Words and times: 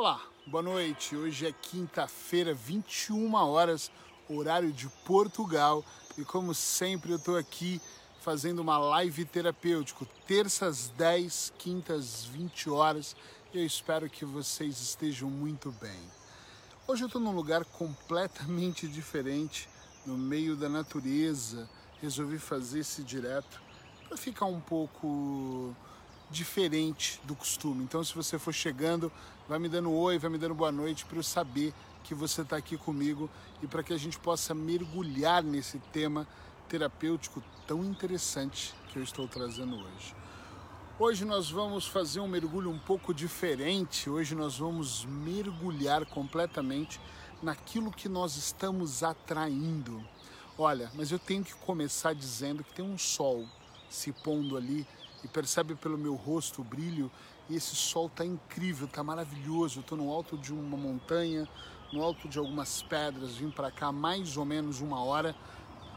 Olá, 0.00 0.18
boa 0.46 0.62
noite. 0.62 1.14
Hoje 1.14 1.46
é 1.46 1.52
quinta-feira, 1.52 2.54
21 2.54 3.34
horas, 3.34 3.92
horário 4.30 4.72
de 4.72 4.88
Portugal. 5.04 5.84
E 6.16 6.24
como 6.24 6.54
sempre, 6.54 7.12
eu 7.12 7.18
estou 7.18 7.36
aqui 7.36 7.78
fazendo 8.22 8.60
uma 8.60 8.78
live 8.78 9.26
terapêutico, 9.26 10.06
terças 10.26 10.88
10, 10.96 11.52
quintas 11.58 12.24
20 12.24 12.70
horas. 12.70 13.14
Eu 13.52 13.62
espero 13.62 14.08
que 14.08 14.24
vocês 14.24 14.80
estejam 14.80 15.28
muito 15.28 15.70
bem. 15.70 16.00
Hoje 16.88 17.02
eu 17.02 17.06
estou 17.06 17.20
num 17.20 17.34
lugar 17.34 17.62
completamente 17.66 18.88
diferente, 18.88 19.68
no 20.06 20.16
meio 20.16 20.56
da 20.56 20.70
natureza. 20.70 21.68
Resolvi 22.00 22.38
fazer 22.38 22.78
esse 22.78 23.02
direto 23.02 23.60
para 24.08 24.16
ficar 24.16 24.46
um 24.46 24.62
pouco 24.62 25.76
diferente 26.30 27.20
do 27.24 27.34
costume. 27.34 27.82
Então, 27.82 28.02
se 28.04 28.14
você 28.14 28.38
for 28.38 28.52
chegando, 28.52 29.10
vai 29.48 29.58
me 29.58 29.68
dando 29.68 29.90
oi, 29.92 30.18
vai 30.18 30.30
me 30.30 30.38
dando 30.38 30.54
boa 30.54 30.70
noite 30.70 31.04
para 31.04 31.16
eu 31.16 31.22
saber 31.22 31.74
que 32.04 32.14
você 32.14 32.42
está 32.42 32.56
aqui 32.56 32.76
comigo 32.76 33.28
e 33.62 33.66
para 33.66 33.82
que 33.82 33.92
a 33.92 33.98
gente 33.98 34.18
possa 34.18 34.54
mergulhar 34.54 35.42
nesse 35.42 35.78
tema 35.92 36.26
terapêutico 36.68 37.42
tão 37.66 37.84
interessante 37.84 38.74
que 38.88 38.98
eu 38.98 39.02
estou 39.02 39.26
trazendo 39.26 39.76
hoje. 39.76 40.14
Hoje 40.98 41.24
nós 41.24 41.50
vamos 41.50 41.86
fazer 41.86 42.20
um 42.20 42.28
mergulho 42.28 42.70
um 42.70 42.78
pouco 42.78 43.12
diferente. 43.14 44.08
Hoje 44.08 44.34
nós 44.34 44.58
vamos 44.58 45.04
mergulhar 45.06 46.04
completamente 46.06 47.00
naquilo 47.42 47.90
que 47.90 48.08
nós 48.08 48.36
estamos 48.36 49.02
atraindo. 49.02 50.04
Olha, 50.58 50.90
mas 50.94 51.10
eu 51.10 51.18
tenho 51.18 51.42
que 51.42 51.54
começar 51.54 52.14
dizendo 52.14 52.62
que 52.62 52.74
tem 52.74 52.84
um 52.84 52.98
sol 52.98 53.46
se 53.88 54.12
pondo 54.12 54.56
ali 54.56 54.86
e 55.24 55.28
percebe 55.28 55.74
pelo 55.74 55.98
meu 55.98 56.14
rosto 56.14 56.62
o 56.62 56.64
brilho 56.64 57.10
e 57.48 57.56
esse 57.56 57.74
sol 57.74 58.08
tá 58.08 58.24
incrível, 58.24 58.86
tá 58.86 59.02
maravilhoso. 59.02 59.80
Eu 59.80 59.82
tô 59.82 59.96
no 59.96 60.10
alto 60.10 60.38
de 60.38 60.52
uma 60.52 60.76
montanha, 60.76 61.48
no 61.92 62.02
alto 62.02 62.28
de 62.28 62.38
algumas 62.38 62.82
pedras, 62.82 63.36
vim 63.36 63.50
para 63.50 63.70
cá 63.70 63.90
mais 63.90 64.36
ou 64.36 64.44
menos 64.44 64.80
uma 64.80 65.02
hora 65.02 65.34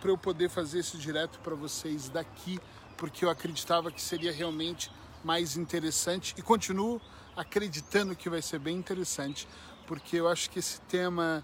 para 0.01 0.09
eu 0.09 0.17
poder 0.17 0.49
fazer 0.49 0.79
esse 0.79 0.97
direto 0.97 1.39
para 1.39 1.55
vocês 1.55 2.09
daqui, 2.09 2.59
porque 2.97 3.23
eu 3.23 3.29
acreditava 3.29 3.91
que 3.91 4.01
seria 4.01 4.31
realmente 4.31 4.91
mais 5.23 5.55
interessante 5.55 6.35
e 6.37 6.41
continuo 6.41 6.99
acreditando 7.35 8.15
que 8.15 8.29
vai 8.29 8.41
ser 8.41 8.59
bem 8.59 8.75
interessante, 8.75 9.47
porque 9.87 10.17
eu 10.17 10.27
acho 10.27 10.49
que 10.49 10.59
esse 10.59 10.81
tema 10.81 11.43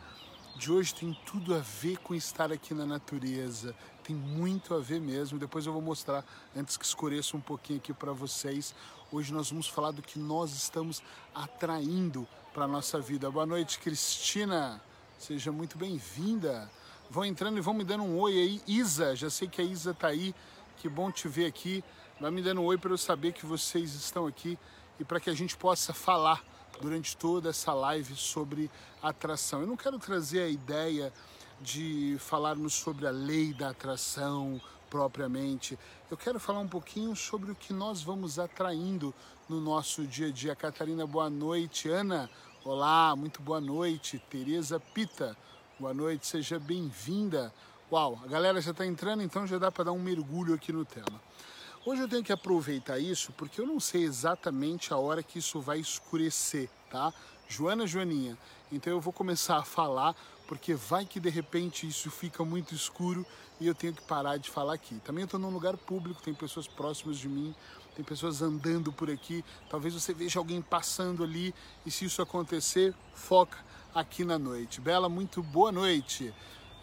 de 0.58 0.72
hoje 0.72 0.94
tem 0.94 1.18
tudo 1.26 1.56
a 1.56 1.60
ver 1.60 1.98
com 2.00 2.14
estar 2.14 2.52
aqui 2.52 2.74
na 2.74 2.86
natureza, 2.86 3.74
tem 4.10 4.16
muito 4.16 4.74
a 4.74 4.80
ver 4.80 5.00
mesmo. 5.00 5.38
Depois 5.38 5.68
eu 5.68 5.72
vou 5.72 5.84
mostrar, 5.84 6.26
antes 6.56 6.76
que 6.78 6.84
escureça 6.84 7.38
um 7.38 7.40
pouquinho 7.40 7.78
aqui 7.78 7.94
para 7.94 8.12
vocês. 8.12 8.74
Hoje 9.12 9.32
nós 9.32 9.52
vamos 9.52 9.68
falar 9.68 9.92
do 9.92 10.02
que 10.02 10.18
nós 10.18 10.52
estamos 10.52 11.04
atraindo 11.34 12.28
para 12.52 12.66
a 12.66 12.68
nossa 12.68 13.00
vida. 13.00 13.30
Boa 13.30 13.46
noite, 13.46 13.78
Cristina. 13.78 14.82
Seja 15.20 15.52
muito 15.52 15.78
bem-vinda. 15.78 16.72
Vão 17.08 17.24
entrando 17.24 17.60
e 17.60 17.62
vão 17.62 17.76
me 17.76 17.84
dando 17.84 18.04
um 18.04 18.18
oi 18.18 18.34
aí. 18.34 18.62
Isa, 18.66 19.16
já 19.16 19.30
sei 19.30 19.48
que 19.48 19.62
a 19.62 19.64
Isa 19.64 19.92
está 19.92 20.08
aí. 20.08 20.34
Que 20.78 20.90
bom 20.90 21.12
te 21.12 21.28
ver 21.28 21.46
aqui. 21.46 21.84
Vai 22.20 22.32
me 22.32 22.42
dando 22.42 22.62
um 22.62 22.66
oi 22.66 22.80
para 22.80 22.90
eu 22.90 22.98
saber 22.98 23.32
que 23.32 23.46
vocês 23.46 23.94
estão 23.94 24.26
aqui 24.26 24.58
e 25.00 25.06
para 25.06 25.20
que 25.20 25.30
a 25.30 25.36
gente 25.36 25.56
possa 25.56 25.94
falar 25.94 26.44
durante 26.82 27.16
toda 27.16 27.50
essa 27.50 27.74
live 27.74 28.16
sobre 28.16 28.72
atração. 29.04 29.62
Eu 29.62 29.68
não 29.68 29.78
quero 29.78 30.00
trazer 30.00 30.42
a 30.42 30.48
ideia 30.48 31.14
de 31.62 32.18
falarmos 32.20 32.74
sobre 32.74 33.06
a 33.08 33.12
lei 33.12 33.54
da 33.54 33.70
atração 33.70 34.60
propriamente. 34.90 35.78
Eu 36.10 36.18
quero 36.18 36.40
falar 36.40 36.60
um 36.60 36.68
pouquinho 36.68 37.16
sobre 37.16 37.52
o 37.52 37.56
que 37.56 37.74
nós 37.74 38.02
vamos 38.02 38.40
atraindo 38.40 39.14
no 39.48 39.60
nosso 39.60 40.06
dia 40.08 40.28
a 40.28 40.32
dia. 40.32 40.56
Catarina, 40.56 41.06
boa 41.06 41.30
noite. 41.30 41.90
Ana, 41.90 42.30
olá, 42.64 43.16
muito 43.16 43.42
boa 43.42 43.62
noite. 43.62 44.20
Tereza 44.30 44.80
Pita, 44.80 45.38
boa 45.80 45.94
noite, 45.94 46.26
seja 46.26 46.58
bem-vinda. 46.58 47.54
Uau, 47.92 48.20
a 48.24 48.28
galera 48.28 48.62
já 48.62 48.72
está 48.72 48.86
entrando, 48.86 49.22
então 49.22 49.46
já 49.46 49.58
dá 49.58 49.72
para 49.72 49.86
dar 49.86 49.92
um 49.92 50.00
mergulho 50.00 50.54
aqui 50.54 50.72
no 50.72 50.86
tema. 50.86 51.22
Hoje 51.86 52.02
eu 52.02 52.08
tenho 52.08 52.24
que 52.24 52.32
aproveitar 52.32 53.00
isso 53.00 53.32
porque 53.34 53.60
eu 53.60 53.66
não 53.66 53.80
sei 53.80 54.04
exatamente 54.04 54.94
a 54.94 54.98
hora 54.98 55.24
que 55.24 55.40
isso 55.40 55.60
vai 55.60 55.80
escurecer, 55.80 56.70
tá? 56.90 57.14
Joana 57.48 57.88
Joaninha. 57.88 58.38
Então 58.72 58.94
eu 58.94 59.02
vou 59.02 59.12
começar 59.12 59.58
a 59.58 59.64
falar 59.64 60.16
porque 60.50 60.74
vai 60.74 61.06
que 61.06 61.20
de 61.20 61.30
repente 61.30 61.88
isso 61.88 62.10
fica 62.10 62.44
muito 62.44 62.74
escuro 62.74 63.24
e 63.60 63.68
eu 63.68 63.76
tenho 63.76 63.94
que 63.94 64.02
parar 64.02 64.38
de 64.38 64.50
falar 64.50 64.74
aqui. 64.74 64.96
Também 65.06 65.24
estou 65.24 65.40
num 65.40 65.52
lugar 65.52 65.78
público, 65.78 66.24
tem 66.24 66.34
pessoas 66.34 66.68
próximas 66.68 67.20
de 67.20 67.30
mim, 67.30 67.54
tem 67.96 68.04
pessoas 68.04 68.42
andando 68.42 68.92
por 68.92 69.12
aqui. 69.12 69.46
Talvez 69.70 69.94
você 69.94 70.12
veja 70.12 70.40
alguém 70.40 70.60
passando 70.60 71.24
ali 71.24 71.54
e 71.86 71.92
se 71.92 72.06
isso 72.06 72.20
acontecer, 72.20 72.96
foca 73.14 73.60
aqui 73.94 74.26
na 74.26 74.40
noite. 74.40 74.82
Bela, 74.82 75.08
muito 75.08 75.44
boa 75.44 75.72
noite. 75.72 76.34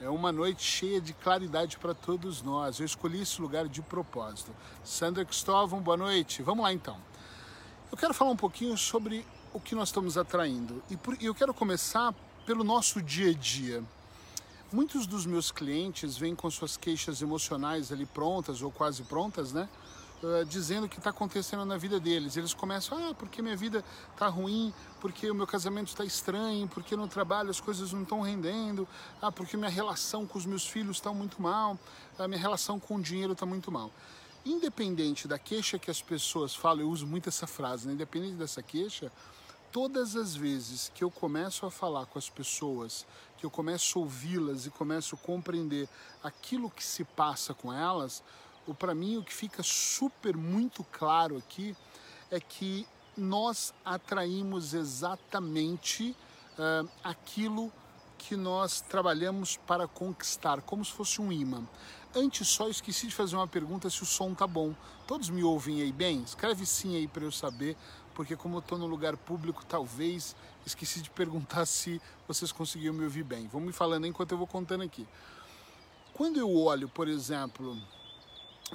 É 0.00 0.09
uma 0.09 0.31
noite 0.31 0.62
cheia 0.62 1.00
de 1.00 1.12
claridade 1.12 1.76
para 1.76 1.93
todos 1.93 2.43
nós. 2.43 2.78
Eu 2.78 2.87
escolhi 2.87 3.22
esse 3.22 3.43
lugar 3.43 3.66
de 3.66 3.82
propósito. 3.82 4.55
Sandra 4.84 5.25
Cristóvão, 5.25 5.81
boa 5.81 5.97
noite. 5.97 6.41
Vamos 6.41 6.62
lá 6.62 6.72
então. 6.72 6.97
Eu 7.91 7.99
quero 7.99 8.15
falar 8.15 8.31
um 8.31 8.37
pouquinho 8.37 8.78
sobre 8.78 9.26
o 9.53 9.59
que 9.59 9.75
nós 9.75 9.88
estamos 9.88 10.16
atraindo. 10.16 10.81
E, 10.88 11.26
eu 11.26 11.34
quero 11.34 11.53
começar 11.53 12.15
pelo 12.46 12.62
nosso 12.62 13.02
dia 13.02 13.30
a 13.30 13.34
dia. 13.34 13.82
Muitos 14.72 15.04
dos 15.06 15.26
meus 15.26 15.50
clientes 15.50 16.16
vêm 16.16 16.34
com 16.34 16.48
suas 16.48 16.76
queixas 16.76 17.20
emocionais 17.20 17.90
ali 17.90 18.06
prontas 18.06 18.62
ou 18.62 18.70
quase 18.70 19.02
prontas, 19.02 19.52
né? 19.52 19.68
Uh, 20.22 20.44
dizendo 20.46 20.86
o 20.86 20.88
que 20.88 20.96
está 20.96 21.10
acontecendo 21.10 21.64
na 21.64 21.76
vida 21.76 22.00
deles. 22.00 22.36
Eles 22.36 22.54
começam, 22.54 22.96
ah, 23.10 23.14
porque 23.14 23.42
minha 23.42 23.56
vida 23.56 23.84
está 24.12 24.28
ruim, 24.28 24.72
porque 25.00 25.30
o 25.30 25.34
meu 25.34 25.46
casamento 25.46 25.88
está 25.88 26.04
estranho, 26.04 26.66
porque 26.68 26.96
no 26.96 27.06
trabalho 27.06 27.50
as 27.50 27.60
coisas 27.60 27.92
não 27.92 28.02
estão 28.02 28.22
rendendo, 28.22 28.88
ah, 29.20 29.30
porque 29.30 29.56
minha 29.56 29.68
relação 29.68 30.24
com 30.26 30.38
os 30.38 30.46
meus 30.46 30.66
filhos 30.66 30.96
está 30.96 31.12
muito 31.12 31.42
mal, 31.42 31.78
a 32.18 32.26
minha 32.26 32.40
relação 32.40 32.80
com 32.80 32.96
o 32.96 33.02
dinheiro 33.02 33.34
está 33.34 33.44
muito 33.44 33.70
mal. 33.70 33.90
Independente 34.44 35.28
da 35.28 35.38
queixa 35.38 35.78
que 35.78 35.90
as 35.90 36.00
pessoas 36.00 36.54
falam, 36.54 36.82
eu 36.82 36.88
uso 36.88 37.06
muito 37.06 37.28
essa 37.28 37.46
frase, 37.46 37.86
né? 37.86 37.92
independente 37.92 38.36
dessa 38.36 38.62
queixa, 38.62 39.12
todas 39.76 40.16
as 40.16 40.34
vezes 40.34 40.91
que 40.94 41.04
eu 41.04 41.10
começo 41.10 41.66
a 41.66 41.70
falar 41.70 42.06
com 42.06 42.19
as 42.19 42.31
pessoas, 42.31 43.06
que 43.37 43.44
eu 43.44 43.50
começo 43.50 43.98
a 43.98 44.00
ouvi-las 44.00 44.64
e 44.64 44.70
começo 44.70 45.14
a 45.14 45.19
compreender 45.19 45.87
aquilo 46.25 46.70
que 46.70 46.82
se 46.82 47.04
passa 47.04 47.53
com 47.53 47.70
elas, 47.70 48.22
para 48.78 48.94
mim 48.94 49.19
o 49.19 49.22
que 49.22 49.34
fica 49.34 49.62
super 49.62 50.34
muito 50.34 50.82
claro 50.82 51.37
aqui 51.37 51.76
é 52.31 52.41
que 52.41 52.88
nós 53.14 53.75
atraímos 53.84 54.72
exatamente 54.72 56.16
uh, 56.58 56.88
aquilo 57.04 57.70
que 58.16 58.34
nós 58.34 58.81
trabalhamos 58.81 59.58
para 59.58 59.87
conquistar, 59.87 60.62
como 60.62 60.82
se 60.87 60.93
fosse 60.93 61.20
um 61.20 61.31
imã. 61.31 61.69
Antes 62.14 62.48
só 62.48 62.66
esqueci 62.70 63.08
de 63.08 63.14
fazer 63.14 63.37
uma 63.37 63.47
pergunta 63.47 63.91
se 63.91 64.03
o 64.03 64.06
som 64.06 64.32
tá 64.32 64.47
bom. 64.47 64.75
Todos 65.06 65.28
me 65.28 65.44
ouvem 65.44 65.82
aí 65.82 65.93
bem? 65.93 66.22
Escreve 66.22 66.64
sim 66.64 66.97
aí 66.97 67.06
para 67.06 67.25
eu 67.25 67.31
saber 67.31 67.76
porque 68.16 68.34
como 68.34 68.56
eu 68.56 68.60
estou 68.60 68.78
no 68.78 68.87
lugar 68.87 69.15
público, 69.16 69.65
talvez 69.66 70.34
esqueci 70.65 71.03
de 71.03 71.10
perguntar 71.10 71.66
se 71.69 72.00
vocês 72.27 72.50
conseguiram 72.50 72.94
me 72.94 73.04
ouvir 73.04 73.22
bem. 73.22 73.47
Vão 73.47 73.60
me 73.60 73.72
falando 73.72 74.06
enquanto 74.06 74.32
eu 74.32 74.38
vou 74.38 74.47
contando 74.47 74.82
aqui. 74.82 75.06
Quando 76.15 76.38
eu 76.38 76.50
olho, 76.50 76.88
por 76.88 77.06
exemplo, 77.06 77.76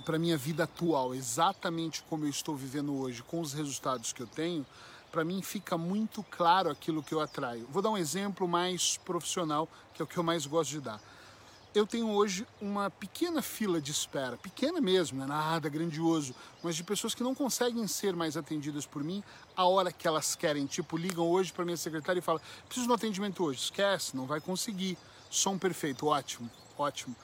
para 0.06 0.20
minha 0.20 0.38
vida 0.38 0.66
atual, 0.66 1.16
exatamente 1.16 2.04
como 2.04 2.24
eu 2.24 2.30
estou 2.30 2.56
vivendo 2.56 2.96
hoje, 2.96 3.24
com 3.24 3.42
os 3.42 3.52
resultados 3.52 4.14
que 4.14 4.22
eu 4.22 4.28
tenho, 4.28 4.64
para 5.12 5.26
mim 5.26 5.42
fica 5.42 5.76
muito 5.76 6.24
claro 6.24 6.70
aquilo 6.70 7.02
que 7.02 7.14
eu 7.14 7.20
atraio. 7.20 7.68
Vou 7.72 7.82
dar 7.82 7.90
um 7.90 7.98
exemplo 7.98 8.48
mais 8.48 8.98
profissional, 8.98 9.68
que 9.96 10.04
é 10.04 10.06
o 10.06 10.08
que 10.08 10.18
eu 10.18 10.24
mais 10.24 10.46
gosto 10.46 10.70
de 10.70 10.82
dar 10.82 11.02
eu 11.74 11.88
tenho 11.88 12.10
hoje 12.10 12.46
uma 12.60 12.90
pequena 12.90 13.42
fila 13.42 13.80
de 13.80 13.92
espera, 13.92 14.38
pequena 14.38 14.82
mesmo, 14.82 15.18
não 15.18 15.26
é 15.26 15.28
nada 15.28 15.70
grandioso, 15.70 16.36
mas 16.62 16.76
de 16.76 16.84
pessoas 16.84 17.16
que 17.16 17.24
não 17.24 17.34
conseguem 17.34 17.88
ser 17.88 18.14
mais 18.16 18.36
atendidas 18.36 18.86
por 18.86 19.04
mim 19.04 19.24
a 19.56 19.66
hora 19.66 19.92
que 19.92 20.08
elas 20.08 20.36
querem. 20.36 20.66
Tipo, 20.66 20.98
ligam 20.98 21.30
hoje 21.30 21.54
para 21.54 21.64
minha 21.64 21.78
secretária 21.78 22.20
e 22.20 22.22
falam: 22.22 22.42
preciso 22.66 22.88
de 22.88 22.92
um 22.92 22.96
atendimento 22.96 23.44
hoje. 23.44 23.60
Esquece, 23.60 24.16
não 24.16 24.26
vai 24.26 24.42
conseguir. 24.42 24.98
Som 25.30 25.58
perfeito, 25.58 26.08
ótimo, 26.08 26.50
ótimo. 26.78 27.16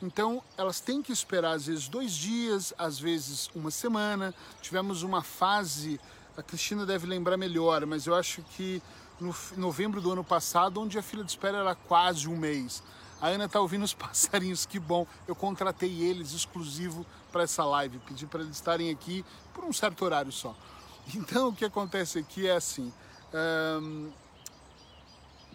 Então, 0.00 0.42
elas 0.56 0.78
têm 0.78 1.02
que 1.02 1.10
esperar 1.10 1.52
às 1.52 1.66
vezes 1.66 1.88
dois 1.88 2.12
dias, 2.12 2.72
às 2.78 2.98
vezes 2.98 3.50
uma 3.54 3.72
semana. 3.72 4.32
Tivemos 4.62 5.02
uma 5.02 5.22
fase, 5.22 5.98
a 6.36 6.42
Cristina 6.42 6.86
deve 6.86 7.06
lembrar 7.06 7.36
melhor, 7.36 7.84
mas 7.86 8.06
eu 8.06 8.14
acho 8.14 8.42
que 8.56 8.80
no 9.18 9.34
novembro 9.56 10.00
do 10.00 10.12
ano 10.12 10.22
passado, 10.22 10.80
onde 10.80 10.98
a 10.98 11.02
fila 11.02 11.24
de 11.24 11.30
espera 11.30 11.58
era 11.58 11.74
quase 11.74 12.28
um 12.28 12.36
mês. 12.36 12.82
A 13.20 13.28
Ana 13.28 13.48
tá 13.48 13.60
ouvindo 13.60 13.84
os 13.84 13.94
passarinhos, 13.94 14.66
que 14.66 14.78
bom. 14.78 15.06
Eu 15.26 15.34
contratei 15.34 16.02
eles 16.02 16.32
exclusivo 16.32 17.06
para 17.32 17.42
essa 17.42 17.64
live, 17.64 17.98
pedi 18.00 18.26
para 18.26 18.42
eles 18.42 18.56
estarem 18.56 18.90
aqui 18.90 19.24
por 19.52 19.64
um 19.64 19.72
certo 19.72 20.04
horário 20.04 20.32
só. 20.32 20.54
Então 21.14 21.50
o 21.50 21.54
que 21.54 21.64
acontece 21.64 22.18
aqui 22.18 22.48
é 22.48 22.56
assim. 22.56 22.92
Um, 23.32 24.10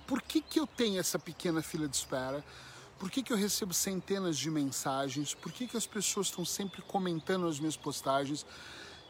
por 0.08 0.22
que, 0.22 0.42
que 0.42 0.60
eu 0.60 0.66
tenho 0.66 0.98
essa 0.98 1.20
pequena 1.20 1.62
fila 1.62 1.90
de 1.90 1.96
espera? 1.98 2.42
Por 2.98 3.10
que, 3.10 3.24
que 3.24 3.34
eu 3.34 3.38
recebo 3.38 3.74
centenas 3.74 4.38
de 4.38 4.50
mensagens? 4.52 5.34
Por 5.34 5.52
que, 5.52 5.68
que 5.68 5.76
as 5.76 5.88
pessoas 5.88 6.28
estão 6.28 6.46
sempre 6.46 6.82
comentando 6.84 7.48
as 7.48 7.60
minhas 7.60 7.76
postagens? 7.76 8.46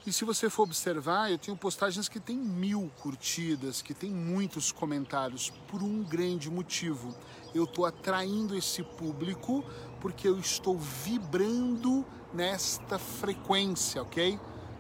E 0.05 0.11
se 0.11 0.25
você 0.25 0.49
for 0.49 0.63
observar, 0.63 1.31
eu 1.31 1.37
tenho 1.37 1.55
postagens 1.55 2.09
que 2.09 2.19
tem 2.19 2.35
mil 2.35 2.91
curtidas, 3.01 3.83
que 3.83 3.93
tem 3.93 4.09
muitos 4.09 4.71
comentários, 4.71 5.51
por 5.67 5.83
um 5.83 6.03
grande 6.03 6.49
motivo. 6.49 7.15
Eu 7.53 7.65
estou 7.65 7.85
atraindo 7.85 8.55
esse 8.55 8.81
público 8.81 9.63
porque 9.99 10.27
eu 10.27 10.39
estou 10.39 10.77
vibrando 10.77 12.03
nesta 12.33 12.97
frequência, 12.97 14.01
ok? 14.01 14.39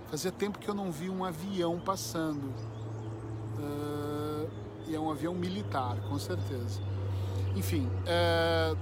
Fazia 0.09 0.31
tempo 0.31 0.57
que 0.57 0.67
eu 0.67 0.73
não 0.73 0.91
vi 0.91 1.07
um 1.09 1.23
avião 1.23 1.79
passando. 1.79 2.51
Uh, 3.59 4.49
e 4.87 4.95
é 4.95 4.99
um 4.99 5.11
avião 5.11 5.35
militar, 5.35 5.97
com 6.09 6.17
certeza. 6.17 6.81
Enfim, 7.55 7.85
uh, 7.85 8.75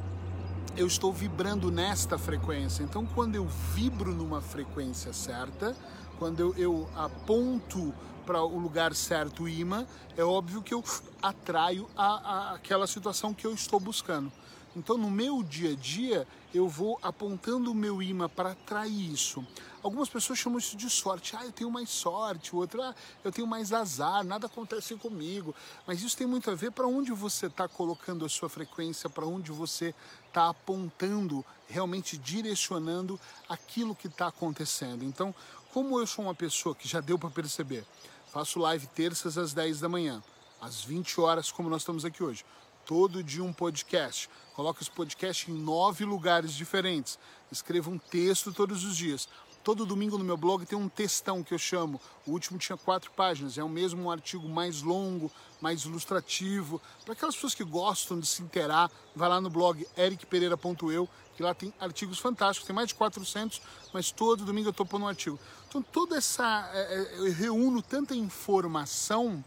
eu 0.78 0.88
estou 0.88 1.12
vibrando 1.12 1.70
nesta 1.70 2.18
frequência. 2.18 2.82
Então, 2.84 3.06
quando 3.06 3.36
eu 3.36 3.46
vibro 3.46 4.14
numa 4.14 4.40
frequência 4.40 5.12
certa, 5.12 5.76
quando 6.20 6.42
eu, 6.42 6.54
eu 6.58 6.90
aponto 6.96 7.94
para 8.26 8.44
o 8.44 8.60
lugar 8.60 8.94
certo 8.94 9.44
o 9.44 9.50
imã, 9.50 9.88
é 10.16 10.24
óbvio 10.24 10.62
que 10.62 10.74
eu 10.74 10.84
atraio 11.22 11.90
a, 11.98 12.06
a, 12.06 12.54
aquela 12.56 12.86
situação 12.86 13.34
que 13.34 13.48
eu 13.48 13.54
estou 13.54 13.80
buscando. 13.80 14.32
Então, 14.76 14.98
no 14.98 15.10
meu 15.10 15.42
dia 15.42 15.72
a 15.72 15.76
dia, 15.76 16.28
eu 16.54 16.68
vou 16.68 17.00
apontando 17.02 17.72
o 17.72 17.76
meu 17.76 18.04
imã 18.04 18.30
para 18.30 18.52
atrair 18.52 19.12
isso. 19.12 19.46
Algumas 19.82 20.10
pessoas 20.10 20.38
chamam 20.38 20.60
isso 20.60 20.76
de 20.76 20.90
sorte. 20.90 21.36
Ah, 21.36 21.46
eu 21.46 21.52
tenho 21.52 21.72
mais 21.72 21.90
sorte. 21.90 22.56
O 22.56 22.60
outro, 22.60 22.82
ah, 22.82 22.94
eu 23.24 23.32
tenho 23.32 23.48
mais 23.48 23.72
azar. 23.72 24.24
Nada 24.24 24.46
acontece 24.48 24.96
comigo. 24.96 25.56
Mas 25.88 26.04
isso 26.04 26.18
tem 26.18 26.28
muito 26.28 26.52
a 26.52 26.56
ver 26.56 26.72
para 26.72 26.86
onde 26.88 27.12
você 27.12 27.48
está 27.48 27.68
colocando 27.68 28.26
a 28.26 28.30
sua 28.30 28.50
frequência, 28.50 29.10
para 29.10 29.26
onde 29.26 29.52
você 29.52 29.96
está 30.28 30.50
apontando, 30.50 31.44
realmente 31.68 32.18
direcionando 32.18 33.20
aquilo 33.48 33.96
que 33.96 34.08
está 34.08 34.28
acontecendo. 34.28 35.04
Então, 35.04 35.34
como 35.74 36.00
eu 36.00 36.08
sou 36.08 36.26
uma 36.26 36.36
pessoa 36.36 36.76
que 36.76 36.88
já 36.88 37.00
deu 37.00 37.18
para 37.18 37.30
perceber, 37.30 37.86
faço 38.32 38.60
live 38.60 38.88
terças 38.88 39.38
às 39.38 39.54
10 39.54 39.80
da 39.80 39.90
manhã, 39.90 40.24
às 40.62 40.84
20 40.84 41.20
horas, 41.22 41.52
como 41.52 41.70
nós 41.70 41.82
estamos 41.82 42.06
aqui 42.06 42.24
hoje 42.24 42.44
todo 42.90 43.24
dia 43.24 43.44
um 43.44 43.54
podcast. 43.54 44.28
Coloco 44.56 44.82
esse 44.82 44.90
podcast 44.90 45.52
em 45.52 45.54
nove 45.54 46.04
lugares 46.04 46.56
diferentes. 46.56 47.20
Escrevo 47.52 47.92
um 47.92 48.00
texto 48.00 48.52
todos 48.52 48.84
os 48.84 48.98
dias. 48.98 49.30
Todo 49.64 49.86
domingo 49.86 50.18
no 50.18 50.24
meu 50.24 50.36
blog 50.36 50.66
tem 50.66 50.76
um 50.76 50.90
textão 50.90 51.44
que 51.44 51.54
eu 51.54 51.60
chamo. 51.60 52.02
O 52.26 52.32
último 52.32 52.58
tinha 52.58 52.76
quatro 52.76 53.12
páginas. 53.12 53.60
É 53.60 53.64
o 53.64 53.70
mesmo 53.70 54.02
um 54.02 54.10
artigo 54.10 54.50
mais 54.50 54.82
longo, 54.82 55.32
mais 55.62 55.84
ilustrativo. 55.84 56.82
Para 57.06 57.14
aquelas 57.14 57.36
pessoas 57.36 57.54
que 57.54 57.64
gostam 57.64 58.20
de 58.20 58.26
se 58.26 58.42
interar, 58.42 58.90
vai 59.16 59.30
lá 59.30 59.40
no 59.40 59.52
blog 59.52 59.86
ericpereira.eu, 59.96 61.08
que 61.38 61.44
lá 61.44 61.54
tem 61.54 61.72
artigos 61.80 62.18
fantásticos. 62.18 62.66
Tem 62.66 62.76
mais 62.76 62.88
de 62.88 62.96
400, 62.96 63.62
mas 63.94 64.10
todo 64.10 64.44
domingo 64.44 64.70
eu 64.70 64.72
estou 64.72 64.84
pondo 64.84 65.06
um 65.06 65.08
artigo. 65.08 65.38
Então, 65.70 65.84
toda 65.84 66.18
essa. 66.18 66.68
É, 66.74 66.80
é, 66.80 67.20
eu 67.20 67.32
reúno 67.32 67.80
tanta 67.80 68.16
informação 68.16 69.44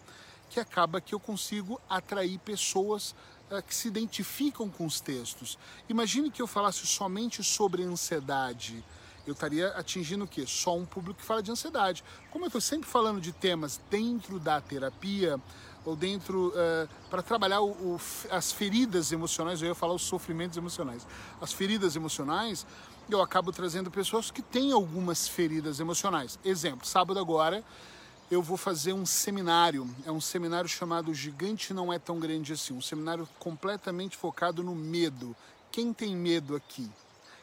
que 0.48 0.60
acaba 0.60 1.00
que 1.00 1.14
eu 1.14 1.18
consigo 1.18 1.80
atrair 1.90 2.38
pessoas 2.38 3.12
uh, 3.50 3.60
que 3.66 3.74
se 3.74 3.88
identificam 3.88 4.70
com 4.70 4.86
os 4.86 5.00
textos. 5.00 5.58
Imagine 5.88 6.30
que 6.30 6.40
eu 6.40 6.46
falasse 6.46 6.86
somente 6.86 7.42
sobre 7.42 7.82
ansiedade. 7.82 8.84
Eu 9.26 9.32
estaria 9.32 9.68
atingindo 9.70 10.24
o 10.24 10.28
quê? 10.28 10.44
Só 10.46 10.76
um 10.76 10.84
público 10.84 11.20
que 11.20 11.26
fala 11.26 11.42
de 11.42 11.50
ansiedade. 11.50 12.04
Como 12.30 12.44
eu 12.44 12.48
estou 12.48 12.60
sempre 12.60 12.88
falando 12.88 13.20
de 13.20 13.32
temas 13.32 13.80
dentro 13.90 14.38
da 14.38 14.60
terapia, 14.60 15.40
ou 15.84 15.96
dentro 15.96 16.48
uh, 16.48 16.88
para 17.10 17.22
trabalhar 17.22 17.60
o, 17.60 17.70
o, 17.70 18.00
as 18.30 18.52
feridas 18.52 19.10
emocionais, 19.10 19.60
eu 19.60 19.68
ia 19.68 19.74
falar 19.74 19.94
os 19.94 20.02
sofrimentos 20.02 20.56
emocionais, 20.56 21.06
as 21.40 21.52
feridas 21.52 21.96
emocionais, 21.96 22.66
eu 23.10 23.20
acabo 23.20 23.52
trazendo 23.52 23.90
pessoas 23.90 24.30
que 24.30 24.42
têm 24.42 24.72
algumas 24.72 25.28
feridas 25.28 25.80
emocionais. 25.80 26.38
Exemplo, 26.44 26.86
sábado 26.86 27.18
agora 27.18 27.64
eu 28.30 28.42
vou 28.42 28.56
fazer 28.56 28.92
um 28.94 29.04
seminário. 29.04 29.88
É 30.06 30.10
um 30.10 30.20
seminário 30.20 30.68
chamado 30.68 31.12
Gigante 31.12 31.74
Não 31.74 31.92
É 31.92 31.98
Tão 31.98 32.18
Grande 32.18 32.54
Assim. 32.54 32.72
Um 32.72 32.80
seminário 32.80 33.28
completamente 33.38 34.16
focado 34.16 34.62
no 34.62 34.74
medo. 34.74 35.36
Quem 35.70 35.92
tem 35.92 36.16
medo 36.16 36.56
aqui? 36.56 36.90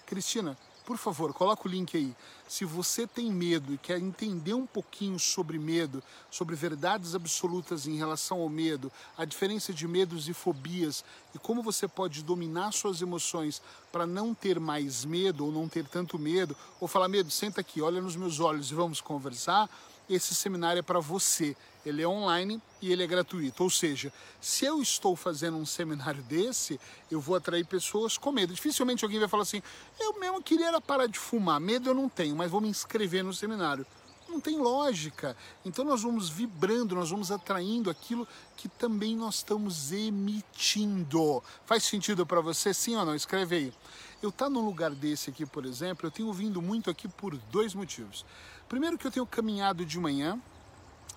Cristina, 0.05 0.57
por 0.89 0.97
favor, 0.97 1.31
coloca 1.35 1.67
o 1.67 1.71
link 1.71 1.95
aí. 1.95 2.15
Se 2.47 2.65
você 2.65 3.05
tem 3.05 3.31
medo 3.31 3.71
e 3.71 3.77
quer 3.77 3.99
entender 3.99 4.55
um 4.55 4.65
pouquinho 4.65 5.19
sobre 5.19 5.59
medo, 5.59 6.01
sobre 6.31 6.55
verdades 6.55 7.13
absolutas 7.13 7.85
em 7.85 7.95
relação 7.95 8.41
ao 8.41 8.49
medo, 8.49 8.91
a 9.15 9.23
diferença 9.23 9.71
de 9.71 9.87
medos 9.87 10.27
e 10.27 10.33
fobias 10.33 11.05
e 11.35 11.37
como 11.37 11.61
você 11.61 11.87
pode 11.87 12.23
dominar 12.23 12.71
suas 12.71 13.03
emoções 13.03 13.61
para 13.91 14.07
não 14.07 14.33
ter 14.33 14.59
mais 14.59 15.05
medo 15.05 15.45
ou 15.45 15.51
não 15.51 15.69
ter 15.69 15.85
tanto 15.85 16.17
medo, 16.17 16.57
ou 16.79 16.87
falar 16.87 17.07
medo, 17.07 17.29
senta 17.29 17.61
aqui, 17.61 17.83
olha 17.83 18.01
nos 18.01 18.15
meus 18.15 18.39
olhos 18.39 18.71
e 18.71 18.73
vamos 18.73 18.99
conversar, 18.99 19.69
esse 20.09 20.33
seminário 20.33 20.79
é 20.79 20.83
para 20.83 20.99
você. 20.99 21.55
Ele 21.85 22.01
é 22.01 22.07
online 22.07 22.61
e 22.81 22.91
ele 22.91 23.03
é 23.03 23.07
gratuito. 23.07 23.63
Ou 23.63 23.69
seja, 23.69 24.11
se 24.41 24.65
eu 24.65 24.81
estou 24.81 25.15
fazendo 25.15 25.57
um 25.57 25.65
seminário 25.65 26.21
desse, 26.23 26.79
eu 27.09 27.21
vou 27.21 27.35
atrair 27.35 27.65
pessoas 27.65 28.17
com 28.17 28.31
medo. 28.31 28.53
Dificilmente 28.53 29.03
alguém 29.03 29.19
vai 29.19 29.29
falar 29.29 29.43
assim: 29.43 29.61
eu 29.99 30.19
mesmo 30.19 30.41
queria 30.41 30.79
parar 30.81 31.07
de 31.07 31.17
fumar. 31.17 31.59
Medo 31.59 31.89
eu 31.89 31.93
não 31.93 32.09
tenho, 32.09 32.35
mas 32.35 32.51
vou 32.51 32.59
me 32.59 32.67
inscrever 32.67 33.23
no 33.23 33.33
seminário. 33.33 33.85
Não 34.29 34.39
tem 34.39 34.57
lógica. 34.57 35.35
Então 35.65 35.83
nós 35.83 36.03
vamos 36.03 36.29
vibrando, 36.29 36.95
nós 36.95 37.09
vamos 37.09 37.31
atraindo 37.31 37.89
aquilo 37.89 38.27
que 38.55 38.69
também 38.69 39.15
nós 39.15 39.35
estamos 39.35 39.91
emitindo. 39.91 41.43
Faz 41.65 41.83
sentido 41.83 42.25
para 42.25 42.39
você? 42.39 42.73
Sim 42.73 42.95
ou 42.95 43.05
não? 43.05 43.15
Escreve 43.15 43.55
aí. 43.55 43.73
Eu 44.21 44.29
estar 44.29 44.45
tá 44.45 44.49
num 44.49 44.63
lugar 44.63 44.91
desse 44.91 45.29
aqui, 45.29 45.45
por 45.45 45.65
exemplo, 45.65 46.05
eu 46.05 46.11
tenho 46.11 46.31
vindo 46.31 46.61
muito 46.61 46.89
aqui 46.89 47.07
por 47.07 47.35
dois 47.51 47.73
motivos. 47.73 48.25
Primeiro 48.67 48.97
que 48.97 49.07
eu 49.07 49.11
tenho 49.11 49.25
caminhado 49.25 49.85
de 49.85 49.97
manhã. 49.97 50.39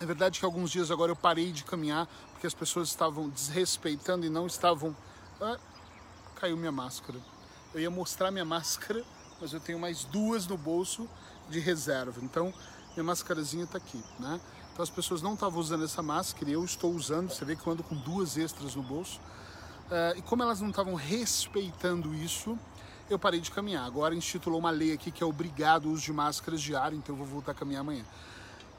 É 0.00 0.06
verdade 0.06 0.41
que 0.41 0.44
alguns 0.44 0.70
dias 0.70 0.91
agora 0.91 1.12
eu 1.12 1.17
parei 1.17 1.53
de 1.53 1.64
caminhar 1.64 2.09
porque 2.32 2.47
as 2.47 2.55
pessoas 2.55 2.88
estavam 2.88 3.29
desrespeitando 3.29 4.26
e 4.26 4.31
não 4.31 4.47
estavam. 4.47 4.97
Ah, 5.41 5.59
caiu 6.37 6.56
minha 6.56 6.73
máscara. 6.73 7.19
Eu 7.75 7.81
ia 7.81 7.91
mostrar 7.91 8.31
minha 8.31 8.44
máscara, 8.44 9.05
mas 9.41 9.53
eu 9.53 9.61
tenho 9.61 9.79
mais 9.79 10.05
duas 10.05 10.47
no 10.47 10.56
bolso 10.56 11.09
de 11.49 11.61
reserva. 11.61 12.20
Então, 12.23 12.53
minha 12.94 13.04
máscarazinha 13.04 13.64
está 13.64 13.78
aqui, 13.78 14.02
né? 14.18 14.40
Então 14.72 14.82
as 14.82 14.90
pessoas 14.90 15.20
não 15.20 15.34
estavam 15.34 15.60
usando 15.60 15.84
essa 15.84 16.02
máscara 16.02 16.50
e 16.50 16.54
eu 16.54 16.64
estou 16.64 16.92
usando. 16.92 17.30
Você 17.30 17.44
vê 17.44 17.54
que 17.56 17.66
eu 17.66 17.72
ando 17.72 17.82
com 17.82 17.94
duas 17.94 18.36
extras 18.36 18.74
no 18.74 18.82
bolso. 18.82 19.20
Uh, 19.90 20.16
e 20.16 20.22
como 20.22 20.42
elas 20.42 20.60
não 20.60 20.70
estavam 20.70 20.94
respeitando 20.94 22.14
isso, 22.14 22.58
eu 23.10 23.18
parei 23.18 23.40
de 23.40 23.50
caminhar. 23.50 23.84
Agora 23.84 24.14
instituiu 24.14 24.56
uma 24.56 24.70
lei 24.70 24.92
aqui 24.92 25.10
que 25.10 25.22
é 25.22 25.26
obrigado 25.26 25.86
o 25.86 25.92
uso 25.92 26.02
de 26.02 26.12
máscaras 26.12 26.60
diário, 26.60 26.96
então 26.96 27.14
eu 27.14 27.18
vou 27.18 27.26
voltar 27.26 27.52
a 27.52 27.54
caminhar 27.54 27.80
amanhã. 27.80 28.04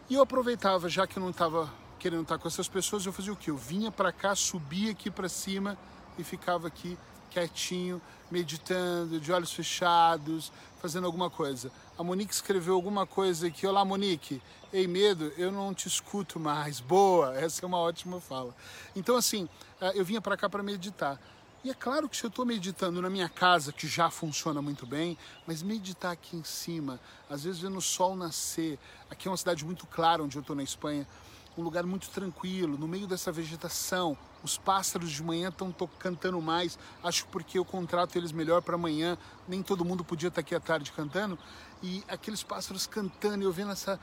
E 0.10 0.16
eu 0.16 0.22
aproveitava, 0.22 0.90
já 0.90 1.06
que 1.06 1.18
eu 1.18 1.22
não 1.22 1.30
estava 1.30 1.72
querendo 2.00 2.24
estar 2.24 2.38
com 2.38 2.48
essas 2.48 2.68
pessoas, 2.68 3.06
eu 3.06 3.14
fazia 3.14 3.32
o 3.32 3.36
quê? 3.36 3.52
Eu 3.52 3.58
vinha 3.58 3.92
para 3.92 4.12
cá, 4.12 4.36
subia 4.36 4.92
aqui 4.92 5.10
para 5.12 5.30
cima 5.30 5.78
e 6.18 6.24
ficava 6.24 6.68
aqui 6.68 6.98
quietinho, 7.30 8.02
meditando, 8.30 9.20
de 9.20 9.32
olhos 9.32 9.54
fechados, 9.54 10.52
fazendo 10.82 11.06
alguma 11.06 11.30
coisa. 11.30 11.72
A 11.96 12.04
Monique 12.04 12.34
escreveu 12.34 12.74
alguma 12.74 13.06
coisa 13.06 13.46
aqui. 13.46 13.68
Olá, 13.68 13.86
Monique. 13.86 14.42
Ei, 14.74 14.88
medo, 14.88 15.32
eu 15.38 15.52
não 15.52 15.76
te 15.76 15.88
escuto 15.88 16.40
mais. 16.40 16.80
Boa, 16.80 17.38
essa 17.38 17.64
é 17.64 17.68
uma 17.68 17.78
ótima 17.78 18.20
fala. 18.20 18.56
Então, 18.96 19.16
assim, 19.16 19.48
eh, 19.80 19.92
eu 19.94 20.04
vinha 20.04 20.20
para 20.20 20.36
cá 20.36 20.50
para 20.50 20.64
meditar. 20.64 21.22
E 21.64 21.70
é 21.70 21.74
claro 21.76 22.10
que 22.10 22.18
se 22.18 22.24
eu 22.24 22.30
estou 22.30 22.48
meditando 22.48 23.00
na 23.00 23.12
minha 23.12 23.30
casa, 23.30 23.72
que 23.72 23.88
já 23.88 24.10
funciona 24.10 24.60
muito 24.60 24.88
bem, 24.88 25.16
mas 25.46 25.62
meditar 25.62 26.14
aqui 26.14 26.36
em 26.36 26.44
cima, 26.44 27.00
às 27.30 27.44
vezes 27.44 27.62
vendo 27.62 27.78
o 27.78 27.82
sol 27.82 28.16
nascer, 28.16 28.80
aqui 29.08 29.28
é 29.28 29.32
uma 29.32 29.38
cidade 29.38 29.64
muito 29.64 29.86
clara 29.86 30.24
onde 30.24 30.36
eu 30.36 30.42
estou 30.42 30.56
na 30.56 30.64
Espanha, 30.64 31.08
um 31.58 31.62
lugar 31.62 31.84
muito 31.86 32.10
tranquilo, 32.10 32.78
no 32.78 32.88
meio 32.88 33.08
dessa 33.08 33.32
vegetação, 33.32 34.18
os 34.44 34.58
pássaros 34.58 35.12
de 35.12 35.24
manhã 35.24 35.50
estão 35.50 35.74
cantando 36.00 36.42
mais, 36.42 36.78
acho 37.04 37.28
porque 37.28 37.58
eu 37.58 37.66
contrato 37.66 38.18
eles 38.18 38.32
melhor 38.32 38.62
para 38.62 38.76
amanhã, 38.76 39.18
nem 39.48 39.62
todo 39.62 39.86
mundo 39.86 40.04
podia 40.04 40.30
estar 40.30 40.42
tá 40.42 40.46
aqui 40.46 40.56
à 40.56 40.60
tarde 40.60 40.92
cantando, 40.92 41.38
e 41.82 42.04
aqueles 42.08 42.44
pássaros 42.44 42.88
cantando, 42.88 43.44
eu 43.44 43.52
vendo 43.52 43.72
essa, 43.72 44.00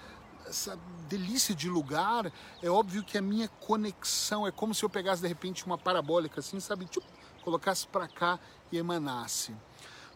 essa 0.47 0.79
delícia 1.09 1.55
de 1.55 1.69
lugar, 1.69 2.33
é 2.63 2.71
óbvio 2.71 3.03
que 3.03 3.19
a 3.19 3.23
minha 3.23 3.49
conexão 3.49 4.47
é 4.47 4.53
como 4.53 4.75
se 4.75 4.85
eu 4.85 4.91
pegasse 4.91 5.23
de 5.23 5.29
repente 5.29 5.67
uma 5.67 5.77
parabólica 5.77 6.41
assim, 6.41 6.61
sabe? 6.61 6.87
Tchup, 6.87 7.07
colocasse 7.43 7.87
para 7.87 8.07
cá 8.07 8.39
e 8.71 8.79
emanasse. 8.79 9.55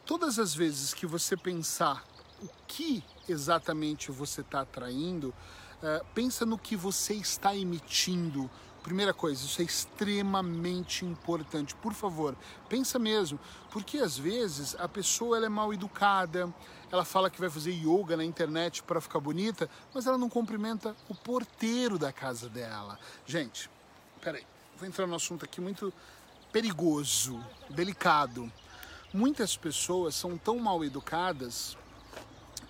Todas 0.06 0.38
as 0.38 0.54
vezes 0.54 0.92
que 0.92 1.06
você 1.06 1.36
pensar 1.36 2.04
o 2.42 2.48
que 2.66 3.02
exatamente 3.28 4.10
você 4.10 4.42
está 4.42 4.60
atraindo, 4.60 5.34
uh, 5.84 6.04
pensa 6.14 6.46
no 6.46 6.58
que 6.58 6.74
você 6.74 7.14
está 7.14 7.54
emitindo. 7.54 8.50
Primeira 8.82 9.14
coisa, 9.14 9.44
isso 9.44 9.62
é 9.62 9.64
extremamente 9.64 11.06
importante. 11.06 11.74
Por 11.76 11.94
favor, 11.94 12.36
pensa 12.68 12.98
mesmo, 12.98 13.38
porque 13.70 13.98
às 13.98 14.18
vezes 14.18 14.76
a 14.78 14.86
pessoa 14.86 15.38
ela 15.38 15.46
é 15.46 15.48
mal 15.48 15.72
educada, 15.72 16.52
ela 16.92 17.04
fala 17.04 17.30
que 17.30 17.40
vai 17.40 17.48
fazer 17.48 17.72
yoga 17.72 18.16
na 18.16 18.24
internet 18.24 18.82
para 18.82 19.00
ficar 19.00 19.20
bonita, 19.20 19.70
mas 19.94 20.06
ela 20.06 20.18
não 20.18 20.28
cumprimenta 20.28 20.94
o 21.08 21.14
porteiro 21.14 21.98
da 21.98 22.12
casa 22.12 22.48
dela. 22.48 22.98
Gente, 23.24 23.70
peraí, 24.20 24.44
vou 24.76 24.86
entrar 24.86 25.06
no 25.06 25.14
assunto 25.14 25.46
aqui 25.46 25.62
muito 25.62 25.92
perigoso, 26.52 27.42
delicado. 27.70 28.52
Muitas 29.14 29.56
pessoas 29.56 30.14
são 30.14 30.36
tão 30.36 30.58
mal 30.58 30.84
educadas 30.84 31.76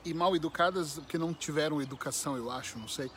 e 0.04 0.12
mal 0.12 0.34
educadas 0.36 1.00
que 1.08 1.16
não 1.16 1.32
tiveram 1.32 1.80
educação, 1.80 2.36
eu 2.36 2.50
acho, 2.50 2.78
não 2.78 2.88
sei, 2.88 3.10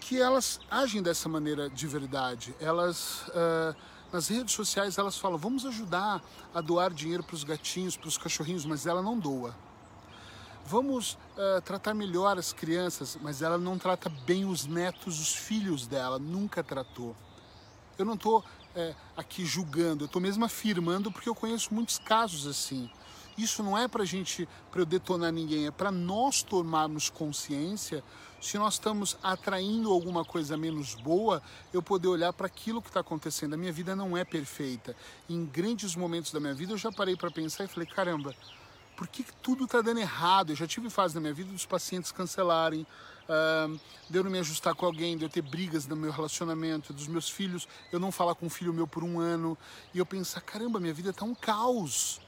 que 0.00 0.20
elas 0.20 0.60
agem 0.70 1.02
dessa 1.02 1.28
maneira 1.28 1.68
de 1.68 1.86
verdade. 1.86 2.54
Elas 2.60 3.22
uh, 3.28 3.76
nas 4.12 4.28
redes 4.28 4.54
sociais 4.54 4.98
elas 4.98 5.18
falam: 5.18 5.36
vamos 5.36 5.66
ajudar 5.66 6.22
a 6.54 6.60
doar 6.60 6.92
dinheiro 6.92 7.22
para 7.22 7.34
os 7.34 7.44
gatinhos, 7.44 7.96
para 7.96 8.08
os 8.08 8.16
cachorrinhos, 8.16 8.64
mas 8.64 8.86
ela 8.86 9.02
não 9.02 9.18
doa. 9.18 9.54
Vamos 10.64 11.12
uh, 11.12 11.60
tratar 11.64 11.94
melhor 11.94 12.38
as 12.38 12.52
crianças, 12.52 13.16
mas 13.20 13.40
ela 13.40 13.56
não 13.56 13.78
trata 13.78 14.08
bem 14.08 14.44
os 14.44 14.66
netos, 14.66 15.20
os 15.20 15.34
filhos 15.34 15.86
dela, 15.86 16.18
nunca 16.18 16.62
tratou. 16.62 17.14
Eu 17.98 18.04
não 18.04 18.14
estou 18.14 18.44
é, 18.74 18.94
aqui 19.16 19.44
julgando, 19.44 20.04
eu 20.04 20.06
estou 20.06 20.20
mesmo 20.20 20.44
afirmando 20.44 21.10
porque 21.10 21.28
eu 21.28 21.34
conheço 21.34 21.72
muitos 21.72 21.98
casos 21.98 22.46
assim. 22.46 22.90
Isso 23.36 23.62
não 23.62 23.76
é 23.76 23.86
para 23.86 24.04
gente, 24.04 24.48
para 24.70 24.80
eu 24.80 24.86
detonar 24.86 25.32
ninguém, 25.32 25.66
é 25.66 25.70
para 25.70 25.90
nós 25.90 26.42
tomarmos 26.42 27.10
consciência. 27.10 28.02
Se 28.40 28.56
nós 28.58 28.74
estamos 28.74 29.16
atraindo 29.22 29.90
alguma 29.90 30.24
coisa 30.24 30.56
menos 30.56 30.94
boa, 30.94 31.42
eu 31.72 31.82
poder 31.82 32.08
olhar 32.08 32.32
para 32.32 32.46
aquilo 32.46 32.80
que 32.80 32.88
está 32.88 33.00
acontecendo. 33.00 33.54
A 33.54 33.56
minha 33.56 33.72
vida 33.72 33.94
não 33.94 34.16
é 34.16 34.24
perfeita. 34.24 34.96
Em 35.28 35.44
grandes 35.44 35.94
momentos 35.94 36.32
da 36.32 36.40
minha 36.40 36.54
vida 36.54 36.72
eu 36.72 36.78
já 36.78 36.90
parei 36.90 37.16
para 37.16 37.30
pensar 37.30 37.64
e 37.64 37.68
falei: 37.68 37.86
caramba, 37.86 38.34
por 38.96 39.06
que, 39.06 39.22
que 39.22 39.32
tudo 39.36 39.64
está 39.64 39.82
dando 39.82 40.00
errado? 40.00 40.50
Eu 40.50 40.56
já 40.56 40.66
tive 40.66 40.88
fase 40.88 41.14
na 41.14 41.20
minha 41.20 41.34
vida 41.34 41.52
dos 41.52 41.66
pacientes 41.66 42.10
cancelarem, 42.10 42.86
uh, 43.28 43.78
de 44.08 44.18
eu 44.18 44.24
não 44.24 44.30
me 44.30 44.38
ajustar 44.38 44.74
com 44.74 44.86
alguém, 44.86 45.18
de 45.18 45.24
eu 45.24 45.28
ter 45.28 45.42
brigas 45.42 45.86
no 45.86 45.94
meu 45.94 46.10
relacionamento, 46.10 46.94
dos 46.94 47.06
meus 47.06 47.28
filhos, 47.28 47.68
eu 47.92 48.00
não 48.00 48.10
falar 48.10 48.34
com 48.34 48.46
um 48.46 48.50
filho 48.50 48.72
meu 48.72 48.86
por 48.86 49.04
um 49.04 49.20
ano, 49.20 49.56
e 49.92 49.98
eu 49.98 50.06
pensar, 50.06 50.40
caramba, 50.40 50.80
minha 50.80 50.94
vida 50.94 51.10
está 51.10 51.26
um 51.26 51.34
caos. 51.34 52.20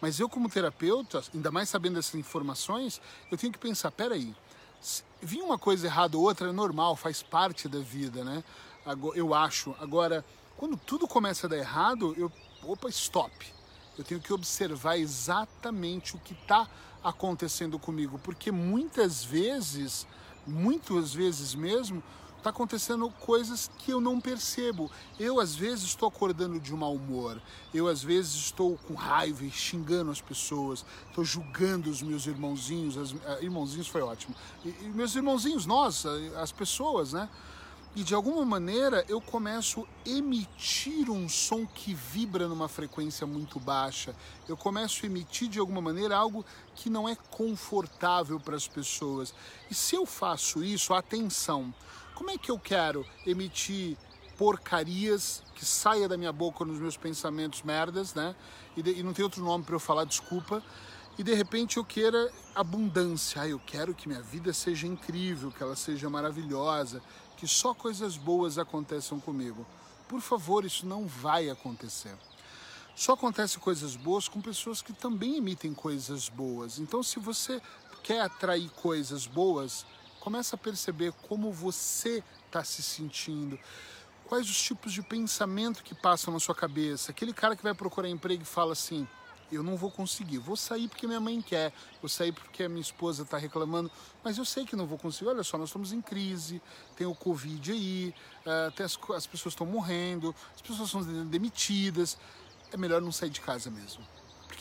Mas 0.00 0.20
eu, 0.20 0.28
como 0.28 0.48
terapeuta, 0.48 1.22
ainda 1.32 1.50
mais 1.50 1.68
sabendo 1.68 1.98
essas 1.98 2.14
informações, 2.14 3.00
eu 3.30 3.38
tenho 3.38 3.52
que 3.52 3.58
pensar: 3.58 3.90
peraí, 3.90 4.34
vir 5.20 5.42
uma 5.42 5.58
coisa 5.58 5.86
errada 5.86 6.16
ou 6.16 6.24
outra 6.24 6.48
é 6.48 6.52
normal, 6.52 6.96
faz 6.96 7.22
parte 7.22 7.68
da 7.68 7.80
vida, 7.80 8.22
né? 8.24 8.44
Eu 9.14 9.34
acho. 9.34 9.74
Agora, 9.80 10.24
quando 10.56 10.76
tudo 10.76 11.08
começa 11.08 11.46
a 11.46 11.50
dar 11.50 11.56
errado, 11.56 12.14
eu. 12.16 12.30
Opa, 12.62 12.88
stop. 12.88 13.32
Eu 13.96 14.04
tenho 14.04 14.20
que 14.20 14.32
observar 14.32 14.96
exatamente 14.98 16.16
o 16.16 16.18
que 16.18 16.32
está 16.32 16.68
acontecendo 17.02 17.78
comigo, 17.78 18.18
porque 18.18 18.50
muitas 18.50 19.22
vezes, 19.22 20.06
muitas 20.46 21.12
vezes 21.12 21.54
mesmo, 21.54 22.02
está 22.44 22.50
acontecendo 22.50 23.08
coisas 23.20 23.70
que 23.78 23.90
eu 23.90 24.02
não 24.02 24.20
percebo. 24.20 24.90
Eu, 25.18 25.40
às 25.40 25.54
vezes, 25.54 25.84
estou 25.84 26.06
acordando 26.06 26.60
de 26.60 26.74
mau 26.74 26.94
humor. 26.94 27.40
Eu, 27.72 27.88
às 27.88 28.02
vezes, 28.02 28.34
estou 28.34 28.76
com 28.76 28.92
raiva 28.92 29.44
e 29.44 29.50
xingando 29.50 30.10
as 30.10 30.20
pessoas. 30.20 30.84
Estou 31.08 31.24
julgando 31.24 31.88
os 31.88 32.02
meus 32.02 32.26
irmãozinhos. 32.26 32.98
As, 32.98 33.12
uh, 33.12 33.18
irmãozinhos 33.40 33.88
foi 33.88 34.02
ótimo. 34.02 34.34
E, 34.62 34.68
e 34.68 34.88
meus 34.90 35.16
irmãozinhos, 35.16 35.64
nós, 35.64 36.04
as 36.36 36.52
pessoas, 36.52 37.14
né? 37.14 37.30
E 37.96 38.02
de 38.02 38.12
alguma 38.12 38.44
maneira 38.44 39.04
eu 39.08 39.20
começo 39.20 39.86
a 40.04 40.08
emitir 40.10 41.08
um 41.08 41.28
som 41.28 41.64
que 41.64 41.94
vibra 41.94 42.48
numa 42.48 42.68
frequência 42.68 43.24
muito 43.24 43.58
baixa. 43.60 44.14
Eu 44.48 44.56
começo 44.56 45.06
a 45.06 45.06
emitir 45.06 45.48
de 45.48 45.60
alguma 45.60 45.80
maneira 45.80 46.16
algo 46.16 46.44
que 46.74 46.90
não 46.90 47.08
é 47.08 47.14
confortável 47.30 48.40
para 48.40 48.56
as 48.56 48.66
pessoas. 48.66 49.32
E 49.70 49.74
se 49.74 49.94
eu 49.94 50.04
faço 50.04 50.62
isso, 50.62 50.92
atenção, 50.92 51.72
como 52.14 52.30
é 52.30 52.38
que 52.38 52.50
eu 52.50 52.58
quero 52.58 53.04
emitir 53.26 53.96
porcarias 54.36 55.42
que 55.54 55.64
saia 55.64 56.08
da 56.08 56.16
minha 56.16 56.32
boca 56.32 56.64
nos 56.64 56.78
meus 56.78 56.96
pensamentos 56.96 57.62
merdas, 57.62 58.14
né? 58.14 58.34
E, 58.76 58.82
de, 58.82 58.98
e 58.98 59.02
não 59.02 59.12
tem 59.12 59.24
outro 59.24 59.42
nome 59.42 59.64
para 59.64 59.74
eu 59.74 59.80
falar, 59.80 60.04
desculpa. 60.04 60.62
E 61.16 61.22
de 61.22 61.32
repente 61.34 61.76
eu 61.76 61.84
queira 61.84 62.32
abundância. 62.54 63.42
Ah, 63.42 63.48
eu 63.48 63.60
quero 63.64 63.94
que 63.94 64.08
minha 64.08 64.22
vida 64.22 64.52
seja 64.52 64.86
incrível, 64.86 65.52
que 65.52 65.62
ela 65.62 65.76
seja 65.76 66.10
maravilhosa, 66.10 67.00
que 67.36 67.46
só 67.46 67.72
coisas 67.72 68.16
boas 68.16 68.58
aconteçam 68.58 69.20
comigo. 69.20 69.64
Por 70.08 70.20
favor, 70.20 70.64
isso 70.64 70.86
não 70.86 71.06
vai 71.06 71.48
acontecer. 71.48 72.16
Só 72.96 73.14
acontece 73.14 73.58
coisas 73.58 73.96
boas 73.96 74.28
com 74.28 74.40
pessoas 74.40 74.80
que 74.80 74.92
também 74.92 75.36
emitem 75.36 75.74
coisas 75.74 76.28
boas. 76.28 76.78
Então, 76.78 77.02
se 77.02 77.18
você 77.18 77.60
quer 78.02 78.20
atrair 78.20 78.70
coisas 78.70 79.26
boas, 79.26 79.84
Começa 80.24 80.56
a 80.56 80.58
perceber 80.58 81.12
como 81.28 81.52
você 81.52 82.24
está 82.46 82.64
se 82.64 82.82
sentindo. 82.82 83.58
Quais 84.24 84.48
os 84.48 84.58
tipos 84.58 84.90
de 84.90 85.02
pensamento 85.02 85.84
que 85.84 85.94
passam 85.94 86.32
na 86.32 86.40
sua 86.40 86.54
cabeça. 86.54 87.10
Aquele 87.10 87.34
cara 87.34 87.54
que 87.54 87.62
vai 87.62 87.74
procurar 87.74 88.08
emprego 88.08 88.42
e 88.42 88.46
fala 88.46 88.72
assim: 88.72 89.06
eu 89.52 89.62
não 89.62 89.76
vou 89.76 89.90
conseguir. 89.90 90.38
Vou 90.38 90.56
sair 90.56 90.88
porque 90.88 91.06
minha 91.06 91.20
mãe 91.20 91.42
quer, 91.42 91.74
vou 92.00 92.08
sair 92.08 92.32
porque 92.32 92.62
a 92.62 92.70
minha 92.70 92.80
esposa 92.80 93.22
está 93.22 93.36
reclamando, 93.36 93.90
mas 94.24 94.38
eu 94.38 94.46
sei 94.46 94.64
que 94.64 94.74
não 94.74 94.86
vou 94.86 94.96
conseguir. 94.96 95.28
Olha 95.28 95.44
só, 95.44 95.58
nós 95.58 95.68
estamos 95.68 95.92
em 95.92 96.00
crise, 96.00 96.62
tem 96.96 97.06
o 97.06 97.14
Covid 97.14 97.72
aí, 97.72 98.14
as, 98.82 98.98
as 99.14 99.26
pessoas 99.26 99.52
estão 99.52 99.66
morrendo, 99.66 100.34
as 100.54 100.62
pessoas 100.62 100.88
são 100.88 101.02
demitidas. 101.26 102.16
É 102.72 102.78
melhor 102.78 103.02
não 103.02 103.12
sair 103.12 103.28
de 103.28 103.42
casa 103.42 103.70
mesmo 103.70 104.02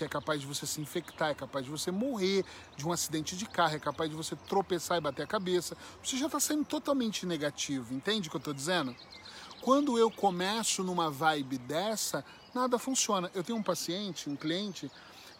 porque 0.03 0.05
é 0.05 0.07
capaz 0.07 0.41
de 0.41 0.47
você 0.47 0.65
se 0.65 0.81
infectar, 0.81 1.29
é 1.29 1.33
capaz 1.33 1.65
de 1.65 1.71
você 1.71 1.91
morrer 1.91 2.43
de 2.75 2.85
um 2.85 2.91
acidente 2.91 3.35
de 3.37 3.45
carro, 3.45 3.75
é 3.75 3.79
capaz 3.79 4.09
de 4.09 4.15
você 4.15 4.35
tropeçar 4.35 4.97
e 4.97 5.01
bater 5.01 5.23
a 5.23 5.27
cabeça. 5.27 5.77
Você 6.03 6.17
já 6.17 6.25
está 6.25 6.39
sendo 6.39 6.65
totalmente 6.65 7.25
negativo, 7.25 7.93
entende 7.93 8.27
o 8.27 8.31
que 8.31 8.35
eu 8.35 8.39
estou 8.39 8.53
dizendo? 8.53 8.95
Quando 9.61 9.97
eu 9.97 10.11
começo 10.11 10.83
numa 10.83 11.09
vibe 11.09 11.57
dessa, 11.57 12.25
nada 12.53 12.77
funciona. 12.77 13.31
Eu 13.33 13.43
tenho 13.43 13.57
um 13.57 13.63
paciente, 13.63 14.29
um 14.29 14.35
cliente, 14.35 14.91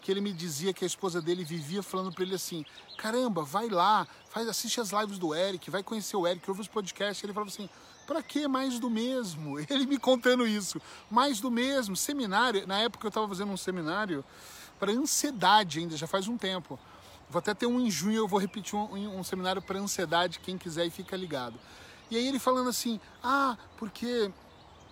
que 0.02 0.10
ele 0.10 0.22
me 0.22 0.32
dizia 0.32 0.74
que 0.74 0.86
a 0.86 0.88
esposa 0.88 1.22
dele 1.22 1.44
vivia 1.44 1.84
falando 1.84 2.14
para 2.14 2.24
ele 2.24 2.36
assim: 2.36 2.66
caramba, 2.98 3.44
vai 3.44 3.68
lá, 3.68 4.08
faz, 4.30 4.48
assiste 4.48 4.80
as 4.80 4.92
lives 4.92 5.18
do 5.18 5.36
Eric, 5.36 5.70
vai 5.70 5.84
conhecer 5.84 6.16
o 6.16 6.26
Eric, 6.26 6.50
ouve 6.50 6.62
os 6.62 6.68
podcasts. 6.70 7.22
Ele 7.22 7.34
falava 7.34 7.52
assim: 7.52 7.70
para 8.06 8.22
que 8.22 8.48
mais 8.48 8.80
do 8.80 8.90
mesmo? 8.90 9.60
Ele 9.70 9.86
me 9.86 9.98
contando 9.98 10.46
isso. 10.46 10.82
Mais 11.10 11.40
do 11.40 11.50
mesmo. 11.50 11.96
Seminário. 11.96 12.68
Na 12.68 12.80
época 12.80 13.06
eu 13.06 13.10
estava 13.10 13.28
fazendo 13.28 13.52
um 13.52 13.58
seminário 13.58 14.24
para 14.80 14.92
ansiedade 14.92 15.80
ainda, 15.80 15.96
já 15.96 16.08
faz 16.08 16.28
um 16.28 16.38
tempo. 16.38 16.80
Vou 17.30 17.40
até 17.40 17.54
ter 17.54 17.66
um 17.66 17.80
em 17.80 17.90
junho, 17.90 18.18
eu 18.18 18.28
vou 18.28 18.40
repetir 18.40 18.76
um, 18.76 19.20
um 19.20 19.24
seminário 19.24 19.62
para 19.62 19.80
ansiedade, 19.80 20.40
quem 20.40 20.58
quiser 20.58 20.86
e 20.86 20.90
fica 20.90 21.16
ligado. 21.16 21.58
E 22.12 22.18
aí 22.18 22.28
ele 22.28 22.38
falando 22.38 22.70
assim, 22.70 23.00
ah, 23.24 23.58
porque 23.78 24.32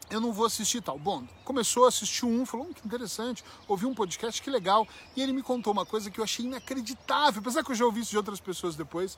eu 0.09 0.19
não 0.19 0.33
vou 0.33 0.45
assistir 0.45 0.81
tal. 0.81 0.99
Bom, 0.99 1.25
começou 1.45 1.85
a 1.85 1.87
assistir 1.87 2.25
um, 2.25 2.45
falou, 2.45 2.67
hum, 2.67 2.73
que 2.73 2.85
interessante, 2.85 3.43
ouvi 3.67 3.85
um 3.85 3.93
podcast, 3.93 4.41
que 4.41 4.49
legal. 4.49 4.87
E 5.15 5.21
ele 5.21 5.33
me 5.33 5.41
contou 5.41 5.71
uma 5.71 5.85
coisa 5.85 6.11
que 6.11 6.19
eu 6.19 6.23
achei 6.23 6.45
inacreditável, 6.45 7.41
apesar 7.41 7.63
que 7.63 7.71
eu 7.71 7.75
já 7.75 7.85
ouvi 7.85 8.01
isso 8.01 8.11
de 8.11 8.17
outras 8.17 8.39
pessoas 8.39 8.75
depois. 8.75 9.17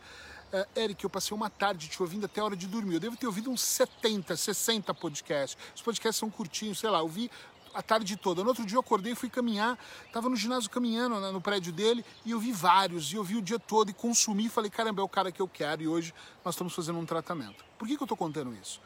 Uh, 0.54 0.80
Eric, 0.80 1.04
eu 1.04 1.10
passei 1.10 1.36
uma 1.36 1.50
tarde 1.50 1.88
te 1.88 2.00
ouvindo 2.00 2.28
até 2.28 2.40
a 2.40 2.46
hora 2.46 2.56
de 2.56 2.68
dormir. 2.68 2.94
Eu 2.94 3.00
devo 3.00 3.18
ter 3.18 3.26
ouvido 3.26 3.50
uns 3.50 3.62
70, 3.62 4.38
60 4.38 4.94
podcasts. 4.94 5.58
Os 5.76 5.82
podcasts 5.82 6.20
são 6.20 6.30
curtinhos, 6.30 6.78
sei 6.78 6.92
lá, 6.92 7.00
eu 7.00 7.08
vi 7.08 7.32
a 7.74 7.82
tarde 7.82 8.16
toda. 8.16 8.44
No 8.44 8.50
outro 8.50 8.64
dia 8.64 8.76
eu 8.76 8.82
acordei, 8.82 9.16
fui 9.16 9.32
caminhar, 9.32 9.80
estava 10.06 10.30
no 10.30 10.36
ginásio 10.36 10.70
caminhando 10.70 11.20
no 11.32 11.42
prédio 11.42 11.74
dele 11.74 12.06
e 12.24 12.30
eu 12.30 12.40
vi 12.40 12.52
vários, 12.52 13.12
e 13.12 13.16
eu 13.16 13.24
vi 13.24 13.36
o 13.36 13.42
dia 13.42 13.58
todo 13.58 13.90
e 13.90 13.94
consumi. 13.94 14.48
Falei, 14.48 14.70
caramba, 14.70 15.02
é 15.02 15.04
o 15.04 15.10
cara 15.10 15.32
que 15.32 15.42
eu 15.42 15.48
quero 15.48 15.82
e 15.82 15.88
hoje 15.88 16.14
nós 16.46 16.54
estamos 16.54 16.76
fazendo 16.76 17.00
um 17.00 17.06
tratamento. 17.06 17.66
Por 17.76 17.88
que, 17.88 17.98
que 17.98 18.04
eu 18.04 18.06
estou 18.06 18.18
contando 18.18 18.54
isso? 18.54 18.80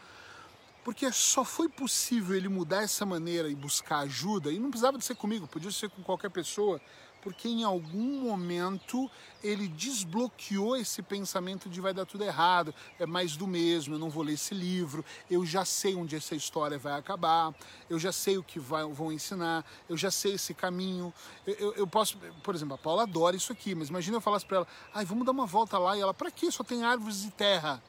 Porque 0.86 1.12
só 1.12 1.44
foi 1.44 1.68
possível 1.68 2.34
ele 2.34 2.48
mudar 2.48 2.82
essa 2.82 3.06
maneira 3.06 3.50
e 3.50 3.56
buscar 3.56 4.00
ajuda, 4.00 4.54
e 4.54 4.58
não 4.58 4.70
precisava 4.70 4.98
de 4.98 5.04
ser 5.04 5.16
comigo, 5.16 5.46
podia 5.46 5.70
ser 5.70 5.90
com 5.90 6.02
qualquer 6.02 6.30
pessoa, 6.30 6.80
porque 7.22 7.48
em 7.48 7.64
algum 7.64 8.22
momento 8.22 9.10
ele 9.44 9.68
desbloqueou 9.68 10.76
esse 10.76 11.02
pensamento 11.02 11.70
de 11.70 11.80
vai 11.80 11.94
dar 11.94 12.06
tudo 12.06 12.24
errado, 12.24 12.74
é 13.00 13.06
mais 13.06 13.36
do 13.36 13.46
mesmo, 13.46 13.96
eu 13.96 14.00
não 14.00 14.10
vou 14.10 14.24
ler 14.24 14.34
esse 14.34 14.54
livro, 14.54 15.04
eu 15.30 15.46
já 15.46 15.64
sei 15.64 15.96
onde 15.96 16.16
essa 16.16 16.36
história 16.36 16.78
vai 16.78 16.94
acabar, 16.94 17.54
eu 17.90 18.00
já 18.00 18.12
sei 18.12 18.38
o 18.38 18.44
que 18.44 18.60
vai, 18.60 18.84
vão 18.86 19.12
ensinar, 19.12 19.66
eu 19.90 19.98
já 19.98 20.12
sei 20.12 20.34
esse 20.34 20.54
caminho. 20.54 21.14
Eu, 21.46 21.54
eu, 21.56 21.74
eu, 21.76 21.88
posso, 21.88 22.18
por 22.44 22.56
exemplo, 22.56 22.76
a 22.76 22.78
Paula 22.78 23.04
adora 23.04 23.36
isso 23.36 23.52
aqui, 23.52 23.76
mas 23.76 23.90
imagina 23.90 24.18
eu 24.18 24.22
falasse 24.22 24.46
para 24.46 24.58
ela, 24.58 24.68
ai, 24.94 25.06
vamos 25.06 25.26
dar 25.26 25.32
uma 25.32 25.46
volta 25.46 25.78
lá, 25.78 25.98
e 25.98 26.02
ela, 26.02 26.14
para 26.14 26.32
que 26.32 26.52
só 26.52 26.64
tem 26.64 26.84
árvores 26.84 27.24
e 27.24 27.32
terra? 27.32 27.82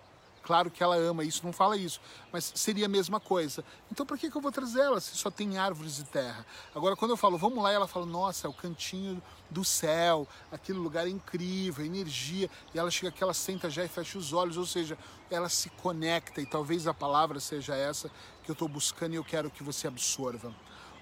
Claro 0.48 0.70
que 0.70 0.82
ela 0.82 0.96
ama 0.96 1.24
isso, 1.24 1.44
não 1.44 1.52
fala 1.52 1.76
isso, 1.76 2.00
mas 2.32 2.50
seria 2.54 2.86
a 2.86 2.88
mesma 2.88 3.20
coisa. 3.20 3.62
Então 3.92 4.06
por 4.06 4.16
que, 4.16 4.30
que 4.30 4.34
eu 4.34 4.40
vou 4.40 4.50
trazer 4.50 4.80
ela 4.80 4.98
se 4.98 5.14
só 5.14 5.30
tem 5.30 5.58
árvores 5.58 5.98
e 5.98 6.04
terra? 6.04 6.46
Agora, 6.74 6.96
quando 6.96 7.10
eu 7.10 7.18
falo 7.18 7.36
vamos 7.36 7.62
lá, 7.62 7.70
ela 7.70 7.86
fala, 7.86 8.06
nossa, 8.06 8.46
é 8.46 8.50
o 8.50 8.54
cantinho 8.54 9.22
do 9.50 9.62
céu, 9.62 10.26
aquele 10.50 10.78
lugar 10.78 11.06
é 11.06 11.10
incrível, 11.10 11.84
energia, 11.84 12.48
e 12.72 12.78
ela 12.78 12.90
chega 12.90 13.10
aqui, 13.10 13.22
ela 13.22 13.34
senta 13.34 13.68
já 13.68 13.84
e 13.84 13.88
fecha 13.88 14.16
os 14.16 14.32
olhos, 14.32 14.56
ou 14.56 14.64
seja, 14.64 14.96
ela 15.30 15.50
se 15.50 15.68
conecta, 15.68 16.40
e 16.40 16.46
talvez 16.46 16.86
a 16.86 16.94
palavra 16.94 17.40
seja 17.40 17.76
essa 17.76 18.10
que 18.42 18.50
eu 18.50 18.54
estou 18.54 18.68
buscando 18.68 19.12
e 19.12 19.16
eu 19.16 19.24
quero 19.24 19.50
que 19.50 19.62
você 19.62 19.86
absorva. 19.86 20.50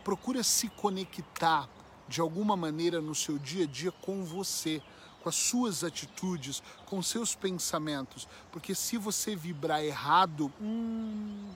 Procura 0.02 0.42
se 0.42 0.68
conectar 0.70 1.68
de 2.08 2.20
alguma 2.20 2.56
maneira 2.56 3.00
no 3.00 3.14
seu 3.14 3.38
dia 3.38 3.62
a 3.62 3.68
dia 3.68 3.92
com 3.92 4.24
você 4.24 4.82
com 5.26 5.30
as 5.30 5.34
suas 5.34 5.82
atitudes, 5.82 6.62
com 6.84 7.02
seus 7.02 7.34
pensamentos, 7.34 8.28
porque 8.52 8.76
se 8.76 8.96
você 8.96 9.34
vibrar 9.34 9.82
errado, 9.82 10.52
hum, 10.60 11.50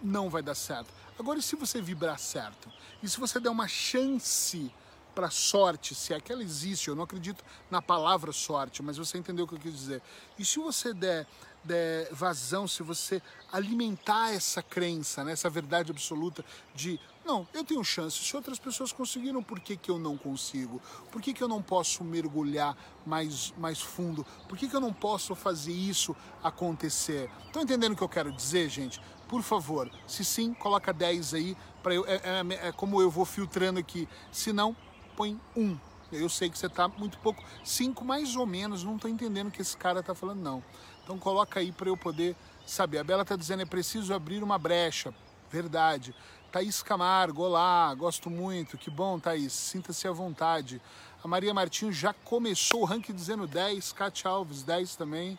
não 0.00 0.30
vai 0.30 0.42
dar 0.42 0.54
certo. 0.54 0.86
Agora, 1.18 1.38
e 1.38 1.42
se 1.42 1.54
você 1.54 1.82
vibrar 1.82 2.18
certo? 2.18 2.72
E 3.02 3.08
se 3.10 3.20
você 3.20 3.38
der 3.38 3.50
uma 3.50 3.68
chance 3.68 4.72
para 5.14 5.28
sorte, 5.28 5.94
se 5.94 6.14
é 6.14 6.20
que 6.20 6.32
ela 6.32 6.42
existe, 6.42 6.88
eu 6.88 6.96
não 6.96 7.02
acredito 7.02 7.44
na 7.70 7.82
palavra 7.82 8.32
sorte, 8.32 8.82
mas 8.82 8.96
você 8.96 9.18
entendeu 9.18 9.44
o 9.44 9.48
que 9.48 9.54
eu 9.54 9.60
quis 9.60 9.74
dizer. 9.74 10.00
E 10.38 10.44
se 10.44 10.58
você 10.58 10.94
der, 10.94 11.26
der 11.62 12.08
vazão, 12.10 12.66
se 12.66 12.82
você 12.82 13.20
alimentar 13.52 14.32
essa 14.32 14.62
crença, 14.62 15.22
né, 15.22 15.32
essa 15.32 15.50
verdade 15.50 15.90
absoluta 15.90 16.42
de 16.74 16.98
não, 17.24 17.46
eu 17.54 17.64
tenho 17.64 17.82
chance. 17.84 18.18
Se 18.18 18.34
outras 18.34 18.58
pessoas 18.58 18.92
conseguiram, 18.92 19.42
por 19.42 19.60
que, 19.60 19.76
que 19.76 19.90
eu 19.90 19.98
não 19.98 20.16
consigo? 20.16 20.80
Por 21.10 21.22
que, 21.22 21.32
que 21.32 21.42
eu 21.42 21.48
não 21.48 21.62
posso 21.62 22.02
mergulhar 22.02 22.76
mais, 23.06 23.52
mais 23.56 23.80
fundo? 23.80 24.26
Por 24.48 24.58
que, 24.58 24.68
que 24.68 24.74
eu 24.74 24.80
não 24.80 24.92
posso 24.92 25.34
fazer 25.34 25.72
isso 25.72 26.16
acontecer? 26.42 27.30
Estão 27.46 27.62
entendendo 27.62 27.92
o 27.92 27.96
que 27.96 28.02
eu 28.02 28.08
quero 28.08 28.32
dizer, 28.32 28.68
gente? 28.68 29.00
Por 29.28 29.42
favor, 29.42 29.90
se 30.06 30.24
sim, 30.24 30.52
coloca 30.52 30.92
10 30.92 31.34
aí. 31.34 31.56
Pra 31.82 31.94
eu, 31.94 32.04
é, 32.06 32.16
é, 32.16 32.68
é 32.68 32.72
como 32.72 33.00
eu 33.00 33.10
vou 33.10 33.24
filtrando 33.24 33.78
aqui. 33.78 34.08
Se 34.30 34.52
não, 34.52 34.76
põe 35.16 35.40
1. 35.56 35.78
Eu 36.12 36.28
sei 36.28 36.50
que 36.50 36.58
você 36.58 36.66
está 36.66 36.86
muito 36.88 37.18
pouco. 37.18 37.42
5 37.64 38.04
mais 38.04 38.36
ou 38.36 38.44
menos. 38.44 38.84
Não 38.84 38.96
estou 38.96 39.10
entendendo 39.10 39.48
o 39.48 39.50
que 39.50 39.62
esse 39.62 39.76
cara 39.76 40.00
está 40.00 40.14
falando, 40.14 40.40
não. 40.40 40.62
Então 41.02 41.18
coloca 41.18 41.60
aí 41.60 41.72
para 41.72 41.88
eu 41.88 41.96
poder 41.96 42.36
saber. 42.66 42.98
A 42.98 43.04
Bela 43.04 43.22
está 43.22 43.36
dizendo 43.36 43.62
é 43.62 43.66
preciso 43.66 44.12
abrir 44.12 44.42
uma 44.42 44.58
brecha. 44.58 45.14
Verdade. 45.50 46.14
Thaís 46.52 46.82
Camargo, 46.82 47.44
olá, 47.44 47.94
gosto 47.94 48.28
muito. 48.28 48.76
Que 48.76 48.90
bom, 48.90 49.18
Thaís. 49.18 49.54
Sinta-se 49.54 50.06
à 50.06 50.12
vontade. 50.12 50.82
A 51.24 51.26
Maria 51.26 51.54
Martins 51.54 51.96
já 51.96 52.12
começou 52.12 52.82
o 52.82 52.84
ranking 52.84 53.14
dizendo 53.14 53.46
10. 53.46 53.94
Kátia 53.94 54.30
Alves, 54.30 54.62
10 54.62 54.94
também. 54.94 55.38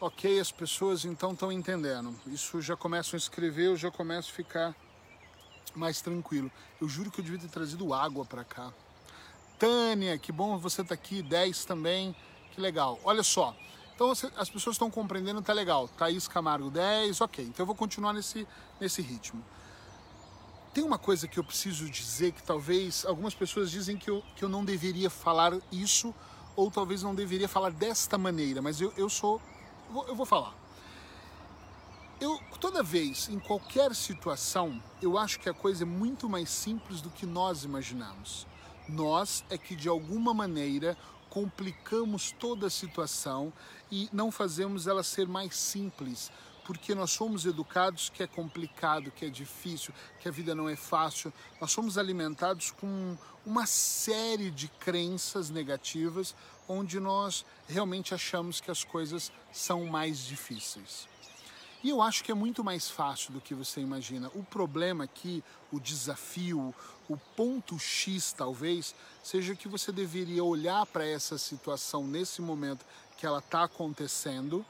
Ok, 0.00 0.38
as 0.38 0.52
pessoas 0.52 1.04
então 1.04 1.32
estão 1.32 1.50
entendendo. 1.50 2.14
Isso 2.28 2.62
já 2.62 2.76
começam 2.76 3.16
a 3.16 3.18
escrever, 3.18 3.66
eu 3.66 3.76
já 3.76 3.90
começo 3.90 4.30
a 4.30 4.34
ficar 4.36 4.76
mais 5.74 6.00
tranquilo. 6.00 6.52
Eu 6.80 6.88
juro 6.88 7.10
que 7.10 7.20
eu 7.20 7.24
devia 7.24 7.40
ter 7.40 7.48
trazido 7.48 7.92
água 7.92 8.24
para 8.24 8.44
cá. 8.44 8.72
Tânia, 9.58 10.16
que 10.18 10.30
bom 10.30 10.56
você 10.56 10.84
tá 10.84 10.94
aqui. 10.94 11.20
10 11.20 11.64
também, 11.64 12.14
que 12.52 12.60
legal. 12.60 13.00
Olha 13.02 13.24
só, 13.24 13.56
então 13.96 14.12
as 14.36 14.48
pessoas 14.48 14.74
estão 14.74 14.88
compreendendo, 14.88 15.42
tá 15.42 15.52
legal. 15.52 15.88
Thaís 15.88 16.28
Camargo, 16.28 16.70
10, 16.70 17.20
ok. 17.22 17.44
Então 17.44 17.64
eu 17.64 17.66
vou 17.66 17.74
continuar 17.74 18.12
nesse, 18.12 18.46
nesse 18.80 19.02
ritmo. 19.02 19.42
Tem 20.76 20.84
uma 20.84 20.98
coisa 20.98 21.26
que 21.26 21.38
eu 21.38 21.42
preciso 21.42 21.88
dizer 21.88 22.32
que 22.32 22.42
talvez 22.42 23.06
algumas 23.06 23.34
pessoas 23.34 23.70
dizem 23.70 23.96
que 23.96 24.10
eu, 24.10 24.22
que 24.36 24.44
eu 24.44 24.48
não 24.50 24.62
deveria 24.62 25.08
falar 25.08 25.58
isso 25.72 26.14
ou 26.54 26.70
talvez 26.70 27.02
não 27.02 27.14
deveria 27.14 27.48
falar 27.48 27.70
desta 27.70 28.18
maneira, 28.18 28.60
mas 28.60 28.78
eu, 28.78 28.92
eu 28.94 29.08
sou. 29.08 29.40
Eu 30.06 30.14
vou 30.14 30.26
falar. 30.26 30.54
Eu, 32.20 32.38
toda 32.60 32.82
vez, 32.82 33.26
em 33.30 33.38
qualquer 33.38 33.94
situação, 33.94 34.82
eu 35.00 35.16
acho 35.16 35.40
que 35.40 35.48
a 35.48 35.54
coisa 35.54 35.84
é 35.84 35.86
muito 35.86 36.28
mais 36.28 36.50
simples 36.50 37.00
do 37.00 37.08
que 37.08 37.24
nós 37.24 37.64
imaginamos. 37.64 38.46
Nós 38.86 39.46
é 39.48 39.56
que 39.56 39.74
de 39.74 39.88
alguma 39.88 40.34
maneira 40.34 40.94
complicamos 41.30 42.32
toda 42.32 42.66
a 42.66 42.70
situação 42.70 43.50
e 43.90 44.10
não 44.12 44.30
fazemos 44.30 44.86
ela 44.86 45.02
ser 45.02 45.26
mais 45.26 45.56
simples, 45.56 46.30
porque 46.66 46.94
nós 46.94 47.12
somos 47.12 47.46
educados 47.46 48.10
que 48.10 48.22
é 48.22 48.26
complicado, 48.26 49.12
que 49.12 49.24
é 49.24 49.30
difícil, 49.30 49.94
que 50.18 50.28
a 50.28 50.32
vida 50.32 50.54
não 50.54 50.68
é 50.68 50.74
fácil. 50.74 51.32
Nós 51.60 51.70
somos 51.70 51.96
alimentados 51.96 52.72
com 52.72 53.16
uma 53.44 53.66
série 53.66 54.50
de 54.50 54.66
crenças 54.68 55.48
negativas 55.48 56.34
onde 56.68 56.98
nós 56.98 57.46
realmente 57.68 58.12
achamos 58.12 58.60
que 58.60 58.70
as 58.70 58.82
coisas 58.82 59.30
são 59.52 59.86
mais 59.86 60.18
difíceis. 60.18 61.08
E 61.84 61.90
eu 61.90 62.02
acho 62.02 62.24
que 62.24 62.32
é 62.32 62.34
muito 62.34 62.64
mais 62.64 62.90
fácil 62.90 63.32
do 63.32 63.40
que 63.40 63.54
você 63.54 63.80
imagina. 63.80 64.28
O 64.34 64.42
problema 64.42 65.04
aqui, 65.04 65.44
o 65.70 65.78
desafio, 65.78 66.74
o 67.08 67.16
ponto 67.36 67.78
X 67.78 68.32
talvez, 68.32 68.92
seja 69.22 69.54
que 69.54 69.68
você 69.68 69.92
deveria 69.92 70.42
olhar 70.42 70.84
para 70.86 71.06
essa 71.06 71.38
situação 71.38 72.04
nesse 72.04 72.42
momento 72.42 72.84
que 73.16 73.24
ela 73.24 73.38
está 73.38 73.62
acontecendo 73.62 74.66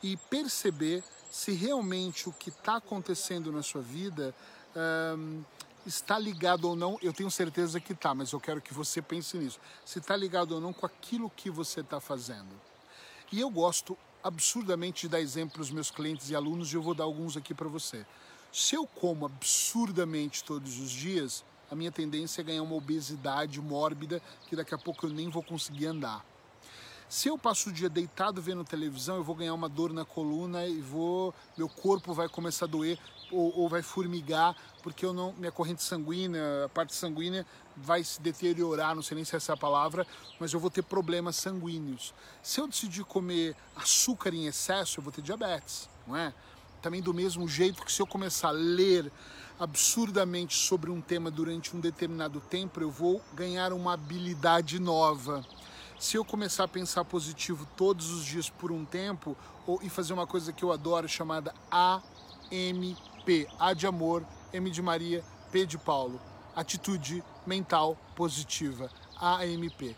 e 0.00 0.16
perceber 0.16 1.02
se 1.30 1.52
realmente 1.52 2.28
o 2.28 2.32
que 2.32 2.50
está 2.50 2.76
acontecendo 2.76 3.52
na 3.52 3.62
sua 3.62 3.80
vida 3.80 4.34
um, 5.16 5.42
está 5.86 6.18
ligado 6.18 6.64
ou 6.68 6.76
não. 6.76 6.98
Eu 7.00 7.12
tenho 7.12 7.30
certeza 7.30 7.80
que 7.80 7.92
está, 7.92 8.14
mas 8.14 8.32
eu 8.32 8.40
quero 8.40 8.60
que 8.60 8.74
você 8.74 9.00
pense 9.00 9.38
nisso. 9.38 9.60
Se 9.84 10.00
está 10.00 10.16
ligado 10.16 10.52
ou 10.52 10.60
não 10.60 10.72
com 10.72 10.84
aquilo 10.84 11.30
que 11.30 11.48
você 11.48 11.80
está 11.80 12.00
fazendo. 12.00 12.50
E 13.30 13.40
eu 13.40 13.48
gosto 13.48 13.96
absurdamente 14.22 15.02
de 15.02 15.08
dar 15.08 15.20
exemplos 15.20 15.52
para 15.52 15.62
os 15.62 15.70
meus 15.70 15.90
clientes 15.90 16.30
e 16.30 16.36
alunos 16.36 16.72
e 16.72 16.76
eu 16.76 16.82
vou 16.82 16.94
dar 16.94 17.04
alguns 17.04 17.36
aqui 17.36 17.54
para 17.54 17.68
você. 17.68 18.04
Se 18.52 18.74
eu 18.74 18.86
como 18.86 19.24
absurdamente 19.24 20.42
todos 20.42 20.78
os 20.80 20.90
dias, 20.90 21.44
a 21.70 21.76
minha 21.76 21.92
tendência 21.92 22.40
é 22.40 22.44
ganhar 22.44 22.62
uma 22.62 22.74
obesidade 22.74 23.60
mórbida 23.60 24.20
que 24.48 24.56
daqui 24.56 24.74
a 24.74 24.78
pouco 24.78 25.06
eu 25.06 25.10
nem 25.10 25.28
vou 25.28 25.42
conseguir 25.42 25.86
andar. 25.86 26.24
Se 27.10 27.26
eu 27.26 27.36
passo 27.36 27.70
o 27.70 27.72
dia 27.72 27.88
deitado 27.88 28.40
vendo 28.40 28.62
televisão, 28.62 29.16
eu 29.16 29.24
vou 29.24 29.34
ganhar 29.34 29.52
uma 29.52 29.68
dor 29.68 29.92
na 29.92 30.04
coluna 30.04 30.64
e 30.64 30.80
vou, 30.80 31.34
meu 31.58 31.68
corpo 31.68 32.14
vai 32.14 32.28
começar 32.28 32.66
a 32.66 32.68
doer 32.68 32.96
ou, 33.32 33.52
ou 33.62 33.68
vai 33.68 33.82
formigar 33.82 34.54
porque 34.80 35.04
eu 35.04 35.12
não, 35.12 35.32
minha 35.32 35.50
corrente 35.50 35.82
sanguínea, 35.82 36.66
a 36.66 36.68
parte 36.68 36.94
sanguínea 36.94 37.44
vai 37.76 38.04
se 38.04 38.20
deteriorar, 38.20 38.94
não 38.94 39.02
sei 39.02 39.16
nem 39.16 39.24
se 39.24 39.34
é 39.34 39.38
essa 39.38 39.54
a 39.54 39.56
palavra, 39.56 40.06
mas 40.38 40.52
eu 40.52 40.60
vou 40.60 40.70
ter 40.70 40.82
problemas 40.82 41.34
sanguíneos. 41.34 42.14
Se 42.44 42.60
eu 42.60 42.68
decidir 42.68 43.02
comer 43.02 43.56
açúcar 43.74 44.32
em 44.32 44.46
excesso, 44.46 45.00
eu 45.00 45.02
vou 45.02 45.12
ter 45.12 45.20
diabetes, 45.20 45.88
não 46.06 46.16
é? 46.16 46.32
Também 46.80 47.02
do 47.02 47.12
mesmo 47.12 47.48
jeito 47.48 47.84
que 47.84 47.90
se 47.90 48.00
eu 48.00 48.06
começar 48.06 48.50
a 48.50 48.52
ler 48.52 49.10
absurdamente 49.58 50.56
sobre 50.56 50.92
um 50.92 51.00
tema 51.00 51.28
durante 51.28 51.76
um 51.76 51.80
determinado 51.80 52.40
tempo, 52.40 52.80
eu 52.80 52.88
vou 52.88 53.20
ganhar 53.34 53.72
uma 53.72 53.94
habilidade 53.94 54.78
nova 54.78 55.44
se 56.00 56.16
eu 56.16 56.24
começar 56.24 56.64
a 56.64 56.68
pensar 56.68 57.04
positivo 57.04 57.68
todos 57.76 58.10
os 58.10 58.24
dias 58.24 58.48
por 58.48 58.72
um 58.72 58.86
tempo 58.86 59.36
ou, 59.66 59.78
e 59.82 59.90
fazer 59.90 60.14
uma 60.14 60.26
coisa 60.26 60.50
que 60.50 60.64
eu 60.64 60.72
adoro 60.72 61.06
chamada 61.06 61.54
AMP, 61.70 63.46
A 63.58 63.74
de 63.74 63.86
amor, 63.86 64.24
M 64.50 64.70
de 64.70 64.80
Maria, 64.80 65.22
P 65.52 65.66
de 65.66 65.76
Paulo, 65.76 66.18
atitude 66.56 67.22
mental 67.46 67.98
positiva, 68.16 68.90
AMP. 69.20 69.94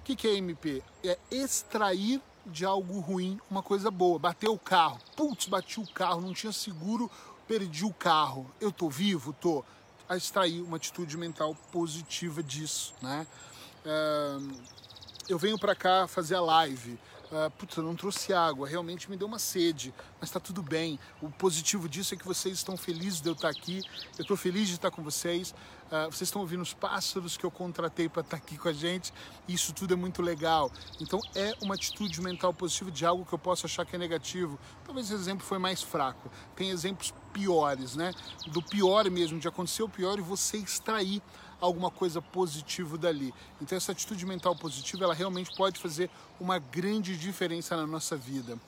O 0.00 0.04
que, 0.04 0.16
que 0.16 0.26
é 0.26 0.38
AMP? 0.38 0.82
É 1.04 1.18
extrair 1.30 2.22
de 2.46 2.64
algo 2.64 2.98
ruim 3.00 3.38
uma 3.50 3.62
coisa 3.62 3.90
boa. 3.90 4.18
Bateu 4.18 4.54
o 4.54 4.58
carro, 4.58 4.98
putz, 5.14 5.48
bati 5.48 5.78
o 5.78 5.86
carro, 5.86 6.22
não 6.22 6.32
tinha 6.32 6.52
seguro, 6.52 7.10
perdi 7.46 7.84
o 7.84 7.92
carro. 7.92 8.50
Eu 8.58 8.72
tô 8.72 8.88
vivo, 8.88 9.34
tô. 9.34 9.62
A 10.08 10.16
extrair 10.16 10.62
uma 10.62 10.78
atitude 10.78 11.16
mental 11.18 11.54
positiva 11.70 12.42
disso, 12.42 12.94
né? 13.02 13.26
Eu 15.32 15.38
venho 15.38 15.58
para 15.58 15.74
cá 15.74 16.06
fazer 16.06 16.34
a 16.34 16.40
live. 16.40 16.98
Uh, 17.30 17.50
putz, 17.52 17.78
eu 17.78 17.82
não 17.82 17.96
trouxe 17.96 18.34
água, 18.34 18.68
realmente 18.68 19.10
me 19.10 19.16
deu 19.16 19.26
uma 19.26 19.38
sede, 19.38 19.94
mas 20.20 20.28
está 20.28 20.38
tudo 20.38 20.62
bem. 20.62 20.98
O 21.22 21.30
positivo 21.30 21.88
disso 21.88 22.12
é 22.12 22.16
que 22.18 22.26
vocês 22.26 22.58
estão 22.58 22.76
felizes 22.76 23.22
de 23.22 23.30
eu 23.30 23.32
estar 23.32 23.48
aqui, 23.48 23.80
eu 24.18 24.22
estou 24.22 24.36
feliz 24.36 24.68
de 24.68 24.74
estar 24.74 24.90
com 24.90 25.02
vocês. 25.02 25.54
Uh, 25.86 26.10
vocês 26.10 26.22
estão 26.22 26.42
ouvindo 26.42 26.60
os 26.60 26.74
pássaros 26.74 27.38
que 27.38 27.44
eu 27.44 27.50
contratei 27.50 28.06
para 28.06 28.20
estar 28.20 28.36
aqui 28.36 28.58
com 28.58 28.68
a 28.68 28.72
gente, 28.72 29.14
isso 29.48 29.72
tudo 29.72 29.94
é 29.94 29.96
muito 29.96 30.20
legal. 30.20 30.70
Então 31.00 31.20
é 31.34 31.54
uma 31.62 31.74
atitude 31.74 32.20
mental 32.20 32.52
positiva 32.52 32.90
de 32.90 33.06
algo 33.06 33.24
que 33.24 33.32
eu 33.32 33.38
posso 33.38 33.64
achar 33.64 33.86
que 33.86 33.96
é 33.96 33.98
negativo. 33.98 34.58
Talvez 34.84 35.06
esse 35.06 35.14
exemplo 35.14 35.46
foi 35.46 35.58
mais 35.58 35.80
fraco. 35.80 36.30
Tem 36.54 36.68
exemplos 36.68 37.14
piores, 37.32 37.96
né? 37.96 38.12
Do 38.48 38.62
pior 38.62 39.08
mesmo, 39.10 39.40
de 39.40 39.48
acontecer 39.48 39.82
o 39.82 39.88
pior 39.88 40.18
e 40.18 40.22
você 40.22 40.58
extrair 40.58 41.22
alguma 41.66 41.90
coisa 41.90 42.20
positiva 42.20 42.98
dali. 42.98 43.32
Então 43.60 43.76
essa 43.76 43.92
atitude 43.92 44.26
mental 44.26 44.54
positiva, 44.56 45.04
ela 45.04 45.14
realmente 45.14 45.54
pode 45.56 45.78
fazer 45.78 46.10
uma 46.40 46.58
grande 46.58 47.16
diferença 47.16 47.76
na 47.76 47.86
nossa 47.86 48.16
vida. 48.16 48.58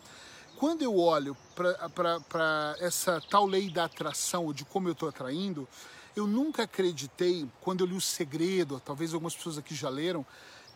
Quando 0.57 0.83
eu 0.83 0.97
olho 0.97 1.37
para 1.55 2.77
essa 2.79 3.21
tal 3.29 3.45
lei 3.45 3.69
da 3.69 3.85
atração, 3.85 4.45
ou 4.45 4.53
de 4.53 4.65
como 4.65 4.89
eu 4.89 4.93
estou 4.93 5.09
atraindo, 5.09 5.69
eu 6.15 6.29
nunca 6.29 6.63
acreditei, 6.63 7.49
quando 7.61 7.81
eu 7.81 7.89
li 7.89 7.97
O 7.97 8.01
Segredo, 8.01 8.81
talvez 8.85 9.13
algumas 9.13 9.35
pessoas 9.35 9.59
aqui 9.59 9.75
já 9.75 9.89
leram, 9.89 10.25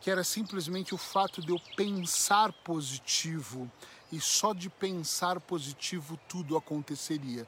que 0.00 0.11
era 0.11 0.24
simplesmente 0.24 0.94
o 0.94 0.98
fato 0.98 1.40
de 1.40 1.50
eu 1.50 1.61
pensar 1.76 2.52
positivo 2.52 3.70
e 4.11 4.20
só 4.20 4.52
de 4.52 4.68
pensar 4.68 5.40
positivo 5.40 6.18
tudo 6.28 6.57
aconteceria. 6.57 7.46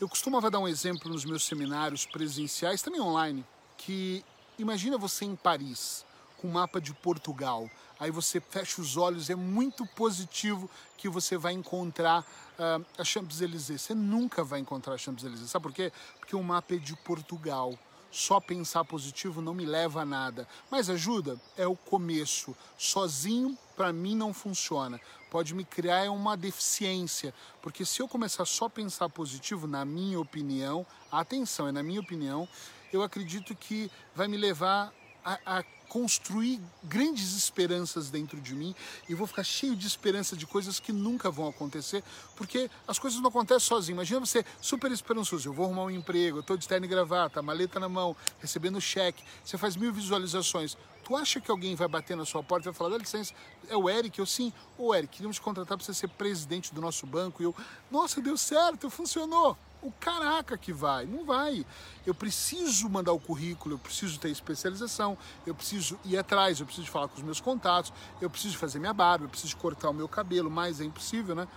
Eu 0.00 0.08
costumava 0.08 0.50
dar 0.50 0.60
um 0.60 0.68
exemplo 0.68 1.10
nos 1.10 1.26
meus 1.26 1.44
seminários 1.44 2.06
presenciais, 2.06 2.80
também 2.80 3.02
online, 3.02 3.44
que 3.80 4.22
imagina 4.58 4.98
você 4.98 5.24
em 5.24 5.34
Paris, 5.34 6.04
com 6.36 6.48
o 6.48 6.52
mapa 6.52 6.80
de 6.80 6.92
Portugal. 6.92 7.68
Aí 7.98 8.10
você 8.10 8.38
fecha 8.38 8.80
os 8.80 8.96
olhos, 8.96 9.30
é 9.30 9.34
muito 9.34 9.86
positivo 9.86 10.70
que 10.98 11.08
você 11.08 11.36
vai 11.38 11.54
encontrar 11.54 12.20
uh, 12.20 12.84
a 12.98 13.04
Champs-Élysées. 13.04 13.80
Você 13.80 13.94
nunca 13.94 14.44
vai 14.44 14.60
encontrar 14.60 14.94
a 14.94 14.98
Champs-Élysées. 14.98 15.50
Sabe 15.50 15.62
por 15.62 15.72
quê? 15.72 15.90
Porque 16.18 16.36
o 16.36 16.42
mapa 16.42 16.74
é 16.74 16.78
de 16.78 16.94
Portugal. 16.94 17.78
Só 18.10 18.38
pensar 18.38 18.84
positivo 18.84 19.40
não 19.40 19.54
me 19.54 19.64
leva 19.64 20.02
a 20.02 20.04
nada. 20.04 20.46
Mas 20.70 20.90
ajuda? 20.90 21.40
É 21.56 21.66
o 21.66 21.76
começo. 21.76 22.54
Sozinho, 22.76 23.56
para 23.76 23.92
mim, 23.92 24.14
não 24.14 24.34
funciona. 24.34 25.00
Pode 25.30 25.54
me 25.54 25.64
criar 25.64 26.10
uma 26.10 26.36
deficiência. 26.36 27.32
Porque 27.62 27.84
se 27.86 28.02
eu 28.02 28.08
começar 28.08 28.44
só 28.44 28.66
a 28.66 28.70
pensar 28.70 29.08
positivo, 29.08 29.66
na 29.66 29.84
minha 29.84 30.20
opinião, 30.20 30.84
atenção, 31.10 31.68
é 31.68 31.72
na 31.72 31.82
minha 31.82 32.00
opinião, 32.00 32.48
eu 32.92 33.02
acredito 33.02 33.54
que 33.54 33.90
vai 34.14 34.28
me 34.28 34.36
levar 34.36 34.92
a, 35.24 35.58
a 35.58 35.64
construir 35.90 36.60
grandes 36.84 37.36
esperanças 37.36 38.10
dentro 38.10 38.40
de 38.40 38.54
mim 38.54 38.72
e 39.08 39.14
vou 39.14 39.26
ficar 39.26 39.42
cheio 39.42 39.74
de 39.74 39.88
esperança 39.88 40.36
de 40.36 40.46
coisas 40.46 40.78
que 40.78 40.92
nunca 40.92 41.32
vão 41.32 41.48
acontecer, 41.48 42.04
porque 42.36 42.70
as 42.86 42.96
coisas 42.96 43.20
não 43.20 43.28
acontecem 43.28 43.66
sozinho. 43.66 43.96
Imagina 43.96 44.20
você 44.20 44.44
super 44.60 44.92
esperançoso, 44.92 45.48
eu 45.48 45.52
vou 45.52 45.66
arrumar 45.66 45.82
um 45.82 45.90
emprego, 45.90 46.44
eu 46.48 46.56
de 46.56 46.68
terno 46.68 46.86
e 46.86 46.88
gravata, 46.88 47.42
maleta 47.42 47.80
na 47.80 47.88
mão, 47.88 48.16
recebendo 48.40 48.80
cheque, 48.80 49.24
você 49.44 49.58
faz 49.58 49.74
mil 49.74 49.92
visualizações. 49.92 50.76
Tu 51.02 51.16
acha 51.16 51.40
que 51.40 51.50
alguém 51.50 51.74
vai 51.74 51.88
bater 51.88 52.16
na 52.16 52.24
sua 52.24 52.40
porta 52.40 52.68
e 52.68 52.70
vai 52.70 52.74
falar, 52.74 52.90
dá 52.90 52.98
licença, 52.98 53.34
é 53.68 53.76
o 53.76 53.90
Eric? 53.90 54.16
Eu 54.16 54.26
sim, 54.26 54.52
ô 54.78 54.94
Eric, 54.94 55.14
queríamos 55.14 55.38
te 55.38 55.42
contratar 55.42 55.76
para 55.76 55.84
você 55.84 55.92
ser 55.92 56.08
presidente 56.08 56.72
do 56.72 56.80
nosso 56.80 57.04
banco. 57.04 57.42
E 57.42 57.46
eu, 57.46 57.56
nossa, 57.90 58.20
deu 58.20 58.36
certo, 58.36 58.88
funcionou 58.88 59.56
o 59.82 59.90
caraca 59.92 60.56
que 60.58 60.72
vai, 60.72 61.06
não 61.06 61.24
vai. 61.24 61.64
Eu 62.06 62.14
preciso 62.14 62.88
mandar 62.88 63.12
o 63.12 63.20
currículo, 63.20 63.74
eu 63.74 63.78
preciso 63.78 64.18
ter 64.18 64.30
especialização, 64.30 65.16
eu 65.46 65.54
preciso 65.54 65.98
ir 66.04 66.18
atrás, 66.18 66.60
eu 66.60 66.66
preciso 66.66 66.88
falar 66.88 67.08
com 67.08 67.16
os 67.16 67.22
meus 67.22 67.40
contatos, 67.40 67.92
eu 68.20 68.28
preciso 68.28 68.58
fazer 68.58 68.78
minha 68.78 68.92
barba, 68.92 69.24
eu 69.24 69.28
preciso 69.28 69.56
cortar 69.56 69.90
o 69.90 69.94
meu 69.94 70.08
cabelo, 70.08 70.50
mas 70.50 70.80
é 70.80 70.84
impossível, 70.84 71.34
né? 71.34 71.48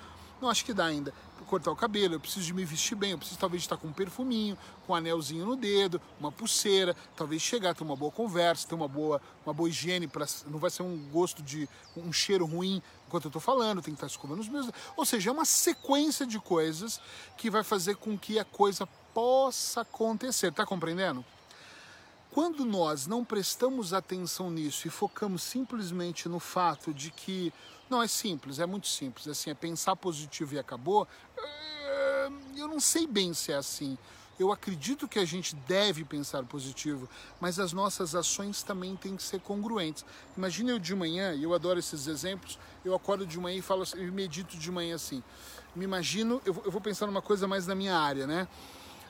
Não 0.42 0.50
acho 0.50 0.66
que 0.66 0.74
dá 0.74 0.86
ainda. 0.86 1.14
Cortar 1.48 1.72
o 1.72 1.76
cabelo, 1.76 2.16
eu 2.16 2.20
preciso 2.20 2.46
de 2.46 2.54
me 2.54 2.66
vestir 2.66 2.96
bem, 2.96 3.12
eu 3.12 3.18
preciso 3.18 3.40
talvez 3.40 3.62
estar 3.64 3.78
com 3.78 3.88
um 3.88 3.94
perfuminho, 3.94 4.58
com 4.86 4.94
um 4.94 4.96
anelzinho 4.96 5.46
no 5.46 5.56
dedo, 5.56 6.02
uma 6.20 6.32
pulseira, 6.32 6.96
talvez 7.16 7.42
chegar, 7.42 7.76
ter 7.76 7.84
uma 7.84 7.96
boa 7.96 8.12
conversa, 8.12 8.68
ter 8.68 8.76
uma 8.76 8.88
boa, 8.88 9.22
uma 9.46 9.54
boa 9.54 9.70
higiene, 9.70 10.08
pra, 10.08 10.26
não 10.48 10.60
vai 10.60 10.70
ser 10.70 10.84
um 10.84 10.98
gosto 11.12 11.44
de 11.44 11.68
um 11.96 12.12
cheiro 12.12 12.46
ruim 12.46 12.82
enquanto 13.14 13.26
eu 13.26 13.30
estou 13.30 13.42
falando, 13.42 13.80
tem 13.80 13.94
que 13.94 13.98
estar 13.98 14.08
escovando 14.08 14.40
os 14.40 14.50
meus. 14.50 14.72
Ou 14.98 15.06
seja, 15.06 15.30
é 15.30 15.34
uma 15.34 15.46
sequência 15.46 16.26
de 16.26 16.40
coisas 16.40 17.00
que 17.38 17.48
vai 17.48 17.64
fazer 17.64 17.96
com 17.96 18.18
que 18.18 18.40
a 18.40 18.44
coisa 18.44 18.88
possa 19.14 19.82
acontecer. 19.82 20.52
Tá 20.52 20.66
compreendendo? 20.66 21.24
Quando 22.32 22.66
nós 22.66 23.06
não 23.06 23.24
prestamos 23.24 23.94
atenção 23.94 24.50
nisso 24.50 24.88
e 24.88 24.90
focamos 24.90 25.44
simplesmente 25.44 26.28
no 26.28 26.40
fato 26.40 26.92
de 26.92 27.12
que 27.12 27.54
não 27.88 28.02
é 28.02 28.08
simples, 28.08 28.58
é 28.58 28.66
muito 28.66 28.88
simples, 28.88 29.28
assim, 29.28 29.52
é 29.52 29.54
pensar 29.54 29.96
positivo 29.96 30.56
e 30.56 30.60
acabou, 30.60 31.08
eh, 31.38 32.30
eu 32.56 32.68
não 32.68 32.80
sei 32.80 33.06
bem 33.06 33.32
se 33.36 33.52
é 33.52 33.56
assim. 33.56 33.96
Eu 34.40 34.52
acredito 34.52 35.08
que 35.08 35.20
a 35.20 35.26
gente 35.26 35.56
deve 35.56 36.04
pensar 36.04 36.44
positivo, 36.44 37.08
mas 37.40 37.60
as 37.60 37.72
nossas 37.72 38.16
ações 38.16 38.64
também 38.64 38.96
têm 38.96 39.16
que 39.16 39.22
ser 39.22 39.40
congruentes. 39.40 40.04
Imagina 40.36 40.72
eu 40.72 40.80
de 40.80 40.96
manhã, 40.96 41.34
e 41.34 41.44
eu 41.44 41.54
adoro 41.54 41.78
esses 41.78 42.08
exemplos, 42.08 42.58
eu 42.84 42.96
acordo 42.96 43.28
de 43.28 43.40
manhã 43.40 43.60
e 43.60 43.62
falo 43.62 43.84
assim, 43.84 44.04
eu 44.04 44.12
medito 44.12 44.58
de 44.58 44.72
manhã 44.72 44.96
assim. 44.96 45.22
Me 45.76 45.86
imagino, 45.86 46.42
eu, 46.46 46.62
eu 46.66 46.72
vou 46.72 46.82
pensar 46.82 47.06
numa 47.06 47.22
coisa 47.22 47.48
mais 47.48 47.68
na 47.68 47.76
minha 47.76 47.96
área, 47.96 48.26
né? 48.26 48.48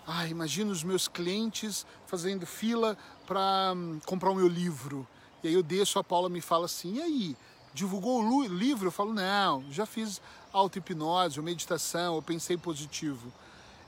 Ah, 0.05 0.27
imagino 0.27 0.71
os 0.71 0.83
meus 0.83 1.07
clientes 1.07 1.85
fazendo 2.05 2.45
fila 2.45 2.97
para 3.25 3.71
hum, 3.73 4.01
comprar 4.05 4.29
o 4.29 4.35
meu 4.35 4.49
livro. 4.49 5.07
E 5.41 5.47
aí 5.47 5.53
eu 5.53 5.63
desço, 5.63 5.99
a 5.99 6.03
Paula 6.03 6.27
me 6.27 6.41
fala 6.41 6.65
assim, 6.65 6.95
e 6.95 7.01
aí, 7.01 7.37
divulgou 7.73 8.21
o 8.21 8.45
livro? 8.45 8.87
Eu 8.87 8.91
falo, 8.91 9.13
não, 9.13 9.63
já 9.71 9.85
fiz 9.85 10.21
auto-hipnose 10.51 11.41
meditação, 11.41 12.15
eu 12.15 12.21
pensei 12.21 12.57
positivo 12.57 13.31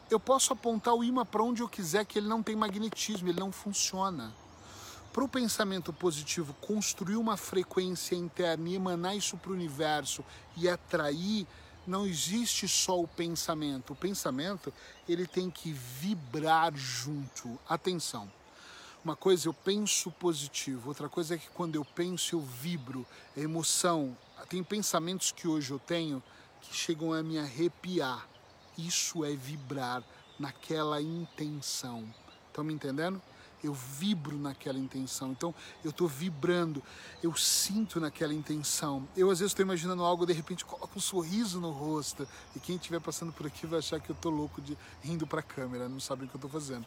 eu 0.10 0.20
posso 0.20 0.54
apontar 0.54 0.94
o 0.94 1.04
imã 1.04 1.26
para 1.26 1.44
onde 1.44 1.62
eu 1.62 1.70
quiser 1.70 2.06
que 2.06 2.20
ele 2.20 2.28
não 2.28 2.44
tem 2.44 2.56
magnetismo, 2.56 3.28
ele 3.28 3.40
não 3.40 3.52
funciona. 3.52 4.34
Para 5.12 5.24
o 5.24 5.30
pensamento 5.30 5.94
positivo 5.94 6.54
construir 6.62 7.16
uma 7.16 7.38
frequência 7.38 8.16
interna 8.16 8.70
e 8.70 8.76
emanar 8.76 9.16
isso 9.16 9.38
para 9.38 9.52
o 9.52 9.56
universo 9.56 10.24
e 10.58 10.70
atrair, 10.70 11.48
não 11.88 12.06
existe 12.06 12.68
só 12.68 13.00
o 13.00 13.08
pensamento. 13.08 13.94
O 13.94 13.96
pensamento 13.96 14.74
ele 15.08 15.26
tem 15.26 15.50
que 15.50 15.72
vibrar 15.72 16.76
junto. 16.76 17.58
Atenção. 17.68 18.32
Uma 19.04 19.16
coisa 19.16 19.48
eu 19.48 19.54
penso 19.54 20.12
positivo, 20.12 20.90
outra 20.90 21.08
coisa 21.08 21.36
é 21.36 21.38
que 21.38 21.50
quando 21.50 21.76
eu 21.76 21.86
penso 21.86 22.36
eu 22.36 22.42
vibro, 22.42 23.06
a 23.38 23.40
emoção. 23.40 24.18
Tem 24.50 24.64
pensamentos 24.64 25.32
que 25.32 25.48
hoje 25.48 25.72
eu 25.72 25.80
tenho 25.80 26.22
que 26.62 26.76
chegam 26.76 27.14
a 27.14 27.22
me 27.22 27.38
arrepiar 27.38 28.28
isso 28.78 29.24
é 29.24 29.32
vibrar 29.36 30.04
naquela 30.40 31.02
intenção. 31.02 32.04
Estão 32.48 32.64
me 32.64 32.74
entendendo? 32.74 33.22
Eu 33.64 33.74
vibro 33.74 34.38
naquela 34.38 34.78
intenção. 34.78 35.32
Então 35.32 35.54
eu 35.84 35.90
estou 35.90 36.08
vibrando, 36.08 36.84
eu 37.24 37.36
sinto 37.36 38.00
naquela 38.00 38.34
intenção. 38.34 39.08
Eu 39.16 39.32
às 39.32 39.40
vezes 39.40 39.52
estou 39.52 39.64
imaginando 39.64 40.04
algo, 40.04 40.26
de 40.26 40.34
repente 40.34 40.64
coloco 40.64 40.98
um 40.98 41.02
sorriso 41.02 41.60
no 41.60 41.72
rosto. 41.72 42.28
E 42.56 42.60
quem 42.60 42.76
estiver 42.76 43.00
passando 43.00 43.34
por 43.34 43.48
aqui 43.48 43.66
vai 43.66 43.80
achar 43.80 44.00
que 44.00 44.10
eu 44.10 44.16
estou 44.16 44.32
louco 44.32 44.62
de 44.62 44.78
rindo 45.02 45.26
para 45.26 45.40
a 45.40 45.44
câmera, 45.44 45.90
não 45.90 46.00
sabe 46.00 46.26
o 46.26 46.28
que 46.28 46.36
eu 46.36 46.38
estou 46.38 46.50
fazendo 46.50 46.86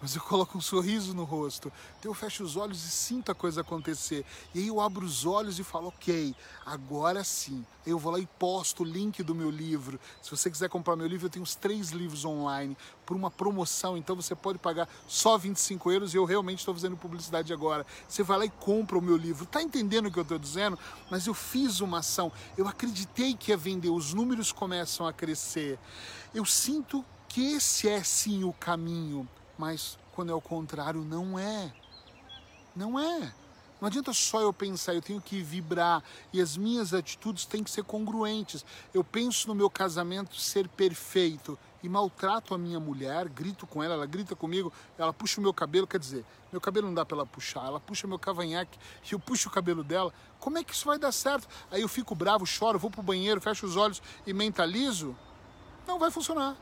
mas 0.00 0.14
eu 0.14 0.22
coloco 0.22 0.58
um 0.58 0.60
sorriso 0.60 1.14
no 1.14 1.24
rosto. 1.24 1.72
Então 1.98 2.10
eu 2.10 2.14
fecho 2.14 2.44
os 2.44 2.56
olhos 2.56 2.84
e 2.84 2.90
sinto 2.90 3.32
a 3.32 3.34
coisa 3.34 3.62
acontecer. 3.62 4.24
E 4.54 4.60
aí 4.60 4.68
eu 4.68 4.80
abro 4.80 5.04
os 5.04 5.24
olhos 5.24 5.58
e 5.58 5.64
falo, 5.64 5.88
ok, 5.88 6.34
agora 6.64 7.24
sim. 7.24 7.64
Eu 7.86 7.98
vou 7.98 8.12
lá 8.12 8.18
e 8.18 8.26
posto 8.26 8.82
o 8.82 8.86
link 8.86 9.22
do 9.22 9.34
meu 9.34 9.50
livro. 9.50 9.98
Se 10.20 10.30
você 10.30 10.50
quiser 10.50 10.68
comprar 10.68 10.96
meu 10.96 11.06
livro, 11.06 11.26
eu 11.26 11.30
tenho 11.30 11.44
os 11.44 11.54
três 11.54 11.90
livros 11.90 12.24
online 12.24 12.76
por 13.06 13.16
uma 13.16 13.30
promoção, 13.30 13.96
então 13.96 14.16
você 14.16 14.34
pode 14.34 14.58
pagar 14.58 14.88
só 15.06 15.38
25 15.38 15.92
euros 15.92 16.12
e 16.12 16.16
eu 16.16 16.24
realmente 16.24 16.58
estou 16.58 16.74
fazendo 16.74 16.96
publicidade 16.96 17.52
agora. 17.52 17.86
Você 18.08 18.22
vai 18.22 18.38
lá 18.38 18.44
e 18.44 18.50
compra 18.50 18.98
o 18.98 19.02
meu 19.02 19.16
livro. 19.16 19.46
Tá 19.46 19.62
entendendo 19.62 20.06
o 20.06 20.10
que 20.10 20.18
eu 20.18 20.24
estou 20.24 20.38
dizendo? 20.38 20.78
Mas 21.10 21.26
eu 21.26 21.34
fiz 21.34 21.80
uma 21.80 21.98
ação, 21.98 22.32
eu 22.58 22.66
acreditei 22.66 23.34
que 23.34 23.52
ia 23.52 23.56
vender, 23.56 23.90
os 23.90 24.12
números 24.12 24.50
começam 24.52 25.06
a 25.06 25.12
crescer. 25.12 25.78
Eu 26.34 26.44
sinto 26.44 27.04
que 27.28 27.52
esse 27.52 27.88
é 27.88 28.02
sim 28.02 28.44
o 28.44 28.52
caminho. 28.52 29.28
Mas 29.58 29.98
quando 30.12 30.32
é 30.32 30.34
o 30.34 30.40
contrário, 30.40 31.02
não 31.02 31.38
é. 31.38 31.72
Não 32.74 32.98
é. 32.98 33.32
Não 33.78 33.88
adianta 33.88 34.12
só 34.14 34.40
eu 34.40 34.52
pensar, 34.52 34.94
eu 34.94 35.02
tenho 35.02 35.20
que 35.20 35.42
vibrar 35.42 36.02
e 36.32 36.40
as 36.40 36.56
minhas 36.56 36.94
atitudes 36.94 37.44
têm 37.44 37.62
que 37.62 37.70
ser 37.70 37.84
congruentes. 37.84 38.64
Eu 38.94 39.04
penso 39.04 39.48
no 39.48 39.54
meu 39.54 39.68
casamento 39.68 40.34
ser 40.36 40.66
perfeito 40.66 41.58
e 41.82 41.88
maltrato 41.88 42.54
a 42.54 42.58
minha 42.58 42.80
mulher, 42.80 43.28
grito 43.28 43.66
com 43.66 43.82
ela, 43.82 43.92
ela 43.92 44.06
grita 44.06 44.34
comigo, 44.34 44.72
ela 44.96 45.12
puxa 45.12 45.38
o 45.38 45.42
meu 45.42 45.52
cabelo, 45.52 45.86
quer 45.86 46.00
dizer, 46.00 46.24
meu 46.50 46.60
cabelo 46.60 46.86
não 46.86 46.94
dá 46.94 47.04
para 47.04 47.18
ela 47.18 47.26
puxar, 47.26 47.66
ela 47.66 47.78
puxa 47.78 48.06
meu 48.06 48.18
cavanhaque 48.18 48.78
e 49.10 49.12
eu 49.12 49.20
puxo 49.20 49.50
o 49.50 49.52
cabelo 49.52 49.84
dela. 49.84 50.12
Como 50.40 50.56
é 50.56 50.64
que 50.64 50.72
isso 50.72 50.86
vai 50.86 50.98
dar 50.98 51.12
certo? 51.12 51.46
Aí 51.70 51.82
eu 51.82 51.88
fico 51.88 52.14
bravo, 52.14 52.46
choro, 52.46 52.78
vou 52.78 52.90
pro 52.90 53.02
banheiro, 53.02 53.42
fecho 53.42 53.66
os 53.66 53.76
olhos 53.76 54.00
e 54.26 54.32
mentalizo? 54.32 55.14
Não 55.86 55.98
vai 55.98 56.10
funcionar 56.10 56.56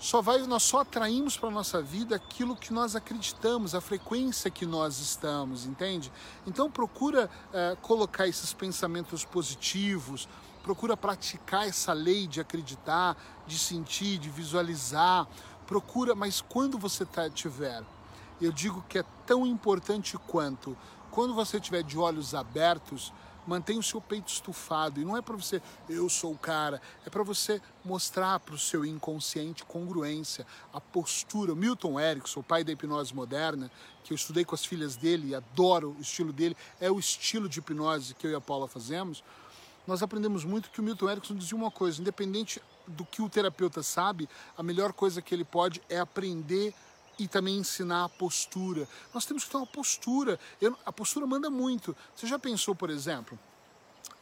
só 0.00 0.22
vai, 0.22 0.38
nós 0.46 0.62
só 0.62 0.80
atraímos 0.80 1.36
para 1.36 1.50
nossa 1.50 1.82
vida 1.82 2.16
aquilo 2.16 2.56
que 2.56 2.72
nós 2.72 2.96
acreditamos, 2.96 3.74
a 3.74 3.82
frequência 3.82 4.50
que 4.50 4.64
nós 4.64 4.98
estamos, 4.98 5.66
entende? 5.66 6.10
Então 6.46 6.70
procura 6.70 7.30
é, 7.52 7.76
colocar 7.82 8.26
esses 8.26 8.54
pensamentos 8.54 9.26
positivos, 9.26 10.26
procura 10.62 10.96
praticar 10.96 11.68
essa 11.68 11.92
lei 11.92 12.26
de 12.26 12.40
acreditar, 12.40 13.14
de 13.46 13.58
sentir, 13.58 14.16
de 14.16 14.30
visualizar, 14.30 15.28
procura, 15.66 16.14
mas 16.14 16.40
quando 16.40 16.78
você 16.78 17.04
tá, 17.04 17.28
tiver, 17.28 17.82
eu 18.40 18.50
digo 18.50 18.82
que 18.88 18.98
é 18.98 19.04
tão 19.26 19.46
importante 19.46 20.16
quanto 20.26 20.74
quando 21.10 21.34
você 21.34 21.60
tiver 21.60 21.82
de 21.82 21.98
olhos 21.98 22.34
abertos, 22.34 23.12
Mantenha 23.50 23.80
o 23.80 23.82
seu 23.82 24.00
peito 24.00 24.28
estufado. 24.28 25.00
E 25.00 25.04
não 25.04 25.16
é 25.16 25.20
para 25.20 25.34
você, 25.34 25.60
eu 25.88 26.08
sou 26.08 26.32
o 26.32 26.38
cara. 26.38 26.80
É 27.04 27.10
para 27.10 27.24
você 27.24 27.60
mostrar 27.84 28.38
para 28.38 28.54
o 28.54 28.58
seu 28.58 28.84
inconsciente 28.84 29.64
congruência, 29.64 30.46
a 30.72 30.80
postura. 30.80 31.52
Milton 31.52 31.98
Erickson, 31.98 32.38
o 32.38 32.44
pai 32.44 32.62
da 32.62 32.70
hipnose 32.70 33.12
moderna, 33.12 33.68
que 34.04 34.12
eu 34.12 34.14
estudei 34.14 34.44
com 34.44 34.54
as 34.54 34.64
filhas 34.64 34.94
dele 34.94 35.30
e 35.30 35.34
adoro 35.34 35.96
o 35.98 36.00
estilo 36.00 36.32
dele, 36.32 36.56
é 36.80 36.88
o 36.88 37.00
estilo 37.00 37.48
de 37.48 37.58
hipnose 37.58 38.14
que 38.14 38.24
eu 38.24 38.30
e 38.30 38.34
a 38.36 38.40
Paula 38.40 38.68
fazemos. 38.68 39.24
Nós 39.84 40.00
aprendemos 40.00 40.44
muito 40.44 40.70
que 40.70 40.78
o 40.78 40.84
Milton 40.84 41.10
Erickson 41.10 41.34
dizia 41.34 41.58
uma 41.58 41.72
coisa: 41.72 42.00
independente 42.00 42.62
do 42.86 43.04
que 43.04 43.20
o 43.20 43.28
terapeuta 43.28 43.82
sabe, 43.82 44.28
a 44.56 44.62
melhor 44.62 44.92
coisa 44.92 45.20
que 45.20 45.34
ele 45.34 45.44
pode 45.44 45.82
é 45.88 45.98
aprender 45.98 46.72
e 47.20 47.28
também 47.28 47.58
ensinar 47.58 48.04
a 48.04 48.08
postura. 48.08 48.88
Nós 49.12 49.26
temos 49.26 49.44
que 49.44 49.50
ter 49.50 49.58
uma 49.58 49.66
postura. 49.66 50.40
Eu, 50.58 50.74
a 50.86 50.90
postura 50.90 51.26
manda 51.26 51.50
muito. 51.50 51.94
Você 52.16 52.26
já 52.26 52.38
pensou, 52.38 52.74
por 52.74 52.88
exemplo, 52.88 53.38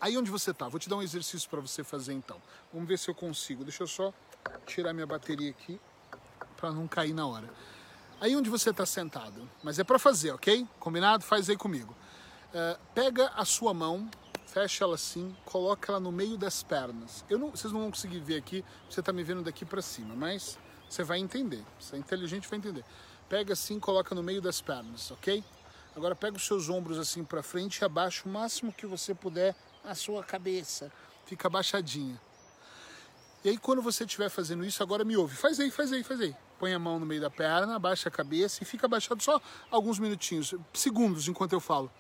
aí 0.01 0.19
onde 0.19 0.33
você 0.33 0.51
está? 0.51 0.69
Vou 0.69 0.81
te 0.81 0.89
dar 0.89 0.97
um 0.97 1.03
exercício 1.03 1.49
para 1.49 1.61
você 1.61 1.85
fazer 1.85 2.13
então. 2.13 2.43
Vamos 2.73 2.89
ver 2.89 2.99
se 2.99 3.09
eu 3.09 3.15
consigo. 3.15 3.63
Deixa 3.63 3.85
eu 3.85 3.87
só 3.87 4.13
tirar 4.67 4.93
minha 4.93 5.07
bateria 5.07 5.51
aqui 5.51 5.81
para 6.57 6.73
não 6.73 6.89
cair 6.89 7.15
na 7.15 7.25
hora. 7.25 7.49
Aí 8.21 8.35
onde 8.35 8.51
você 8.51 8.71
está 8.71 8.85
sentado, 8.85 9.49
mas 9.63 9.79
é 9.79 9.85
para 9.85 9.97
fazer, 9.97 10.33
ok? 10.33 10.67
Combinado? 10.81 11.23
Faz 11.23 11.49
aí 11.49 11.57
comigo. 11.57 11.95
Uh, 12.49 12.77
pega 12.93 13.29
a 13.37 13.45
sua 13.45 13.73
mão, 13.73 14.11
fecha 14.45 14.83
ela 14.83 14.97
assim, 14.97 15.37
coloca 15.45 15.93
ela 15.93 16.01
no 16.01 16.11
meio 16.11 16.37
das 16.37 16.65
pernas. 16.65 17.25
Eu 17.31 17.39
não, 17.39 17.51
vocês 17.53 17.73
não 17.73 17.81
vão 17.83 17.91
conseguir 17.93 18.19
ver 18.19 18.39
aqui, 18.39 18.65
você 18.91 18.99
está 18.99 19.13
me 19.13 19.23
vendo 19.23 19.43
daqui 19.43 19.65
para 19.65 19.81
cima, 19.81 20.17
mas 20.17 20.59
você 20.89 21.03
vai 21.03 21.19
entender. 21.19 21.63
Você 21.79 21.97
é 21.97 21.99
inteligente, 21.99 22.49
vai 22.49 22.59
entender. 22.59 22.85
Pega 23.29 23.53
assim, 23.53 23.79
coloca 23.79 24.15
no 24.15 24.23
meio 24.23 24.41
das 24.41 24.61
pernas, 24.61 25.11
ok? 25.11 25.45
Agora 25.95 26.15
pega 26.15 26.37
os 26.37 26.47
seus 26.47 26.69
ombros 26.69 26.99
assim 26.99 27.25
para 27.25 27.43
frente 27.43 27.79
e 27.79 27.85
abaixa 27.85 28.23
o 28.27 28.33
máximo 28.33 28.73
que 28.73 28.87
você 28.87 29.15
puder 29.15 29.55
a 29.85 29.95
sua 29.95 30.23
cabeça. 30.23 30.93
Fica 31.27 31.49
abaixadinha. 31.49 32.19
E 33.45 33.51
aí 33.51 33.59
quando 33.59 33.83
você 33.83 34.05
estiver 34.05 34.29
fazendo 34.29 34.65
isso, 34.65 34.83
agora 34.83 35.05
me 35.05 35.17
ouve. 35.17 35.37
Faz 35.37 35.61
aí, 35.61 35.71
faz 35.71 35.93
aí, 35.93 36.03
faz 36.03 36.21
aí. 36.21 36.35
Põe 36.59 36.73
a 36.73 36.79
mão 36.79 36.99
no 36.99 37.07
meio 37.07 37.21
da 37.21 37.31
perna, 37.31 37.77
abaixa 37.77 38.09
a 38.09 38.13
cabeça 38.13 38.63
e 38.63 38.67
fica 38.67 38.87
abaixado 38.87 39.23
só 39.23 39.41
alguns 39.71 39.99
minutinhos, 39.99 40.55
segundos 40.73 41.29
enquanto 41.29 41.53
eu 41.53 41.61
falo. 41.61 41.91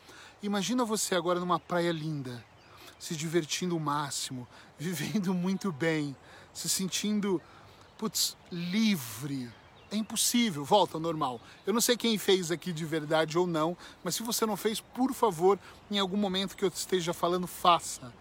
Imagina 0.42 0.84
você 0.84 1.14
agora 1.14 1.38
numa 1.38 1.60
praia 1.60 1.92
linda, 1.92 2.44
se 2.98 3.16
divertindo 3.16 3.76
o 3.76 3.80
máximo, 3.80 4.48
vivendo 4.78 5.32
muito 5.34 5.70
bem, 5.72 6.16
se 6.52 6.68
sentindo 6.68 7.40
putz, 7.98 8.36
livre. 8.50 9.50
É 9.90 9.96
impossível, 9.96 10.64
volta 10.64 10.96
ao 10.96 11.00
normal. 11.00 11.40
Eu 11.66 11.72
não 11.72 11.80
sei 11.80 11.96
quem 11.96 12.16
fez 12.16 12.50
aqui 12.50 12.72
de 12.72 12.84
verdade 12.84 13.36
ou 13.36 13.46
não, 13.46 13.76
mas 14.04 14.14
se 14.14 14.22
você 14.22 14.46
não 14.46 14.56
fez, 14.56 14.80
por 14.80 15.12
favor, 15.12 15.58
em 15.90 15.98
algum 15.98 16.16
momento 16.16 16.56
que 16.56 16.64
eu 16.64 16.68
esteja 16.68 17.12
falando, 17.12 17.46
faça 17.46 18.12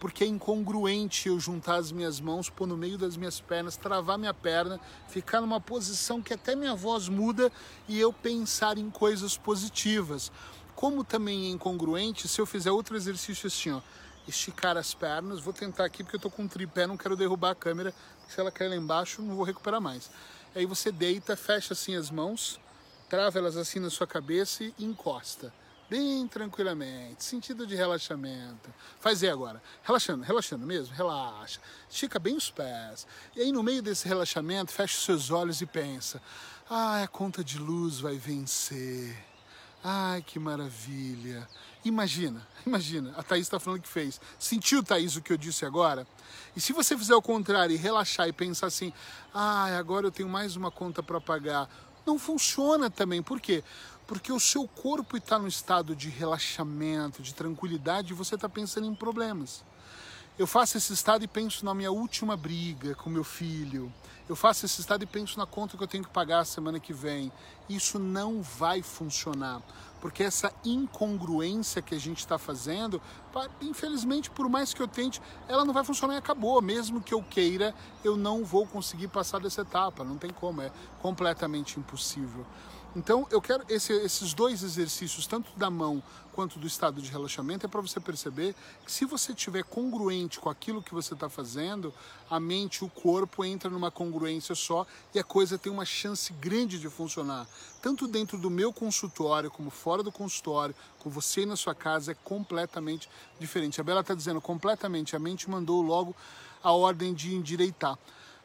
porque 0.00 0.24
é 0.24 0.26
incongruente 0.26 1.28
eu 1.28 1.38
juntar 1.38 1.76
as 1.76 1.92
minhas 1.92 2.20
mãos, 2.20 2.48
pôr 2.48 2.66
no 2.66 2.74
meio 2.74 2.96
das 2.96 3.18
minhas 3.18 3.38
pernas, 3.38 3.76
travar 3.76 4.16
minha 4.16 4.32
perna, 4.32 4.80
ficar 5.06 5.42
numa 5.42 5.60
posição 5.60 6.22
que 6.22 6.32
até 6.32 6.56
minha 6.56 6.74
voz 6.74 7.06
muda 7.06 7.52
e 7.86 8.00
eu 8.00 8.10
pensar 8.10 8.78
em 8.78 8.88
coisas 8.88 9.36
positivas. 9.36 10.32
Como 10.74 11.04
também 11.04 11.48
é 11.48 11.50
incongruente 11.50 12.26
se 12.26 12.40
eu 12.40 12.46
fizer 12.46 12.70
outro 12.70 12.96
exercício 12.96 13.46
assim, 13.46 13.72
ó, 13.72 13.82
esticar 14.26 14.78
as 14.78 14.94
pernas, 14.94 15.38
vou 15.38 15.52
tentar 15.52 15.84
aqui 15.84 16.02
porque 16.02 16.16
eu 16.16 16.20
tô 16.20 16.30
com 16.30 16.44
um 16.44 16.48
tripé, 16.48 16.86
não 16.86 16.96
quero 16.96 17.14
derrubar 17.14 17.50
a 17.50 17.54
câmera, 17.54 17.92
se 18.32 18.40
ela 18.40 18.50
cair 18.50 18.68
lá 18.68 18.76
embaixo 18.76 19.22
não 19.22 19.34
vou 19.34 19.44
recuperar 19.44 19.80
mais. 19.80 20.10
Aí 20.54 20.66
você 20.66 20.90
deita, 20.90 21.36
fecha 21.36 21.74
assim 21.74 21.94
as 21.94 22.10
mãos, 22.10 22.60
trava 23.08 23.38
elas 23.38 23.56
assim 23.56 23.78
na 23.78 23.90
sua 23.90 24.06
cabeça 24.06 24.64
e 24.64 24.74
encosta 24.78 25.52
bem 25.90 26.28
tranquilamente, 26.28 27.24
sentido 27.24 27.66
de 27.66 27.74
relaxamento. 27.74 28.72
Faz 29.00 29.24
aí 29.24 29.28
agora, 29.28 29.60
relaxando, 29.82 30.22
relaxando 30.22 30.64
mesmo, 30.64 30.94
relaxa. 30.94 31.60
Estica 31.90 32.20
bem 32.20 32.36
os 32.36 32.48
pés. 32.48 33.08
E 33.34 33.40
aí 33.40 33.50
no 33.50 33.60
meio 33.60 33.82
desse 33.82 34.06
relaxamento, 34.06 34.70
fecha 34.70 34.96
os 34.96 35.04
seus 35.04 35.30
olhos 35.32 35.60
e 35.60 35.66
pensa: 35.66 36.22
"Ah, 36.68 37.02
a 37.02 37.08
conta 37.08 37.42
de 37.42 37.58
luz 37.58 37.98
vai 37.98 38.16
vencer. 38.16 39.18
Ai, 39.82 40.22
que 40.22 40.38
maravilha." 40.38 41.48
Imagina, 41.84 42.46
imagina, 42.66 43.14
a 43.16 43.22
Thaís 43.22 43.46
está 43.46 43.58
falando 43.58 43.80
que 43.80 43.88
fez. 43.88 44.20
Sentiu, 44.38 44.82
Thaís, 44.82 45.16
o 45.16 45.22
que 45.22 45.32
eu 45.32 45.36
disse 45.36 45.64
agora? 45.64 46.06
E 46.54 46.60
se 46.60 46.72
você 46.72 46.96
fizer 46.96 47.14
o 47.14 47.22
contrário 47.22 47.74
e 47.74 47.78
relaxar 47.78 48.28
e 48.28 48.32
pensar 48.32 48.66
assim, 48.66 48.92
ah, 49.32 49.64
agora 49.78 50.06
eu 50.06 50.10
tenho 50.10 50.28
mais 50.28 50.56
uma 50.56 50.70
conta 50.70 51.02
para 51.02 51.20
pagar, 51.20 51.68
não 52.06 52.18
funciona 52.18 52.90
também. 52.90 53.22
Por 53.22 53.40
quê? 53.40 53.62
Porque 54.06 54.32
o 54.32 54.40
seu 54.40 54.66
corpo 54.66 55.16
está 55.16 55.38
no 55.38 55.46
estado 55.46 55.94
de 55.94 56.08
relaxamento, 56.08 57.22
de 57.22 57.34
tranquilidade 57.34 58.12
e 58.12 58.16
você 58.16 58.34
está 58.34 58.48
pensando 58.48 58.86
em 58.86 58.94
problemas. 58.94 59.64
Eu 60.40 60.46
faço 60.46 60.78
esse 60.78 60.94
estado 60.94 61.22
e 61.22 61.28
penso 61.28 61.66
na 61.66 61.74
minha 61.74 61.92
última 61.92 62.34
briga 62.34 62.94
com 62.94 63.10
meu 63.10 63.22
filho. 63.22 63.92
Eu 64.26 64.34
faço 64.34 64.64
esse 64.64 64.80
estado 64.80 65.02
e 65.02 65.06
penso 65.06 65.38
na 65.38 65.44
conta 65.44 65.76
que 65.76 65.82
eu 65.82 65.86
tenho 65.86 66.02
que 66.02 66.08
pagar 66.08 66.46
semana 66.46 66.80
que 66.80 66.94
vem. 66.94 67.30
Isso 67.68 67.98
não 67.98 68.40
vai 68.40 68.80
funcionar, 68.80 69.60
porque 70.00 70.22
essa 70.22 70.50
incongruência 70.64 71.82
que 71.82 71.94
a 71.94 71.98
gente 71.98 72.20
está 72.20 72.38
fazendo, 72.38 73.02
infelizmente, 73.60 74.30
por 74.30 74.48
mais 74.48 74.72
que 74.72 74.80
eu 74.80 74.88
tente, 74.88 75.20
ela 75.46 75.62
não 75.62 75.74
vai 75.74 75.84
funcionar 75.84 76.14
e 76.14 76.16
acabou. 76.16 76.62
Mesmo 76.62 77.02
que 77.02 77.12
eu 77.12 77.22
queira, 77.22 77.74
eu 78.02 78.16
não 78.16 78.42
vou 78.42 78.66
conseguir 78.66 79.08
passar 79.08 79.40
dessa 79.40 79.60
etapa. 79.60 80.04
Não 80.04 80.16
tem 80.16 80.30
como, 80.30 80.62
é 80.62 80.72
completamente 81.02 81.78
impossível. 81.78 82.46
Então, 82.96 83.24
eu 83.30 83.40
quero 83.40 83.62
esse, 83.68 83.92
esses 83.92 84.34
dois 84.34 84.64
exercícios, 84.64 85.24
tanto 85.24 85.56
da 85.56 85.70
mão 85.70 86.02
quanto 86.32 86.58
do 86.58 86.66
estado 86.66 87.00
de 87.00 87.08
relaxamento, 87.08 87.64
é 87.64 87.68
para 87.68 87.80
você 87.80 88.00
perceber 88.00 88.52
que 88.84 88.90
se 88.90 89.04
você 89.04 89.30
estiver 89.30 89.62
congruente 89.62 90.40
com 90.40 90.48
aquilo 90.48 90.82
que 90.82 90.92
você 90.92 91.14
está 91.14 91.28
fazendo, 91.28 91.94
a 92.28 92.40
mente 92.40 92.78
e 92.78 92.84
o 92.84 92.88
corpo 92.88 93.44
entram 93.44 93.70
numa 93.70 93.92
congruência 93.92 94.56
só 94.56 94.84
e 95.14 95.20
a 95.20 95.24
coisa 95.24 95.56
tem 95.56 95.70
uma 95.70 95.84
chance 95.84 96.32
grande 96.32 96.80
de 96.80 96.88
funcionar. 96.88 97.46
Tanto 97.80 98.08
dentro 98.08 98.36
do 98.36 98.50
meu 98.50 98.72
consultório, 98.72 99.52
como 99.52 99.70
fora 99.70 100.02
do 100.02 100.10
consultório, 100.10 100.74
com 100.98 101.08
você 101.08 101.46
na 101.46 101.54
sua 101.54 101.76
casa, 101.76 102.10
é 102.10 102.16
completamente 102.24 103.08
diferente. 103.38 103.80
A 103.80 103.84
Bela 103.84 104.00
está 104.00 104.14
dizendo 104.14 104.40
completamente, 104.40 105.14
a 105.14 105.18
mente 105.20 105.48
mandou 105.48 105.80
logo 105.80 106.14
a 106.60 106.72
ordem 106.72 107.14
de 107.14 107.36
endireitar. 107.36 107.96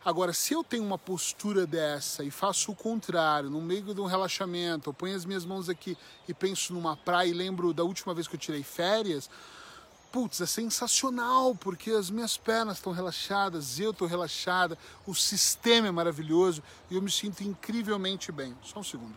Agora, 0.05 0.33
se 0.33 0.53
eu 0.53 0.63
tenho 0.63 0.83
uma 0.83 0.99
postura 0.99 1.65
dessa 1.65 2.23
e 2.23 2.29
faço 2.29 2.71
o 2.71 2.75
contrário, 2.75 3.49
no 3.49 3.59
meio 3.59 3.91
de 3.91 3.99
um 3.99 4.05
relaxamento, 4.05 4.91
eu 4.91 4.93
ponho 4.93 5.15
as 5.15 5.25
minhas 5.25 5.43
mãos 5.43 5.67
aqui 5.67 5.97
e 6.27 6.33
penso 6.33 6.75
numa 6.75 6.95
praia 6.95 7.27
e 7.27 7.33
lembro 7.33 7.73
da 7.73 7.83
última 7.83 8.13
vez 8.13 8.27
que 8.27 8.35
eu 8.35 8.39
tirei 8.39 8.61
férias, 8.61 9.27
putz, 10.11 10.41
é 10.41 10.45
sensacional, 10.45 11.55
porque 11.55 11.89
as 11.89 12.11
minhas 12.11 12.37
pernas 12.37 12.77
estão 12.77 12.93
relaxadas, 12.93 13.79
eu 13.79 13.89
estou 13.89 14.07
relaxada, 14.07 14.77
o 15.07 15.15
sistema 15.15 15.87
é 15.87 15.91
maravilhoso 15.91 16.61
e 16.87 16.95
eu 16.95 17.01
me 17.01 17.09
sinto 17.09 17.43
incrivelmente 17.43 18.31
bem. 18.31 18.55
Só 18.61 18.81
um 18.81 18.83
segundo. 18.83 19.15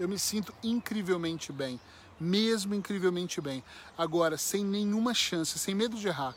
Eu 0.00 0.08
me 0.08 0.18
sinto 0.18 0.52
incrivelmente 0.64 1.52
bem, 1.52 1.80
mesmo 2.18 2.74
incrivelmente 2.74 3.40
bem. 3.40 3.62
Agora, 3.96 4.36
sem 4.36 4.64
nenhuma 4.64 5.14
chance, 5.14 5.56
sem 5.60 5.76
medo 5.76 5.96
de 5.96 6.08
errar 6.08 6.34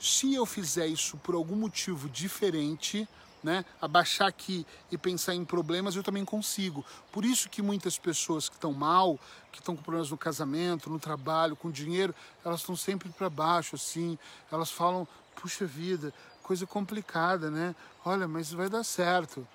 se 0.00 0.34
eu 0.34 0.46
fizer 0.46 0.86
isso 0.86 1.16
por 1.18 1.34
algum 1.34 1.54
motivo 1.54 2.08
diferente, 2.08 3.06
né, 3.42 3.64
abaixar 3.80 4.28
aqui 4.28 4.66
e 4.90 4.98
pensar 4.98 5.34
em 5.34 5.44
problemas, 5.44 5.96
eu 5.96 6.02
também 6.02 6.24
consigo. 6.24 6.84
Por 7.12 7.24
isso 7.24 7.48
que 7.48 7.62
muitas 7.62 7.98
pessoas 7.98 8.48
que 8.48 8.54
estão 8.54 8.72
mal, 8.72 9.18
que 9.52 9.58
estão 9.60 9.76
com 9.76 9.82
problemas 9.82 10.10
no 10.10 10.18
casamento, 10.18 10.90
no 10.90 10.98
trabalho, 10.98 11.56
com 11.56 11.70
dinheiro, 11.70 12.14
elas 12.44 12.60
estão 12.60 12.76
sempre 12.76 13.08
para 13.10 13.30
baixo, 13.30 13.76
assim. 13.76 14.18
Elas 14.50 14.70
falam, 14.70 15.06
puxa 15.36 15.64
vida, 15.64 16.12
coisa 16.42 16.66
complicada, 16.66 17.50
né? 17.50 17.74
Olha, 18.04 18.26
mas 18.28 18.52
vai 18.52 18.68
dar 18.68 18.84
certo. 18.84 19.46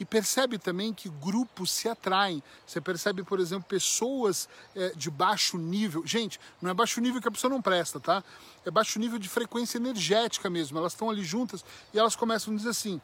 E 0.00 0.04
percebe 0.04 0.58
também 0.58 0.94
que 0.94 1.10
grupos 1.10 1.70
se 1.70 1.86
atraem. 1.86 2.42
Você 2.66 2.80
percebe, 2.80 3.22
por 3.22 3.38
exemplo, 3.38 3.68
pessoas 3.68 4.48
é, 4.74 4.94
de 4.96 5.10
baixo 5.10 5.58
nível. 5.58 6.06
Gente, 6.06 6.40
não 6.60 6.70
é 6.70 6.74
baixo 6.74 7.02
nível 7.02 7.20
que 7.20 7.28
a 7.28 7.30
pessoa 7.30 7.50
não 7.50 7.60
presta, 7.60 8.00
tá? 8.00 8.24
É 8.64 8.70
baixo 8.70 8.98
nível 8.98 9.18
de 9.18 9.28
frequência 9.28 9.76
energética 9.76 10.48
mesmo. 10.48 10.78
Elas 10.78 10.94
estão 10.94 11.10
ali 11.10 11.22
juntas 11.22 11.62
e 11.92 11.98
elas 11.98 12.16
começam 12.16 12.54
a 12.54 12.56
dizer 12.56 12.70
assim: 12.70 12.98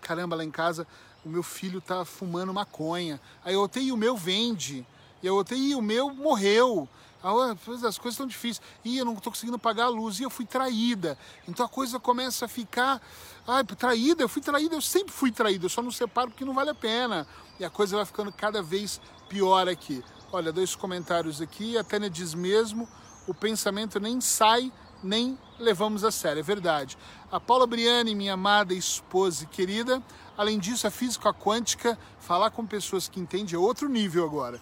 caramba, 0.00 0.36
lá 0.36 0.44
em 0.44 0.52
casa 0.52 0.86
o 1.24 1.28
meu 1.28 1.42
filho 1.42 1.80
tá 1.80 2.04
fumando 2.04 2.54
maconha. 2.54 3.20
Aí 3.44 3.54
eu 3.54 3.68
tenho 3.68 3.94
o 3.94 3.98
meu 3.98 4.16
vende. 4.16 4.86
E 5.22 5.26
eu 5.26 5.44
tenho 5.44 5.78
o 5.78 5.82
meu 5.82 6.14
morreu. 6.14 6.88
As 7.22 7.98
coisas 7.98 8.14
estão 8.14 8.26
difíceis. 8.26 8.60
E 8.84 8.98
eu 8.98 9.04
não 9.04 9.14
estou 9.14 9.32
conseguindo 9.32 9.58
pagar 9.58 9.84
a 9.84 9.88
luz. 9.88 10.20
E 10.20 10.22
eu 10.22 10.30
fui 10.30 10.46
traída. 10.46 11.18
Então 11.46 11.64
a 11.64 11.68
coisa 11.68 12.00
começa 12.00 12.46
a 12.46 12.48
ficar. 12.48 13.00
Ai, 13.46 13.64
traída, 13.64 14.22
eu 14.22 14.28
fui 14.28 14.42
traída, 14.42 14.74
eu 14.74 14.80
sempre 14.80 15.12
fui 15.12 15.30
traída. 15.30 15.66
Eu 15.66 15.70
só 15.70 15.82
não 15.82 15.90
separo 15.90 16.30
porque 16.30 16.44
não 16.44 16.54
vale 16.54 16.70
a 16.70 16.74
pena. 16.74 17.26
E 17.58 17.64
a 17.64 17.70
coisa 17.70 17.96
vai 17.96 18.06
ficando 18.06 18.32
cada 18.32 18.62
vez 18.62 19.00
pior 19.28 19.68
aqui. 19.68 20.02
Olha, 20.32 20.52
dois 20.52 20.74
comentários 20.74 21.40
aqui. 21.40 21.76
A 21.76 21.84
Tânia 21.84 22.08
diz 22.08 22.34
mesmo: 22.34 22.88
o 23.26 23.34
pensamento 23.34 24.00
nem 24.00 24.20
sai, 24.20 24.72
nem 25.02 25.38
levamos 25.58 26.04
a 26.04 26.10
sério. 26.10 26.40
É 26.40 26.42
verdade. 26.42 26.96
A 27.30 27.38
Paula 27.38 27.66
Briani, 27.66 28.14
minha 28.14 28.34
amada 28.34 28.74
esposa 28.74 29.44
e 29.44 29.46
querida. 29.46 30.02
Além 30.36 30.58
disso, 30.58 30.86
a 30.86 30.90
física 30.90 31.34
quântica, 31.34 31.98
falar 32.18 32.50
com 32.50 32.66
pessoas 32.66 33.08
que 33.08 33.20
entendem 33.20 33.54
é 33.54 33.58
outro 33.58 33.88
nível 33.88 34.24
agora. 34.24 34.60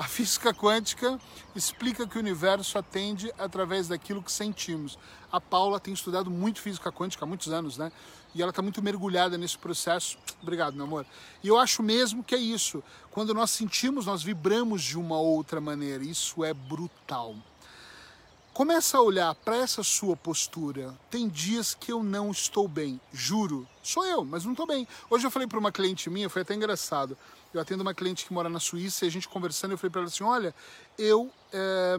A 0.00 0.04
física 0.04 0.54
quântica 0.54 1.20
explica 1.54 2.06
que 2.06 2.16
o 2.16 2.20
universo 2.20 2.78
atende 2.78 3.30
através 3.38 3.86
daquilo 3.86 4.22
que 4.22 4.32
sentimos. 4.32 4.98
A 5.30 5.38
Paula 5.38 5.78
tem 5.78 5.92
estudado 5.92 6.30
muito 6.30 6.58
física 6.58 6.90
quântica 6.90 7.26
há 7.26 7.28
muitos 7.28 7.52
anos, 7.52 7.76
né? 7.76 7.92
E 8.34 8.40
ela 8.40 8.48
está 8.48 8.62
muito 8.62 8.80
mergulhada 8.80 9.36
nesse 9.36 9.58
processo. 9.58 10.16
Obrigado, 10.40 10.72
meu 10.72 10.86
amor. 10.86 11.04
E 11.44 11.48
eu 11.48 11.58
acho 11.58 11.82
mesmo 11.82 12.24
que 12.24 12.34
é 12.34 12.38
isso. 12.38 12.82
Quando 13.10 13.34
nós 13.34 13.50
sentimos, 13.50 14.06
nós 14.06 14.22
vibramos 14.22 14.80
de 14.80 14.98
uma 14.98 15.20
outra 15.20 15.60
maneira. 15.60 16.02
Isso 16.02 16.42
é 16.42 16.54
brutal. 16.54 17.36
Começa 18.52 18.98
a 18.98 19.00
olhar 19.00 19.34
para 19.36 19.56
essa 19.56 19.82
sua 19.82 20.16
postura. 20.16 20.92
Tem 21.08 21.28
dias 21.28 21.72
que 21.72 21.92
eu 21.92 22.02
não 22.02 22.30
estou 22.30 22.66
bem, 22.66 23.00
juro. 23.12 23.66
Sou 23.82 24.04
eu, 24.04 24.24
mas 24.24 24.44
não 24.44 24.52
estou 24.52 24.66
bem. 24.66 24.86
Hoje 25.08 25.24
eu 25.24 25.30
falei 25.30 25.46
para 25.46 25.58
uma 25.58 25.70
cliente 25.70 26.10
minha, 26.10 26.28
foi 26.28 26.42
até 26.42 26.54
engraçado. 26.54 27.16
Eu 27.54 27.60
atendo 27.60 27.82
uma 27.82 27.94
cliente 27.94 28.26
que 28.26 28.32
mora 28.32 28.48
na 28.48 28.58
Suíça 28.58 29.04
e 29.04 29.08
a 29.08 29.10
gente 29.10 29.28
conversando, 29.28 29.72
eu 29.72 29.78
falei 29.78 29.90
para 29.90 30.00
ela 30.00 30.08
assim: 30.08 30.24
olha, 30.24 30.54
eu. 30.98 31.30
É, 31.52 31.98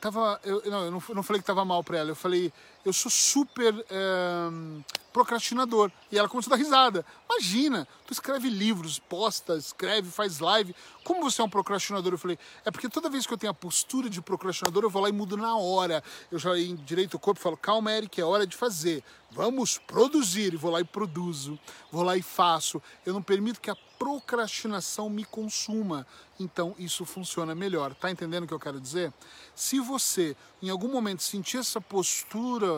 tava, 0.00 0.40
eu, 0.44 0.62
não, 0.66 0.84
eu 0.84 0.90
não, 0.92 1.02
não 1.14 1.22
falei 1.22 1.40
que 1.42 1.46
tava 1.46 1.64
mal 1.64 1.82
para 1.82 1.98
ela, 1.98 2.10
eu 2.10 2.16
falei, 2.16 2.52
eu 2.84 2.92
sou 2.92 3.10
super 3.10 3.74
é, 3.90 4.82
procrastinador. 5.12 5.90
E 6.10 6.18
ela 6.18 6.28
começou 6.28 6.52
a 6.52 6.56
dar 6.56 6.62
risada. 6.62 7.04
Imagina, 7.28 7.86
tu 8.06 8.12
escreve 8.12 8.48
livros, 8.48 8.98
posta, 8.98 9.56
escreve, 9.56 10.10
faz 10.10 10.38
live. 10.38 10.74
Como 11.04 11.22
você 11.22 11.40
é 11.40 11.44
um 11.44 11.48
procrastinador? 11.48 12.12
Eu 12.12 12.18
falei, 12.18 12.38
é 12.64 12.70
porque 12.70 12.88
toda 12.88 13.10
vez 13.10 13.26
que 13.26 13.32
eu 13.32 13.38
tenho 13.38 13.50
a 13.50 13.54
postura 13.54 14.08
de 14.08 14.22
procrastinador, 14.22 14.84
eu 14.84 14.90
vou 14.90 15.02
lá 15.02 15.08
e 15.08 15.12
mudo 15.12 15.36
na 15.36 15.56
hora. 15.56 16.02
Eu 16.30 16.38
já 16.38 16.56
endireito 16.58 17.16
o 17.16 17.20
corpo 17.20 17.40
e 17.40 17.42
falo, 17.42 17.56
calma, 17.56 17.92
Eric, 17.92 18.20
é 18.20 18.24
hora 18.24 18.46
de 18.46 18.56
fazer. 18.56 19.02
Vamos 19.30 19.78
produzir. 19.78 20.54
E 20.54 20.56
vou 20.56 20.70
lá 20.70 20.80
e 20.80 20.84
produzo. 20.84 21.58
Vou 21.90 22.02
lá 22.02 22.16
e 22.16 22.22
faço. 22.22 22.82
Eu 23.04 23.12
não 23.12 23.22
permito 23.22 23.60
que 23.60 23.70
a 23.70 23.76
procrastinação 23.98 25.10
me 25.10 25.24
consuma. 25.24 26.06
Então 26.38 26.74
isso 26.78 27.04
funciona 27.04 27.54
melhor. 27.54 27.94
Tá 27.94 28.10
entendendo 28.10 28.44
o 28.44 28.46
que 28.46 28.54
eu 28.54 28.60
quero 28.60 28.80
dizer? 28.80 29.12
Se 29.54 29.80
você 29.80 30.36
em 30.62 30.70
algum 30.70 30.88
momento 30.88 31.22
sentir 31.22 31.58
essa 31.58 31.80
postura 31.80 32.77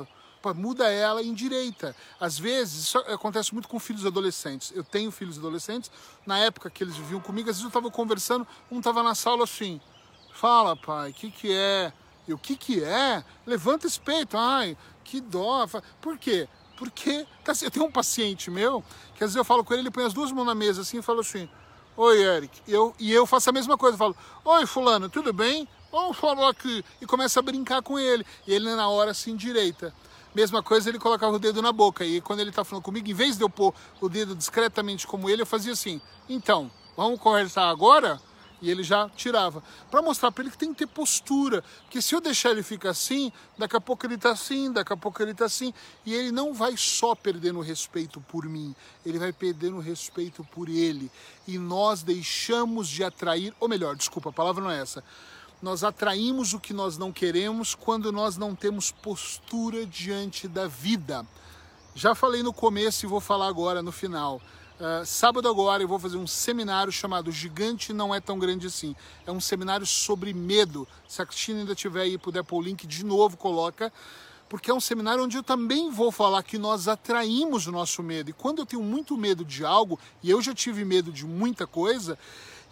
muda 0.55 0.90
ela 0.90 1.22
em 1.22 1.35
direita. 1.35 1.94
Às 2.18 2.38
vezes, 2.38 2.85
isso 2.85 2.98
acontece 2.98 3.53
muito 3.53 3.68
com 3.68 3.79
filhos 3.79 4.07
adolescentes. 4.07 4.72
Eu 4.74 4.83
tenho 4.83 5.11
filhos 5.11 5.38
adolescentes, 5.38 5.90
na 6.26 6.38
época 6.38 6.70
que 6.70 6.83
eles 6.83 6.96
viviam 6.96 7.20
comigo, 7.20 7.50
às 7.50 7.57
vezes 7.57 7.64
eu 7.64 7.68
estava 7.68 7.90
conversando, 7.90 8.46
um 8.70 8.79
estava 8.79 9.03
na 9.03 9.14
sala 9.14 9.44
assim, 9.44 9.81
fala 10.33 10.76
pai, 10.76 11.11
o 11.11 11.14
que 11.14 11.31
que 11.31 11.53
é? 11.53 11.92
E 12.26 12.33
o 12.33 12.38
que 12.38 12.57
que 12.57 12.83
é? 12.83 13.24
Levanta 13.46 13.87
esse 13.87 14.00
peito, 14.00 14.37
ai, 14.37 14.76
que 15.05 15.20
dó. 15.20 15.66
Por 16.00 16.16
quê? 16.16 16.48
Porque 16.76 17.26
tá, 17.44 17.53
eu 17.62 17.70
tenho 17.70 17.87
um 17.87 17.90
paciente 17.92 18.50
meu, 18.50 18.83
que 19.14 19.24
às 19.24 19.31
vezes 19.31 19.37
eu 19.37 19.44
falo 19.44 19.64
com 19.64 19.74
ele, 19.74 19.83
ele 19.83 19.90
põe 19.90 20.05
as 20.05 20.14
duas 20.14 20.33
mãos 20.33 20.46
na 20.46 20.55
mesa 20.55 20.83
assim 20.83 20.98
e 20.98 21.03
fala 21.03 21.20
assim, 21.20 21.48
Oi, 21.96 22.22
Eric. 22.22 22.62
Eu, 22.66 22.94
e 22.98 23.12
eu 23.12 23.26
faço 23.26 23.50
a 23.50 23.53
mesma 23.53 23.76
coisa, 23.76 23.98
falo, 23.98 24.16
Oi, 24.44 24.66
fulano, 24.66 25.09
tudo 25.09 25.33
bem? 25.33 25.68
Vamos 25.92 26.16
falar 26.16 26.48
aqui. 26.48 26.85
E 27.00 27.07
começa 27.07 27.40
a 27.40 27.42
brincar 27.42 27.83
com 27.83 27.98
ele. 27.98 28.24
E 28.46 28.55
ele 28.55 28.74
na 28.74 28.88
hora 28.88 29.12
se 29.12 29.22
assim, 29.22 29.33
endireita. 29.33 29.92
Mesma 30.34 30.62
coisa, 30.62 30.88
ele 30.88 30.98
colocava 30.98 31.34
o 31.34 31.38
dedo 31.38 31.60
na 31.60 31.72
boca. 31.72 32.04
E 32.04 32.20
quando 32.20 32.40
ele 32.40 32.52
tá 32.52 32.62
falando 32.62 32.84
comigo, 32.84 33.08
em 33.08 33.14
vez 33.14 33.36
de 33.36 33.42
eu 33.42 33.50
pôr 33.50 33.74
o 34.00 34.08
dedo 34.08 34.34
discretamente 34.34 35.06
como 35.06 35.28
ele, 35.28 35.42
eu 35.42 35.46
fazia 35.46 35.72
assim. 35.72 36.00
Então, 36.28 36.70
vamos 36.96 37.18
conversar 37.18 37.68
agora? 37.68 38.20
E 38.62 38.70
ele 38.70 38.82
já 38.82 39.08
tirava. 39.08 39.62
Para 39.90 40.02
mostrar 40.02 40.30
para 40.30 40.44
ele 40.44 40.50
que 40.52 40.58
tem 40.58 40.72
que 40.72 40.80
ter 40.80 40.86
postura. 40.86 41.64
Porque 41.82 42.00
se 42.00 42.14
eu 42.14 42.20
deixar 42.20 42.50
ele 42.50 42.62
ficar 42.62 42.90
assim, 42.90 43.32
daqui 43.58 43.74
a 43.74 43.80
pouco 43.80 44.06
ele 44.06 44.18
tá 44.18 44.30
assim, 44.30 44.70
daqui 44.70 44.92
a 44.92 44.96
pouco 44.96 45.20
ele 45.22 45.34
tá 45.34 45.46
assim. 45.46 45.72
E 46.06 46.14
ele 46.14 46.30
não 46.30 46.52
vai 46.52 46.76
só 46.76 47.14
perdendo 47.14 47.60
respeito 47.60 48.20
por 48.20 48.44
mim, 48.44 48.74
ele 49.04 49.18
vai 49.18 49.32
perdendo 49.32 49.78
respeito 49.80 50.44
por 50.44 50.68
ele. 50.68 51.10
E 51.48 51.58
nós 51.58 52.02
deixamos 52.02 52.88
de 52.88 53.02
atrair, 53.02 53.52
ou 53.58 53.68
melhor, 53.68 53.96
desculpa, 53.96 54.28
a 54.28 54.32
palavra 54.32 54.62
não 54.62 54.70
é 54.70 54.80
essa 54.80 55.02
nós 55.62 55.85
atraímos 55.85 56.55
o 56.55 56.61
que 56.61 56.73
nós 56.73 56.96
não 56.96 57.12
queremos 57.12 57.75
quando 57.75 58.11
nós 58.11 58.37
não 58.37 58.55
temos 58.55 58.90
postura 58.90 59.85
diante 59.85 60.49
da 60.49 60.66
vida. 60.66 61.27
Já 61.94 62.14
falei 62.14 62.42
no 62.42 62.53
começo 62.53 63.05
e 63.05 63.09
vou 63.09 63.20
falar 63.20 63.49
agora 63.49 63.83
no 63.83 63.92
final. 63.92 64.40
Uh, 64.81 65.05
sábado 65.05 65.46
agora 65.46 65.83
eu 65.83 65.88
vou 65.88 65.99
fazer 65.99 66.16
um 66.16 66.27
seminário 66.27 66.90
chamado 66.90 67.31
Gigante 67.31 67.92
Não 67.92 68.14
É 68.14 68.20
Tão 68.20 68.38
Grande 68.38 68.66
Assim. 68.66 68.96
É 69.27 69.31
um 69.31 69.40
seminário 69.40 69.85
sobre 69.85 70.33
medo. 70.33 70.88
Se 71.07 71.20
a 71.20 71.27
Cristina 71.27 71.61
ainda 71.61 71.75
tiver 71.75 72.03
aí 72.03 72.16
puder 72.16 72.42
pôr 72.42 72.59
o 72.59 72.62
link 72.62 72.87
de 72.87 73.05
novo, 73.05 73.37
coloca. 73.37 73.92
Porque 74.49 74.70
é 74.70 74.75
um 74.75 74.81
seminário 74.81 75.23
onde 75.23 75.37
eu 75.37 75.42
também 75.42 75.90
vou 75.90 76.11
falar 76.11 76.42
que 76.42 76.57
nós 76.57 76.88
atraímos 76.88 77.66
o 77.66 77.73
nosso 77.73 78.03
medo. 78.03 78.31
E 78.31 78.33
quando 78.33 78.61
eu 78.61 78.66
tenho 78.66 78.83
muito 78.83 79.16
medo 79.18 79.44
de 79.44 79.64
algo, 79.64 80.01
e 80.23 80.31
eu 80.31 80.40
já 80.40 80.55
tive 80.55 80.85
medo 80.85 81.12
de 81.12 81.27
muita 81.27 81.66
coisa, 81.66 82.18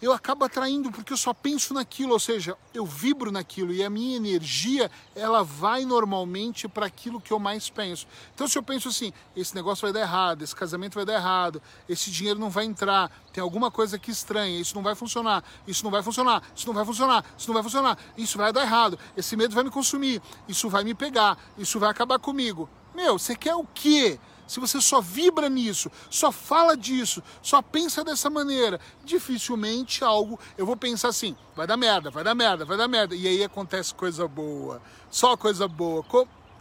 eu 0.01 0.13
acabo 0.13 0.45
atraindo 0.45 0.91
porque 0.91 1.11
eu 1.13 1.17
só 1.17 1.33
penso 1.33 1.73
naquilo, 1.73 2.13
ou 2.13 2.19
seja, 2.19 2.57
eu 2.73 2.85
vibro 2.85 3.31
naquilo 3.31 3.73
e 3.73 3.83
a 3.83 3.89
minha 3.89 4.15
energia 4.15 4.89
ela 5.15 5.43
vai 5.43 5.85
normalmente 5.85 6.67
para 6.67 6.85
aquilo 6.85 7.19
que 7.19 7.31
eu 7.31 7.39
mais 7.39 7.69
penso. 7.69 8.07
Então 8.33 8.47
se 8.47 8.57
eu 8.57 8.63
penso 8.63 8.87
assim, 8.87 9.11
esse 9.35 9.53
negócio 9.53 9.81
vai 9.81 9.93
dar 9.93 10.01
errado, 10.01 10.43
esse 10.43 10.55
casamento 10.55 10.95
vai 10.95 11.05
dar 11.05 11.15
errado, 11.15 11.61
esse 11.87 12.09
dinheiro 12.09 12.39
não 12.39 12.49
vai 12.49 12.65
entrar, 12.65 13.11
tem 13.33 13.41
alguma 13.41 13.69
coisa 13.69 13.97
aqui 13.97 14.11
estranha, 14.11 14.59
isso 14.59 14.75
não 14.75 14.83
vai 14.83 14.95
funcionar, 14.95 15.43
isso 15.67 15.83
não 15.83 15.91
vai 15.91 16.01
funcionar, 16.01 16.43
isso 16.55 16.67
não 16.67 16.73
vai 16.73 16.85
funcionar, 16.85 17.25
isso 17.37 17.47
não 17.47 17.53
vai 17.53 17.63
funcionar, 17.63 17.97
isso 18.17 18.37
vai 18.37 18.53
dar 18.53 18.61
errado, 18.61 18.97
esse 19.17 19.35
medo 19.35 19.53
vai 19.53 19.63
me 19.63 19.69
consumir, 19.69 20.21
isso 20.47 20.69
vai 20.69 20.83
me 20.83 20.93
pegar, 20.93 21.37
isso 21.57 21.79
vai 21.79 21.89
acabar 21.89 22.19
comigo. 22.19 22.69
Meu, 22.95 23.19
você 23.19 23.35
quer 23.35 23.55
o 23.55 23.65
quê? 23.65 24.19
Se 24.49 24.59
você 24.59 24.81
só 24.81 24.99
vibra 24.99 25.47
nisso, 25.47 25.91
só 26.09 26.31
fala 26.31 26.75
disso, 26.75 27.21
só 27.39 27.61
pensa 27.61 28.03
dessa 28.03 28.31
maneira, 28.31 28.81
dificilmente 29.05 30.03
algo. 30.03 30.39
Eu 30.57 30.65
vou 30.65 30.75
pensar 30.75 31.09
assim: 31.09 31.37
vai 31.55 31.67
dar 31.67 31.77
merda, 31.77 32.09
vai 32.09 32.23
dar 32.23 32.33
merda, 32.33 32.65
vai 32.65 32.75
dar 32.75 32.87
merda. 32.87 33.15
E 33.15 33.27
aí 33.27 33.43
acontece 33.43 33.93
coisa 33.93 34.27
boa, 34.27 34.81
só 35.11 35.37
coisa 35.37 35.67
boa. 35.67 36.03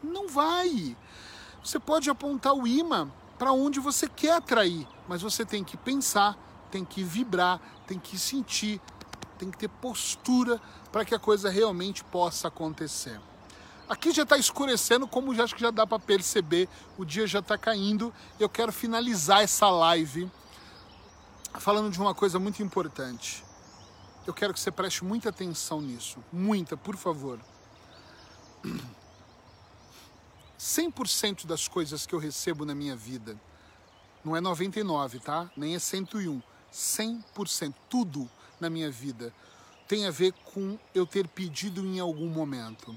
Não 0.02 0.28
vai. 0.28 0.94
Você 1.64 1.78
pode 1.78 2.10
apontar 2.10 2.52
o 2.52 2.66
imã 2.66 3.10
para 3.38 3.52
onde 3.52 3.80
você 3.80 4.06
quer 4.06 4.34
atrair, 4.34 4.86
mas 5.08 5.22
você 5.22 5.42
tem 5.42 5.64
que 5.64 5.78
pensar, 5.78 6.36
tem 6.70 6.84
que 6.84 7.02
vibrar, 7.02 7.58
tem 7.86 7.98
que 7.98 8.18
sentir, 8.18 8.82
tem 9.38 9.50
que 9.50 9.56
ter 9.56 9.68
postura 9.68 10.60
para 10.92 11.06
que 11.06 11.14
a 11.14 11.18
coisa 11.18 11.48
realmente 11.48 12.04
possa 12.04 12.48
acontecer. 12.48 13.18
Aqui 13.88 14.12
já 14.12 14.22
está 14.22 14.36
escurecendo, 14.36 15.08
como 15.08 15.34
já 15.34 15.44
acho 15.44 15.54
que 15.54 15.62
já 15.62 15.70
dá 15.70 15.86
para 15.86 15.98
perceber, 15.98 16.68
o 16.98 17.04
dia 17.04 17.26
já 17.26 17.38
está 17.38 17.56
caindo. 17.56 18.12
Eu 18.38 18.48
quero 18.48 18.70
finalizar 18.70 19.42
essa 19.42 19.70
live 19.70 20.30
falando 21.58 21.90
de 21.90 21.98
uma 21.98 22.14
coisa 22.14 22.38
muito 22.38 22.62
importante. 22.62 23.42
Eu 24.26 24.34
quero 24.34 24.52
que 24.52 24.60
você 24.60 24.70
preste 24.70 25.04
muita 25.04 25.30
atenção 25.30 25.80
nisso, 25.80 26.22
muita, 26.30 26.76
por 26.76 26.96
favor. 26.96 27.40
100% 30.58 31.46
das 31.46 31.66
coisas 31.66 32.04
que 32.04 32.14
eu 32.14 32.18
recebo 32.18 32.66
na 32.66 32.74
minha 32.74 32.94
vida, 32.94 33.40
não 34.22 34.36
é 34.36 34.40
99, 34.40 35.20
tá? 35.20 35.50
Nem 35.56 35.74
é 35.74 35.78
101. 35.78 36.42
100%, 36.70 37.74
tudo 37.88 38.28
na 38.60 38.68
minha 38.68 38.90
vida 38.90 39.32
tem 39.86 40.06
a 40.06 40.10
ver 40.10 40.34
com 40.52 40.78
eu 40.94 41.06
ter 41.06 41.26
pedido 41.26 41.80
em 41.80 41.98
algum 41.98 42.28
momento. 42.28 42.96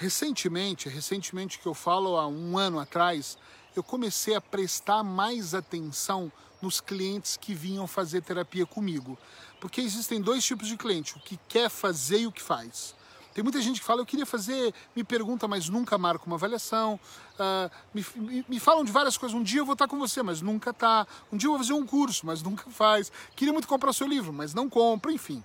Recentemente, 0.00 0.88
recentemente 0.88 1.58
que 1.58 1.66
eu 1.66 1.74
falo 1.74 2.16
há 2.16 2.26
um 2.26 2.56
ano 2.56 2.80
atrás, 2.80 3.36
eu 3.76 3.82
comecei 3.82 4.34
a 4.34 4.40
prestar 4.40 5.04
mais 5.04 5.54
atenção 5.54 6.32
nos 6.62 6.80
clientes 6.80 7.36
que 7.36 7.52
vinham 7.52 7.86
fazer 7.86 8.22
terapia 8.22 8.64
comigo. 8.64 9.18
Porque 9.60 9.78
existem 9.82 10.18
dois 10.18 10.42
tipos 10.42 10.68
de 10.68 10.78
cliente, 10.78 11.18
o 11.18 11.20
que 11.20 11.38
quer 11.46 11.68
fazer 11.68 12.20
e 12.20 12.26
o 12.26 12.32
que 12.32 12.40
faz. 12.40 12.94
Tem 13.34 13.44
muita 13.44 13.60
gente 13.60 13.78
que 13.78 13.86
fala, 13.86 14.00
eu 14.00 14.06
queria 14.06 14.24
fazer, 14.24 14.72
me 14.96 15.04
pergunta, 15.04 15.46
mas 15.46 15.68
nunca 15.68 15.98
marca 15.98 16.24
uma 16.24 16.36
avaliação. 16.36 16.98
Uh, 17.34 17.70
me, 17.92 18.06
me, 18.16 18.44
me, 18.48 18.58
falam 18.58 18.82
de 18.82 18.90
várias 18.90 19.18
coisas. 19.18 19.36
Um 19.36 19.42
dia 19.42 19.60
eu 19.60 19.66
vou 19.66 19.74
estar 19.74 19.86
com 19.86 19.98
você, 19.98 20.22
mas 20.22 20.40
nunca 20.40 20.72
tá. 20.72 21.06
Um 21.30 21.36
dia 21.36 21.46
eu 21.46 21.50
vou 21.50 21.58
fazer 21.58 21.74
um 21.74 21.84
curso, 21.84 22.24
mas 22.24 22.40
nunca 22.42 22.70
faz. 22.70 23.12
Queria 23.36 23.52
muito 23.52 23.68
comprar 23.68 23.92
seu 23.92 24.06
livro, 24.06 24.32
mas 24.32 24.54
não 24.54 24.66
compra, 24.66 25.12
enfim. 25.12 25.44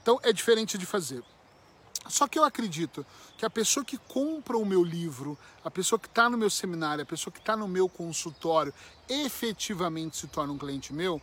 Então 0.00 0.18
é 0.22 0.32
diferente 0.32 0.78
de 0.78 0.86
fazer. 0.86 1.22
Só 2.08 2.26
que 2.26 2.38
eu 2.38 2.44
acredito 2.44 3.04
que 3.36 3.44
a 3.44 3.50
pessoa 3.50 3.84
que 3.84 3.96
compra 3.96 4.56
o 4.56 4.64
meu 4.64 4.82
livro, 4.82 5.38
a 5.64 5.70
pessoa 5.70 5.98
que 5.98 6.08
está 6.08 6.28
no 6.28 6.36
meu 6.36 6.50
seminário, 6.50 7.02
a 7.02 7.06
pessoa 7.06 7.32
que 7.32 7.38
está 7.38 7.56
no 7.56 7.68
meu 7.68 7.88
consultório, 7.88 8.72
efetivamente 9.08 10.16
se 10.16 10.26
torna 10.26 10.52
um 10.52 10.58
cliente 10.58 10.92
meu, 10.92 11.20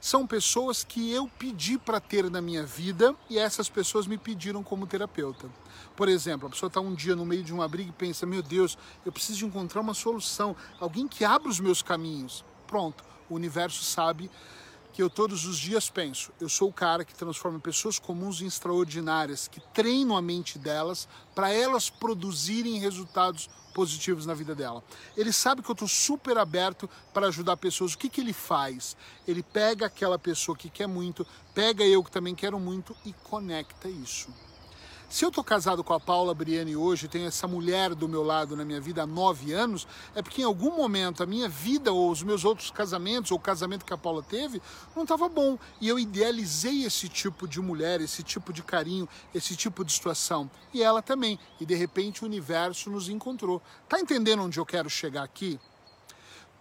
são 0.00 0.26
pessoas 0.26 0.84
que 0.84 1.10
eu 1.10 1.28
pedi 1.38 1.78
para 1.78 2.00
ter 2.00 2.30
na 2.30 2.40
minha 2.40 2.62
vida 2.64 3.14
e 3.30 3.38
essas 3.38 3.68
pessoas 3.68 4.06
me 4.06 4.18
pediram 4.18 4.62
como 4.62 4.86
terapeuta. 4.86 5.48
Por 5.96 6.08
exemplo, 6.08 6.46
a 6.46 6.50
pessoa 6.50 6.68
está 6.68 6.80
um 6.80 6.94
dia 6.94 7.16
no 7.16 7.24
meio 7.24 7.42
de 7.42 7.52
uma 7.52 7.66
briga 7.66 7.90
e 7.90 7.92
pensa: 7.92 8.26
meu 8.26 8.42
Deus, 8.42 8.76
eu 9.04 9.12
preciso 9.12 9.46
encontrar 9.46 9.80
uma 9.80 9.94
solução, 9.94 10.54
alguém 10.78 11.08
que 11.08 11.24
abra 11.24 11.48
os 11.48 11.58
meus 11.58 11.82
caminhos. 11.82 12.44
Pronto, 12.66 13.02
o 13.28 13.34
universo 13.34 13.82
sabe 13.82 14.30
que 14.96 15.02
eu 15.02 15.10
todos 15.10 15.44
os 15.44 15.58
dias 15.58 15.90
penso. 15.90 16.32
Eu 16.40 16.48
sou 16.48 16.70
o 16.70 16.72
cara 16.72 17.04
que 17.04 17.14
transforma 17.14 17.60
pessoas 17.60 17.98
comuns 17.98 18.40
em 18.40 18.46
extraordinárias, 18.46 19.46
que 19.46 19.60
treino 19.74 20.16
a 20.16 20.22
mente 20.22 20.58
delas 20.58 21.06
para 21.34 21.50
elas 21.52 21.90
produzirem 21.90 22.78
resultados 22.78 23.46
positivos 23.74 24.24
na 24.24 24.32
vida 24.32 24.54
dela. 24.54 24.82
Ele 25.14 25.34
sabe 25.34 25.60
que 25.60 25.70
eu 25.70 25.74
estou 25.74 25.86
super 25.86 26.38
aberto 26.38 26.88
para 27.12 27.26
ajudar 27.26 27.58
pessoas. 27.58 27.92
O 27.92 27.98
que, 27.98 28.08
que 28.08 28.22
ele 28.22 28.32
faz? 28.32 28.96
Ele 29.28 29.42
pega 29.42 29.84
aquela 29.84 30.18
pessoa 30.18 30.56
que 30.56 30.70
quer 30.70 30.86
muito, 30.86 31.26
pega 31.54 31.84
eu 31.84 32.02
que 32.02 32.10
também 32.10 32.34
quero 32.34 32.58
muito 32.58 32.96
e 33.04 33.12
conecta 33.12 33.90
isso. 33.90 34.30
Se 35.08 35.24
eu 35.24 35.28
estou 35.28 35.44
casado 35.44 35.84
com 35.84 35.94
a 35.94 36.00
Paula 36.00 36.34
Briani 36.34 36.74
hoje, 36.76 37.06
tenho 37.06 37.28
essa 37.28 37.46
mulher 37.46 37.94
do 37.94 38.08
meu 38.08 38.24
lado 38.24 38.56
na 38.56 38.64
minha 38.64 38.80
vida 38.80 39.04
há 39.04 39.06
nove 39.06 39.52
anos, 39.52 39.86
é 40.16 40.20
porque 40.20 40.42
em 40.42 40.44
algum 40.44 40.74
momento 40.76 41.22
a 41.22 41.26
minha 41.26 41.48
vida 41.48 41.92
ou 41.92 42.10
os 42.10 42.24
meus 42.24 42.44
outros 42.44 42.72
casamentos, 42.72 43.30
ou 43.30 43.38
o 43.38 43.40
casamento 43.40 43.84
que 43.84 43.94
a 43.94 43.96
Paula 43.96 44.20
teve, 44.20 44.60
não 44.96 45.04
estava 45.04 45.28
bom. 45.28 45.56
E 45.80 45.88
eu 45.88 45.96
idealizei 45.96 46.84
esse 46.84 47.08
tipo 47.08 47.46
de 47.46 47.60
mulher, 47.60 48.00
esse 48.00 48.24
tipo 48.24 48.52
de 48.52 48.64
carinho, 48.64 49.08
esse 49.32 49.54
tipo 49.54 49.84
de 49.84 49.92
situação. 49.92 50.50
E 50.74 50.82
ela 50.82 51.00
também. 51.00 51.38
E 51.60 51.64
de 51.64 51.76
repente 51.76 52.24
o 52.24 52.26
universo 52.26 52.90
nos 52.90 53.08
encontrou. 53.08 53.62
Tá 53.88 54.00
entendendo 54.00 54.42
onde 54.42 54.58
eu 54.58 54.66
quero 54.66 54.90
chegar 54.90 55.22
aqui? 55.22 55.58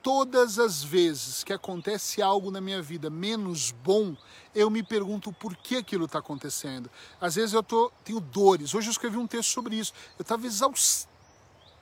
Todas 0.05 0.59
as 0.59 0.83
vezes 0.83 1.43
que 1.43 1.51
acontece 1.51 2.21
algo 2.21 2.51
na 2.51 2.61
minha 2.61 2.79
vida 2.79 3.09
menos 3.09 3.71
bom, 3.71 4.15
eu 4.53 4.69
me 4.69 4.83
pergunto 4.83 5.33
por 5.33 5.55
que 5.55 5.77
aquilo 5.77 6.05
está 6.05 6.19
acontecendo. 6.19 6.91
Às 7.19 7.33
vezes 7.33 7.53
eu 7.53 7.63
tô, 7.63 7.91
tenho 8.03 8.19
dores. 8.19 8.75
Hoje 8.75 8.87
eu 8.87 8.91
escrevi 8.91 9.17
um 9.17 9.25
texto 9.25 9.49
sobre 9.49 9.77
isso. 9.77 9.93
Eu 10.15 10.21
estava 10.21 10.45
exausto, 10.45 11.09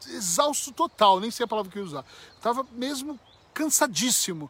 exausto 0.08 0.72
total, 0.72 1.20
nem 1.20 1.30
sei 1.32 1.44
a 1.44 1.48
palavra 1.48 1.70
que 1.70 1.78
eu 1.78 1.84
ia 1.84 1.86
usar. 1.86 2.06
Estava 2.38 2.66
mesmo 2.72 3.20
cansadíssimo. 3.54 4.50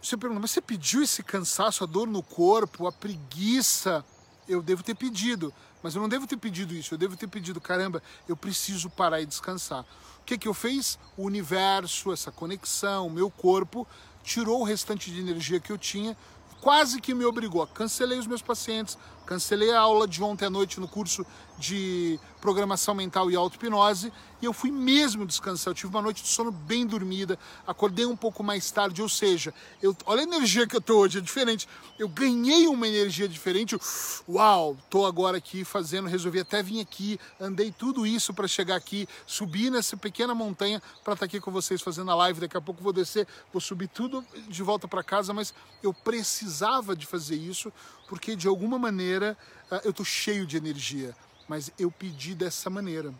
Você 0.00 0.16
pergunta, 0.16 0.40
mas 0.40 0.52
você 0.52 0.60
pediu 0.60 1.02
esse 1.02 1.24
cansaço, 1.24 1.82
a 1.82 1.88
dor 1.88 2.06
no 2.06 2.22
corpo, 2.22 2.86
a 2.86 2.92
preguiça? 2.92 4.04
Eu 4.48 4.62
devo 4.62 4.84
ter 4.84 4.94
pedido, 4.94 5.52
mas 5.82 5.96
eu 5.96 6.00
não 6.00 6.08
devo 6.08 6.24
ter 6.24 6.36
pedido 6.36 6.72
isso. 6.72 6.94
Eu 6.94 6.98
devo 6.98 7.16
ter 7.16 7.26
pedido, 7.26 7.60
caramba, 7.60 8.00
eu 8.28 8.36
preciso 8.36 8.88
parar 8.88 9.20
e 9.20 9.26
descansar. 9.26 9.84
Que, 10.30 10.38
que 10.38 10.46
eu 10.46 10.54
fiz? 10.54 10.96
O 11.16 11.24
universo, 11.24 12.12
essa 12.12 12.30
conexão, 12.30 13.08
o 13.08 13.10
meu 13.10 13.28
corpo, 13.28 13.84
tirou 14.22 14.60
o 14.60 14.64
restante 14.64 15.10
de 15.10 15.18
energia 15.18 15.58
que 15.58 15.72
eu 15.72 15.76
tinha, 15.76 16.16
quase 16.60 17.00
que 17.00 17.12
me 17.12 17.24
obrigou. 17.24 17.66
Cancelei 17.66 18.16
os 18.16 18.28
meus 18.28 18.40
pacientes, 18.40 18.96
cancelei 19.30 19.70
a 19.70 19.78
aula 19.78 20.08
de 20.08 20.20
ontem 20.24 20.46
à 20.46 20.50
noite 20.50 20.80
no 20.80 20.88
curso 20.88 21.24
de 21.56 22.18
programação 22.40 22.94
mental 22.94 23.30
e 23.30 23.36
auto-hipnose 23.36 24.12
e 24.42 24.46
eu 24.46 24.52
fui 24.52 24.70
mesmo 24.70 25.26
descansar. 25.26 25.70
Eu 25.70 25.74
tive 25.74 25.88
uma 25.88 26.02
noite 26.02 26.22
de 26.22 26.28
sono 26.28 26.50
bem 26.50 26.86
dormida, 26.86 27.38
acordei 27.66 28.06
um 28.06 28.16
pouco 28.16 28.42
mais 28.42 28.70
tarde, 28.70 29.02
ou 29.02 29.08
seja, 29.08 29.52
eu, 29.82 29.94
olha 30.06 30.20
a 30.20 30.24
energia 30.24 30.66
que 30.66 30.74
eu 30.74 30.80
tô 30.80 30.98
hoje, 31.00 31.18
é 31.18 31.20
diferente. 31.20 31.68
Eu 31.98 32.08
ganhei 32.08 32.66
uma 32.66 32.88
energia 32.88 33.28
diferente. 33.28 33.76
Uau, 34.28 34.76
tô 34.88 35.04
agora 35.04 35.36
aqui 35.36 35.64
fazendo, 35.64 36.08
resolvi 36.08 36.40
até 36.40 36.62
vir 36.62 36.80
aqui, 36.80 37.20
andei 37.38 37.70
tudo 37.70 38.06
isso 38.06 38.32
para 38.32 38.48
chegar 38.48 38.76
aqui, 38.76 39.06
subir 39.26 39.70
nessa 39.70 39.96
pequena 39.96 40.34
montanha 40.34 40.80
para 41.04 41.12
estar 41.12 41.16
tá 41.16 41.24
aqui 41.26 41.38
com 41.38 41.50
vocês 41.50 41.82
fazendo 41.82 42.10
a 42.10 42.14
live. 42.14 42.40
Daqui 42.40 42.56
a 42.56 42.60
pouco 42.60 42.82
vou 42.82 42.92
descer, 42.92 43.28
vou 43.52 43.60
subir 43.60 43.88
tudo 43.88 44.24
de 44.48 44.62
volta 44.62 44.88
para 44.88 45.04
casa, 45.04 45.34
mas 45.34 45.52
eu 45.82 45.92
precisava 45.92 46.96
de 46.96 47.06
fazer 47.06 47.36
isso 47.36 47.70
porque 48.10 48.36
de 48.36 48.46
alguma 48.46 48.78
maneira 48.78 49.38
ah, 49.70 49.80
eu 49.84 49.92
tô 49.92 50.04
cheio 50.04 50.44
de 50.44 50.58
energia, 50.58 51.16
mas 51.48 51.72
eu 51.78 51.90
pedi 51.90 52.34
dessa 52.34 52.68
maneira 52.68 53.14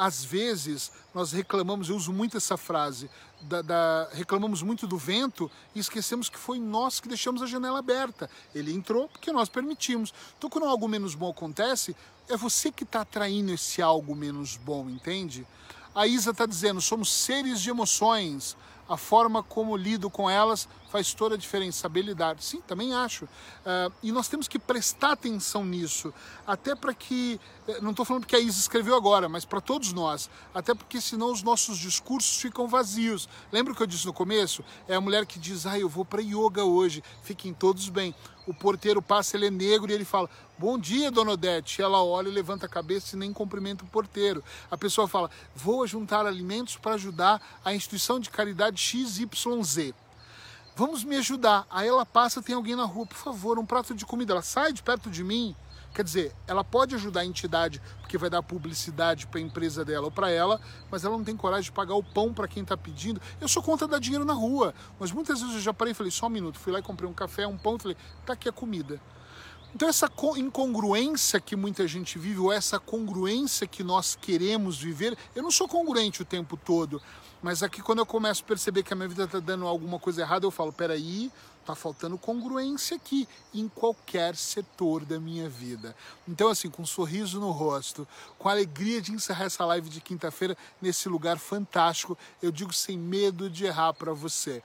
às 0.00 0.24
vezes 0.24 0.90
nós 1.14 1.30
reclamamos, 1.30 1.90
eu 1.90 1.96
uso 1.96 2.10
muito 2.10 2.34
essa 2.34 2.56
frase, 2.56 3.10
da, 3.42 3.60
da, 3.60 4.08
reclamamos 4.12 4.62
muito 4.62 4.86
do 4.86 4.96
vento 4.96 5.50
e 5.74 5.78
esquecemos 5.78 6.30
que 6.30 6.38
foi 6.38 6.58
nós 6.58 7.00
que 7.00 7.08
deixamos 7.08 7.42
a 7.42 7.46
janela 7.46 7.80
aberta. 7.80 8.30
Ele 8.54 8.72
entrou 8.72 9.08
porque 9.08 9.30
nós 9.30 9.50
permitimos. 9.50 10.14
Então, 10.38 10.48
quando 10.48 10.66
algo 10.66 10.88
menos 10.88 11.14
bom 11.14 11.30
acontece, 11.30 11.94
é 12.30 12.36
você 12.36 12.72
que 12.72 12.84
está 12.84 13.02
atraindo 13.02 13.52
esse 13.52 13.82
algo 13.82 14.16
menos 14.16 14.56
bom, 14.56 14.88
entende? 14.88 15.46
A 15.94 16.06
Isa 16.06 16.30
está 16.30 16.46
dizendo: 16.46 16.80
somos 16.80 17.12
seres 17.12 17.60
de 17.60 17.68
emoções 17.68 18.56
a 18.90 18.96
forma 18.96 19.40
como 19.40 19.76
lido 19.76 20.10
com 20.10 20.28
elas 20.28 20.68
faz 20.90 21.14
toda 21.14 21.36
a 21.36 21.38
diferença, 21.38 21.78
saber 21.78 22.02
lidar. 22.02 22.36
Sim, 22.40 22.60
também 22.60 22.92
acho. 22.92 23.24
Uh, 23.24 23.92
e 24.02 24.10
nós 24.10 24.26
temos 24.26 24.48
que 24.48 24.58
prestar 24.58 25.12
atenção 25.12 25.64
nisso, 25.64 26.12
até 26.44 26.74
para 26.74 26.92
que, 26.92 27.40
eh, 27.68 27.80
não 27.80 27.92
estou 27.92 28.04
falando 28.04 28.22
porque 28.22 28.34
a 28.34 28.40
Isa 28.40 28.58
escreveu 28.58 28.96
agora, 28.96 29.28
mas 29.28 29.44
para 29.44 29.60
todos 29.60 29.92
nós, 29.92 30.28
até 30.52 30.74
porque 30.74 31.00
senão 31.00 31.30
os 31.30 31.40
nossos 31.44 31.78
discursos 31.78 32.40
ficam 32.40 32.66
vazios. 32.66 33.28
Lembra 33.52 33.72
o 33.72 33.76
que 33.76 33.82
eu 33.84 33.86
disse 33.86 34.04
no 34.04 34.12
começo? 34.12 34.64
É 34.88 34.96
a 34.96 35.00
mulher 35.00 35.24
que 35.24 35.38
diz, 35.38 35.64
ah, 35.64 35.78
eu 35.78 35.88
vou 35.88 36.04
para 36.04 36.20
yoga 36.20 36.64
hoje, 36.64 37.04
fiquem 37.22 37.54
todos 37.54 37.88
bem. 37.88 38.12
O 38.50 38.54
porteiro 38.54 39.00
passa, 39.00 39.36
ele 39.36 39.46
é 39.46 39.50
negro 39.50 39.92
e 39.92 39.94
ele 39.94 40.04
fala, 40.04 40.28
Bom 40.58 40.76
dia, 40.76 41.08
dona 41.08 41.30
Odete. 41.30 41.80
Ela 41.80 42.02
olha, 42.02 42.28
levanta 42.28 42.66
a 42.66 42.68
cabeça 42.68 43.14
e 43.14 43.18
nem 43.18 43.32
cumprimenta 43.32 43.84
o 43.84 43.86
porteiro. 43.86 44.42
A 44.68 44.76
pessoa 44.76 45.06
fala: 45.06 45.30
Vou 45.54 45.86
juntar 45.86 46.26
alimentos 46.26 46.76
para 46.76 46.94
ajudar 46.94 47.40
a 47.64 47.72
instituição 47.72 48.18
de 48.18 48.28
caridade 48.28 48.78
XYZ. 48.78 49.94
Vamos 50.74 51.04
me 51.04 51.16
ajudar. 51.16 51.64
Aí 51.70 51.86
ela 51.86 52.04
passa, 52.04 52.42
tem 52.42 52.56
alguém 52.56 52.74
na 52.74 52.84
rua, 52.84 53.06
por 53.06 53.16
favor, 53.16 53.56
um 53.56 53.64
prato 53.64 53.94
de 53.94 54.04
comida. 54.04 54.32
Ela 54.32 54.42
sai 54.42 54.72
de 54.72 54.82
perto 54.82 55.08
de 55.08 55.22
mim. 55.22 55.54
Quer 55.92 56.04
dizer, 56.04 56.32
ela 56.46 56.62
pode 56.62 56.94
ajudar 56.94 57.20
a 57.20 57.24
entidade 57.24 57.82
porque 58.00 58.16
vai 58.16 58.30
dar 58.30 58.42
publicidade 58.42 59.26
para 59.26 59.40
a 59.40 59.42
empresa 59.42 59.84
dela 59.84 60.06
ou 60.06 60.10
para 60.10 60.30
ela, 60.30 60.60
mas 60.90 61.04
ela 61.04 61.16
não 61.16 61.24
tem 61.24 61.36
coragem 61.36 61.64
de 61.64 61.72
pagar 61.72 61.94
o 61.94 62.02
pão 62.02 62.32
para 62.32 62.46
quem 62.46 62.62
está 62.62 62.76
pedindo. 62.76 63.20
Eu 63.40 63.48
sou 63.48 63.62
contra 63.62 63.88
dar 63.88 63.98
dinheiro 63.98 64.24
na 64.24 64.32
rua, 64.32 64.72
mas 65.00 65.10
muitas 65.10 65.40
vezes 65.40 65.56
eu 65.56 65.60
já 65.60 65.74
parei 65.74 65.92
e 65.92 65.94
falei: 65.94 66.10
só 66.12 66.26
um 66.26 66.30
minuto. 66.30 66.58
Fui 66.58 66.72
lá 66.72 66.78
e 66.78 66.82
comprei 66.82 67.08
um 67.08 67.12
café, 67.12 67.46
um 67.46 67.58
pão 67.58 67.78
falei: 67.78 67.96
tá 68.24 68.34
aqui 68.34 68.48
a 68.48 68.52
comida. 68.52 69.00
Então, 69.74 69.88
essa 69.88 70.10
incongruência 70.36 71.40
que 71.40 71.54
muita 71.54 71.86
gente 71.86 72.18
vive, 72.18 72.40
ou 72.40 72.52
essa 72.52 72.78
congruência 72.80 73.66
que 73.68 73.84
nós 73.84 74.16
queremos 74.20 74.78
viver, 74.78 75.16
eu 75.34 75.42
não 75.42 75.50
sou 75.50 75.68
congruente 75.68 76.22
o 76.22 76.24
tempo 76.24 76.56
todo, 76.56 77.00
mas 77.42 77.62
aqui 77.62 77.80
quando 77.80 78.00
eu 78.00 78.06
começo 78.06 78.42
a 78.42 78.46
perceber 78.46 78.82
que 78.82 78.92
a 78.92 78.96
minha 78.96 79.08
vida 79.08 79.24
está 79.24 79.40
dando 79.40 79.66
alguma 79.66 79.98
coisa 79.98 80.20
errada, 80.20 80.44
eu 80.46 80.50
falo: 80.50 80.72
peraí, 80.72 81.30
tá 81.64 81.74
faltando 81.74 82.18
congruência 82.18 82.96
aqui, 82.96 83.28
em 83.54 83.68
qualquer 83.68 84.36
setor 84.36 85.04
da 85.04 85.18
minha 85.18 85.48
vida. 85.48 85.94
Então, 86.28 86.48
assim, 86.48 86.68
com 86.68 86.82
um 86.82 86.86
sorriso 86.86 87.40
no 87.40 87.50
rosto, 87.50 88.06
com 88.38 88.48
a 88.48 88.52
alegria 88.52 89.00
de 89.00 89.12
encerrar 89.12 89.44
essa 89.44 89.64
live 89.64 89.88
de 89.88 90.00
quinta-feira 90.00 90.56
nesse 90.80 91.08
lugar 91.08 91.38
fantástico, 91.38 92.16
eu 92.42 92.50
digo 92.50 92.72
sem 92.72 92.98
medo 92.98 93.48
de 93.48 93.64
errar 93.64 93.92
para 93.92 94.12
você 94.12 94.62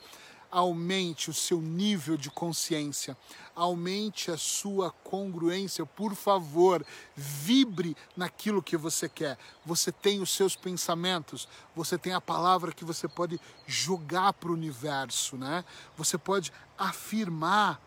aumente 0.55 1.29
o 1.29 1.33
seu 1.33 1.59
nível 1.59 2.15
de 2.15 2.31
consciência, 2.31 3.17
aumente 3.53 4.31
a 4.31 4.37
sua 4.37 4.89
congruência, 4.89 5.85
por 5.85 6.15
favor, 6.15 6.85
vibre 7.13 7.93
naquilo 8.15 8.63
que 8.63 8.77
você 8.77 9.09
quer. 9.09 9.37
Você 9.65 9.91
tem 9.91 10.21
os 10.21 10.29
seus 10.29 10.55
pensamentos, 10.55 11.45
você 11.75 11.97
tem 11.97 12.13
a 12.13 12.21
palavra 12.21 12.71
que 12.71 12.85
você 12.85 13.05
pode 13.05 13.37
jogar 13.67 14.31
para 14.31 14.49
o 14.49 14.53
universo, 14.53 15.35
né? 15.35 15.65
Você 15.97 16.17
pode 16.17 16.53
afirmar, 16.77 17.81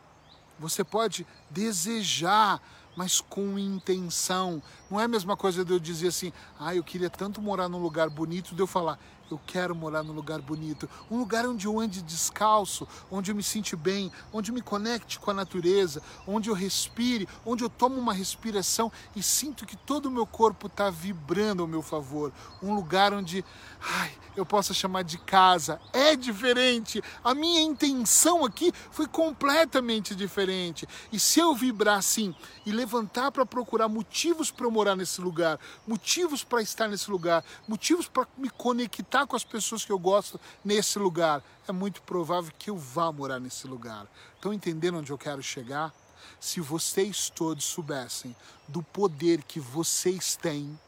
você 0.58 0.84
pode 0.84 1.26
desejar, 1.48 2.60
mas 2.94 3.18
com 3.18 3.58
intenção. 3.58 4.62
Não 4.90 5.00
é 5.00 5.04
a 5.04 5.08
mesma 5.08 5.38
coisa 5.38 5.64
de 5.64 5.72
eu 5.72 5.78
dizer 5.78 6.08
assim, 6.08 6.34
ah, 6.60 6.74
eu 6.74 6.84
queria 6.84 7.08
tanto 7.08 7.40
morar 7.40 7.66
num 7.66 7.80
lugar 7.80 8.10
bonito, 8.10 8.54
de 8.54 8.60
eu 8.60 8.66
falar, 8.66 8.98
eu 9.30 9.40
quero 9.46 9.74
morar 9.74 10.02
num 10.02 10.12
lugar 10.12 10.40
bonito, 10.40 10.88
um 11.10 11.18
lugar 11.18 11.46
onde 11.46 11.66
eu 11.66 11.78
ande 11.78 12.02
descalço, 12.02 12.86
onde 13.10 13.30
eu 13.30 13.34
me 13.34 13.42
sinta 13.42 13.76
bem, 13.76 14.10
onde 14.32 14.50
eu 14.50 14.54
me 14.54 14.62
conecte 14.62 15.18
com 15.18 15.30
a 15.30 15.34
natureza, 15.34 16.02
onde 16.26 16.48
eu 16.48 16.54
respire, 16.54 17.28
onde 17.44 17.64
eu 17.64 17.68
tomo 17.68 17.98
uma 17.98 18.12
respiração 18.12 18.90
e 19.14 19.22
sinto 19.22 19.66
que 19.66 19.76
todo 19.76 20.06
o 20.06 20.10
meu 20.10 20.26
corpo 20.26 20.66
está 20.66 20.90
vibrando 20.90 21.62
ao 21.62 21.68
meu 21.68 21.82
favor. 21.82 22.32
Um 22.62 22.74
lugar 22.74 23.12
onde 23.12 23.44
ai, 23.80 24.12
eu 24.36 24.46
possa 24.46 24.72
chamar 24.72 25.02
de 25.02 25.18
casa. 25.18 25.80
É 25.92 26.14
diferente. 26.14 27.02
A 27.22 27.34
minha 27.34 27.60
intenção 27.60 28.44
aqui 28.44 28.72
foi 28.90 29.06
completamente 29.06 30.14
diferente. 30.14 30.88
E 31.12 31.18
se 31.18 31.40
eu 31.40 31.54
vibrar 31.54 31.98
assim 31.98 32.34
e 32.64 32.72
levantar 32.72 33.32
para 33.32 33.44
procurar 33.44 33.88
motivos 33.88 34.50
para 34.50 34.66
eu 34.66 34.70
morar 34.70 34.96
nesse 34.96 35.20
lugar, 35.20 35.58
motivos 35.86 36.44
para 36.44 36.62
estar 36.62 36.88
nesse 36.88 37.10
lugar, 37.10 37.44
motivos 37.66 38.08
para 38.08 38.26
me 38.36 38.50
conectar 38.50 39.17
com 39.26 39.36
as 39.36 39.44
pessoas 39.44 39.84
que 39.84 39.92
eu 39.92 39.98
gosto 39.98 40.40
nesse 40.64 40.98
lugar, 40.98 41.42
é 41.66 41.72
muito 41.72 42.02
provável 42.02 42.52
que 42.58 42.70
eu 42.70 42.76
vá 42.76 43.10
morar 43.12 43.40
nesse 43.40 43.66
lugar. 43.66 44.06
Estão 44.34 44.52
entendendo 44.52 44.98
onde 44.98 45.10
eu 45.10 45.18
quero 45.18 45.42
chegar? 45.42 45.92
Se 46.40 46.60
vocês 46.60 47.30
todos 47.30 47.64
soubessem 47.64 48.34
do 48.66 48.82
poder 48.82 49.42
que 49.42 49.60
vocês 49.60 50.36
têm 50.36 50.78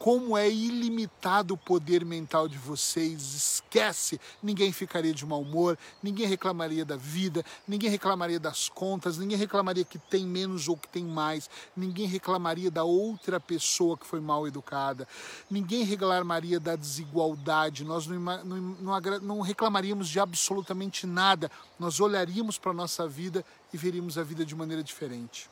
como 0.00 0.34
é 0.34 0.50
ilimitado 0.50 1.52
o 1.52 1.58
poder 1.58 2.06
mental 2.06 2.48
de 2.48 2.56
vocês. 2.56 3.34
Esquece, 3.34 4.18
ninguém 4.42 4.72
ficaria 4.72 5.12
de 5.12 5.26
mau 5.26 5.42
humor, 5.42 5.76
ninguém 6.02 6.26
reclamaria 6.26 6.86
da 6.86 6.96
vida, 6.96 7.44
ninguém 7.68 7.90
reclamaria 7.90 8.40
das 8.40 8.66
contas, 8.70 9.18
ninguém 9.18 9.36
reclamaria 9.36 9.84
que 9.84 9.98
tem 9.98 10.24
menos 10.24 10.68
ou 10.68 10.76
que 10.78 10.88
tem 10.88 11.04
mais, 11.04 11.50
ninguém 11.76 12.06
reclamaria 12.06 12.70
da 12.70 12.82
outra 12.82 13.38
pessoa 13.38 13.94
que 13.94 14.06
foi 14.06 14.20
mal 14.20 14.48
educada, 14.48 15.06
ninguém 15.50 15.84
reclamaria 15.84 16.58
da 16.58 16.76
desigualdade, 16.76 17.84
nós 17.84 18.06
não, 18.06 18.18
não, 18.18 18.56
não, 18.80 19.20
não 19.20 19.40
reclamaríamos 19.42 20.08
de 20.08 20.18
absolutamente 20.18 21.06
nada, 21.06 21.50
nós 21.78 22.00
olharíamos 22.00 22.56
para 22.56 22.70
a 22.70 22.74
nossa 22.74 23.06
vida 23.06 23.44
e 23.70 23.76
veríamos 23.76 24.16
a 24.16 24.22
vida 24.22 24.46
de 24.46 24.54
maneira 24.56 24.82
diferente. 24.82 25.46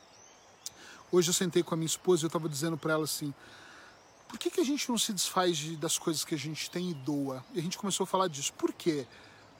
Hoje 1.11 1.29
eu 1.29 1.35
sentei 1.35 1.61
com 1.61 1.75
a 1.75 1.77
minha 1.77 1.85
esposa 1.85 2.23
e 2.23 2.25
eu 2.25 2.29
estava 2.29 2.49
dizendo 2.49 2.77
para 2.77 2.93
ela 2.93 3.03
assim: 3.03 3.31
por 4.29 4.37
que, 4.37 4.51
que 4.51 4.61
a 4.61 4.63
gente 4.63 4.87
não 4.87 4.97
se 4.97 5.11
desfaz 5.11 5.57
de, 5.57 5.75
das 5.75 5.97
coisas 5.97 6.23
que 6.23 6.35
a 6.35 6.37
gente 6.37 6.69
tem 6.69 6.91
e 6.91 6.93
doa? 6.93 7.43
E 7.51 7.59
a 7.59 7.63
gente 7.63 7.79
começou 7.79 8.03
a 8.03 8.07
falar 8.07 8.27
disso. 8.27 8.53
Por 8.53 8.71
quê? 8.71 9.07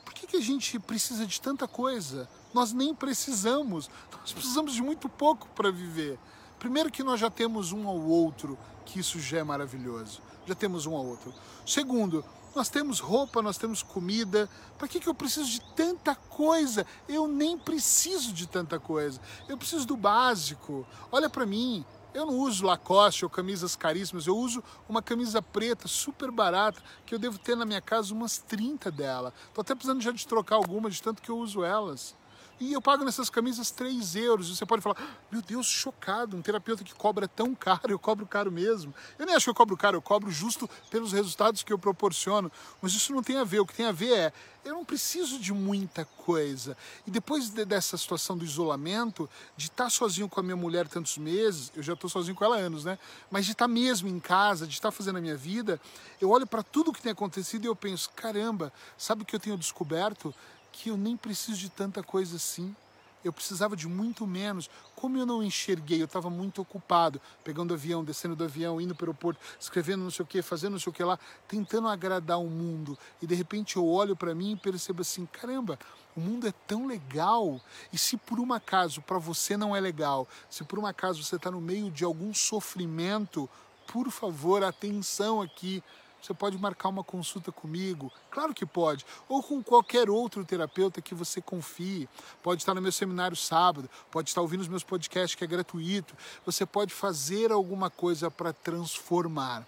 Por 0.06 0.14
que, 0.14 0.28
que 0.28 0.38
a 0.38 0.42
gente 0.42 0.78
precisa 0.80 1.26
de 1.26 1.42
tanta 1.42 1.68
coisa? 1.68 2.30
Nós 2.54 2.72
nem 2.72 2.94
precisamos. 2.94 3.90
Nós 4.22 4.32
precisamos 4.32 4.76
de 4.76 4.84
muito 4.84 5.10
pouco 5.10 5.48
para 5.56 5.72
viver. 5.72 6.20
Primeiro 6.60 6.92
que 6.92 7.04
nós 7.04 7.20
já 7.20 7.32
temos 7.32 7.72
um 7.72 7.88
ao 7.88 8.00
outro, 8.00 8.60
que 8.86 9.00
isso 9.00 9.20
já 9.20 9.40
é 9.40 9.44
maravilhoso. 9.44 10.22
Já 10.46 10.54
temos 10.54 10.86
um 10.86 10.96
ao 10.96 11.04
outro. 11.04 11.34
Segundo, 11.66 12.24
nós 12.56 12.70
temos 12.70 13.00
roupa, 13.00 13.42
nós 13.42 13.58
temos 13.58 13.82
comida. 13.82 14.48
Para 14.78 14.88
que, 14.88 15.00
que 15.00 15.10
eu 15.10 15.16
preciso 15.16 15.50
de 15.50 15.62
tanta 15.76 16.14
coisa? 16.14 16.86
Eu 17.08 17.28
nem 17.28 17.58
preciso 17.58 18.34
de 18.34 18.46
tanta 18.46 18.80
coisa. 18.80 19.20
Eu 19.48 19.58
preciso 19.58 19.88
do 19.88 19.98
básico. 19.98 20.86
Olha 21.12 21.28
para 21.30 21.46
mim, 21.46 21.84
eu 22.14 22.26
não 22.26 22.36
uso 22.40 22.66
Lacoste 22.66 23.24
ou 23.24 23.30
camisas 23.30 23.76
caríssimas, 23.76 24.28
eu 24.28 24.36
uso 24.36 24.64
uma 24.88 25.02
camisa 25.02 25.42
preta 25.42 25.88
super 25.88 26.32
barata 26.32 26.82
que 27.06 27.14
eu 27.14 27.20
devo 27.20 27.38
ter 27.38 27.56
na 27.56 27.66
minha 27.66 27.82
casa 27.82 28.14
umas 28.14 28.38
30 28.38 28.92
dela. 28.92 29.34
Tô 29.54 29.62
até 29.62 29.76
precisando 29.76 30.02
já 30.02 30.12
de 30.12 30.28
trocar 30.28 30.56
algumas 30.56 30.96
de 30.96 31.02
tanto 31.02 31.22
que 31.22 31.30
eu 31.30 31.38
uso 31.38 31.64
elas. 31.64 32.16
E 32.60 32.74
eu 32.74 32.82
pago 32.82 33.06
nessas 33.06 33.30
camisas 33.30 33.72
3 33.72 34.16
euros. 34.16 34.50
E 34.50 34.56
você 34.56 34.66
pode 34.66 34.82
falar, 34.82 34.98
meu 35.32 35.42
Deus, 35.42 35.66
chocado, 35.66 36.36
um 36.36 36.42
terapeuta 36.42 36.84
que 36.84 36.94
cobra 36.94 37.28
tão 37.28 37.56
caro, 37.56 37.90
eu 37.90 38.00
cobro 38.00 38.26
caro 38.26 38.52
mesmo. 38.52 38.94
Eu 39.18 39.26
nem 39.26 39.36
acho 39.36 39.46
que 39.46 39.50
eu 39.50 39.56
cobro 39.56 39.78
caro, 39.78 39.98
eu 39.98 40.02
cobro 40.02 40.30
justo 40.30 40.70
pelos 40.90 41.14
resultados 41.14 41.64
que 41.64 41.72
eu 41.72 41.80
proporciono. 41.80 42.52
Mas 42.82 42.94
isso 42.94 43.14
não 43.14 43.24
tem 43.24 43.38
a 43.38 43.44
ver. 43.44 43.62
O 43.62 43.66
que 43.66 43.74
tem 43.74 43.86
a 43.86 43.92
ver 43.92 44.12
é, 44.12 44.34
eu 44.66 44.74
não 44.74 44.84
preciso 44.84 45.40
de 45.40 45.54
muita 45.54 46.04
coisa. 46.04 46.76
E 47.08 47.12
depois 47.12 47.50
de, 47.50 47.64
dessa 47.64 47.98
situação 47.98 48.38
do 48.38 48.44
isolamento, 48.44 49.30
de 49.56 49.68
estar 49.68 49.90
sozinho 49.90 50.28
com 50.28 50.40
a 50.40 50.44
minha 50.44 50.56
mulher 50.56 50.88
tantos 50.88 51.18
meses, 51.18 51.72
eu 51.76 51.82
já 51.82 51.94
estou 51.94 52.10
sozinho 52.10 52.36
com 52.36 52.44
ela 52.44 52.58
há 52.58 52.60
anos, 52.60 52.84
né? 52.84 53.00
Mas 53.32 53.46
de 53.46 53.54
estar 53.54 53.68
mesmo 53.68 54.10
em 54.10 54.20
casa, 54.20 54.68
de 54.68 54.74
estar 54.74 54.92
fazendo 54.92 55.18
a 55.18 55.22
minha 55.22 55.38
vida, 55.38 55.80
eu 56.20 56.30
olho 56.30 56.46
para 56.46 56.62
tudo 56.62 56.92
que 56.92 57.02
tem 57.02 57.14
acontecido 57.14 57.64
e 57.64 57.68
eu 57.68 57.76
penso, 57.76 58.10
caramba, 58.16 58.72
sabe 58.98 59.24
o 59.24 59.26
que 59.26 59.36
eu 59.36 59.40
tenho 59.40 59.58
descoberto? 59.58 60.36
Que 60.72 60.90
eu 60.90 60.98
nem 60.98 61.18
preciso 61.18 61.58
de 61.60 61.70
tanta 61.70 62.02
coisa 62.04 62.36
assim. 62.36 62.76
eu 63.24 63.34
precisava 63.34 63.76
de 63.76 63.88
muito 63.88 64.26
menos. 64.26 64.70
Como 64.96 65.18
eu 65.18 65.26
não 65.26 65.44
enxerguei, 65.44 66.02
eu 66.02 66.06
estava 66.06 66.30
muito 66.30 66.62
ocupado, 66.62 67.22
pegando 67.44 67.74
avião, 67.74 68.04
descendo 68.04 68.36
do 68.36 68.44
avião, 68.44 68.80
indo 68.80 68.96
para 68.96 69.06
o 69.06 69.08
aeroporto, 69.08 69.42
escrevendo 69.60 70.04
não 70.04 70.12
sei 70.12 70.24
o 70.24 70.28
que, 70.28 70.42
fazendo 70.42 70.74
não 70.74 70.80
sei 70.80 70.90
o 70.90 70.94
que 70.94 71.04
lá, 71.04 71.20
tentando 71.48 71.88
agradar 71.88 72.40
o 72.40 72.50
mundo. 72.50 72.98
E 73.22 73.28
de 73.28 73.36
repente 73.36 73.76
eu 73.76 73.86
olho 73.86 74.16
para 74.16 74.34
mim 74.34 74.54
e 74.54 74.56
percebo 74.56 75.02
assim: 75.02 75.26
caramba, 75.26 75.78
o 76.16 76.20
mundo 76.20 76.48
é 76.48 76.54
tão 76.68 76.88
legal. 76.88 77.60
E 77.92 77.98
se 77.98 78.18
por 78.18 78.40
um 78.40 78.54
acaso 78.54 79.02
para 79.02 79.18
você 79.18 79.58
não 79.58 79.76
é 79.76 79.80
legal, 79.80 80.28
se 80.50 80.64
por 80.64 80.80
um 80.80 80.86
acaso 80.86 81.24
você 81.24 81.36
está 81.36 81.52
no 81.52 81.62
meio 81.62 81.92
de 81.92 82.04
algum 82.04 82.34
sofrimento, 82.34 83.50
por 83.88 84.10
favor, 84.12 84.64
atenção 84.64 85.42
aqui. 85.42 85.84
Você 86.22 86.34
pode 86.34 86.58
marcar 86.58 86.90
uma 86.90 87.04
consulta 87.04 87.52
comigo, 87.52 88.12
claro 88.30 88.54
que 88.54 88.66
pode, 88.66 89.06
ou 89.28 89.42
com 89.42 89.64
qualquer 89.64 90.10
outro 90.10 90.44
terapeuta 90.44 91.02
que 91.02 91.16
você 91.16 91.42
confie. 91.42 92.10
Pode 92.44 92.62
estar 92.62 92.74
no 92.74 92.82
meu 92.82 92.92
seminário 92.92 93.38
sábado, 93.38 93.90
pode 94.12 94.30
estar 94.30 94.42
ouvindo 94.42 94.62
os 94.62 94.68
meus 94.68 94.84
podcasts 94.84 95.36
que 95.36 95.44
é 95.44 95.48
gratuito. 95.48 96.16
Você 96.46 96.66
pode 96.66 96.94
fazer 96.94 97.52
alguma 97.52 97.90
coisa 97.90 98.30
para 98.30 98.52
transformar. 98.52 99.66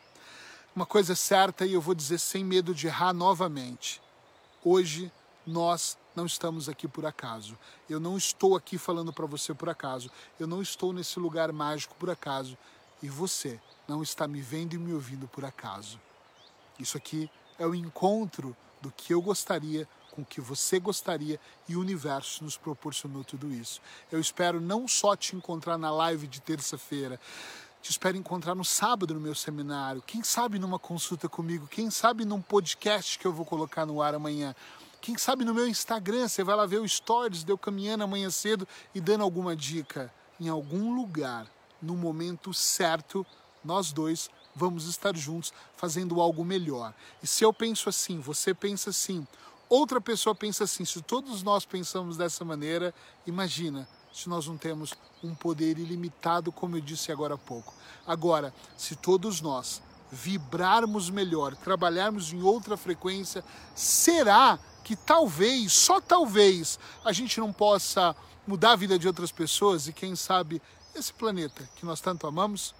Uma 0.75 0.85
coisa 0.85 1.15
certa 1.15 1.65
e 1.65 1.73
eu 1.73 1.81
vou 1.81 1.95
dizer 1.95 2.17
sem 2.17 2.43
medo 2.43 2.73
de 2.73 2.87
errar 2.87 3.13
novamente. 3.13 4.01
Hoje 4.63 5.11
nós 5.45 5.97
não 6.15 6.25
estamos 6.25 6.69
aqui 6.69 6.87
por 6.87 7.05
acaso. 7.05 7.57
Eu 7.89 7.99
não 7.99 8.17
estou 8.17 8.55
aqui 8.55 8.77
falando 8.77 9.11
para 9.11 9.25
você 9.25 9.53
por 9.53 9.69
acaso. 9.69 10.09
Eu 10.39 10.47
não 10.47 10.61
estou 10.61 10.93
nesse 10.93 11.19
lugar 11.19 11.51
mágico 11.51 11.95
por 11.95 12.09
acaso. 12.09 12.57
E 13.01 13.09
você 13.09 13.59
não 13.87 14.03
está 14.03 14.27
me 14.27 14.41
vendo 14.41 14.73
e 14.73 14.77
me 14.77 14.93
ouvindo 14.93 15.27
por 15.27 15.43
acaso. 15.43 15.99
Isso 16.81 16.97
aqui 16.97 17.29
é 17.59 17.65
o 17.65 17.75
encontro 17.75 18.55
do 18.81 18.91
que 18.91 19.13
eu 19.13 19.21
gostaria 19.21 19.87
com 20.11 20.23
o 20.23 20.25
que 20.25 20.41
você 20.41 20.79
gostaria 20.79 21.39
e 21.69 21.75
o 21.75 21.79
universo 21.79 22.43
nos 22.43 22.57
proporcionou 22.57 23.23
tudo 23.23 23.51
isso. 23.53 23.81
Eu 24.11 24.19
espero 24.19 24.59
não 24.59 24.87
só 24.87 25.15
te 25.15 25.35
encontrar 25.35 25.77
na 25.77 25.91
live 25.91 26.27
de 26.27 26.41
terça-feira, 26.41 27.19
te 27.81 27.89
espero 27.89 28.17
encontrar 28.17 28.53
no 28.53 28.65
sábado 28.65 29.13
no 29.13 29.19
meu 29.19 29.33
seminário, 29.33 30.03
quem 30.05 30.23
sabe 30.23 30.59
numa 30.59 30.77
consulta 30.77 31.29
comigo, 31.29 31.67
quem 31.67 31.89
sabe 31.89 32.25
num 32.25 32.41
podcast 32.41 33.17
que 33.17 33.25
eu 33.25 33.31
vou 33.31 33.45
colocar 33.45 33.85
no 33.85 34.01
ar 34.01 34.13
amanhã. 34.13 34.53
Quem 34.99 35.17
sabe 35.17 35.43
no 35.43 35.53
meu 35.53 35.67
Instagram, 35.67 36.27
você 36.27 36.43
vai 36.43 36.55
lá 36.55 36.65
ver 36.67 36.79
o 36.79 36.87
stories 36.87 37.43
de 37.43 37.51
eu 37.51 37.57
caminhando 37.57 38.03
amanhã 38.03 38.29
cedo 38.29 38.67
e 38.93 39.01
dando 39.01 39.23
alguma 39.23 39.55
dica. 39.55 40.13
Em 40.39 40.47
algum 40.47 40.93
lugar, 40.93 41.47
no 41.81 41.95
momento 41.95 42.53
certo, 42.53 43.25
nós 43.63 43.91
dois 43.91 44.29
vamos 44.55 44.85
estar 44.85 45.15
juntos 45.15 45.53
fazendo 45.75 46.19
algo 46.21 46.43
melhor. 46.43 46.93
E 47.21 47.27
se 47.27 47.43
eu 47.43 47.53
penso 47.53 47.89
assim, 47.89 48.19
você 48.19 48.53
pensa 48.53 48.89
assim, 48.89 49.25
outra 49.69 50.01
pessoa 50.01 50.35
pensa 50.35 50.63
assim, 50.63 50.85
se 50.85 51.01
todos 51.01 51.43
nós 51.43 51.65
pensamos 51.65 52.17
dessa 52.17 52.43
maneira, 52.43 52.93
imagina 53.25 53.87
se 54.13 54.27
nós 54.27 54.47
não 54.47 54.57
temos 54.57 54.93
um 55.23 55.33
poder 55.33 55.79
ilimitado, 55.79 56.51
como 56.51 56.75
eu 56.75 56.81
disse 56.81 57.11
agora 57.11 57.35
há 57.35 57.37
pouco. 57.37 57.73
Agora, 58.05 58.53
se 58.77 58.95
todos 58.95 59.39
nós 59.41 59.81
vibrarmos 60.11 61.09
melhor, 61.09 61.55
trabalharmos 61.55 62.33
em 62.33 62.41
outra 62.41 62.75
frequência, 62.75 63.43
será 63.73 64.59
que 64.83 64.95
talvez, 64.95 65.71
só 65.71 66.01
talvez, 66.01 66.77
a 67.05 67.13
gente 67.13 67.39
não 67.39 67.53
possa 67.53 68.15
mudar 68.45 68.73
a 68.73 68.75
vida 68.75 68.99
de 68.99 69.07
outras 69.07 69.31
pessoas 69.31 69.87
e 69.87 69.93
quem 69.93 70.15
sabe 70.15 70.61
esse 70.93 71.13
planeta 71.13 71.69
que 71.75 71.85
nós 71.85 72.01
tanto 72.01 72.27
amamos? 72.27 72.75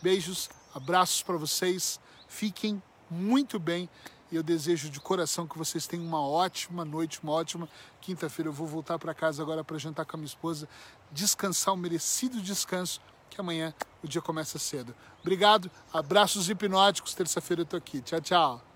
Beijos, 0.00 0.48
abraços 0.74 1.22
para 1.22 1.36
vocês, 1.36 2.00
fiquem 2.28 2.82
muito 3.10 3.58
bem 3.58 3.88
e 4.32 4.36
eu 4.36 4.42
desejo 4.42 4.88
de 4.88 4.98
coração 4.98 5.46
que 5.46 5.58
vocês 5.58 5.86
tenham 5.86 6.06
uma 6.06 6.26
ótima 6.26 6.84
noite, 6.86 7.20
uma 7.22 7.32
ótima 7.32 7.68
quinta-feira. 8.00 8.48
Eu 8.48 8.52
vou 8.52 8.66
voltar 8.66 8.98
para 8.98 9.12
casa 9.12 9.42
agora 9.42 9.62
para 9.62 9.76
jantar 9.76 10.06
com 10.06 10.16
a 10.16 10.18
minha 10.18 10.26
esposa, 10.26 10.66
descansar 11.10 11.74
um 11.74 11.76
merecido 11.76 12.40
descanso, 12.40 12.98
que 13.28 13.38
amanhã 13.38 13.74
o 14.02 14.08
dia 14.08 14.22
começa 14.22 14.58
cedo. 14.58 14.94
Obrigado, 15.20 15.70
abraços 15.92 16.48
hipnóticos. 16.48 17.14
Terça-feira 17.14 17.62
eu 17.62 17.66
tô 17.66 17.76
aqui. 17.76 18.00
Tchau, 18.00 18.20
tchau. 18.22 18.71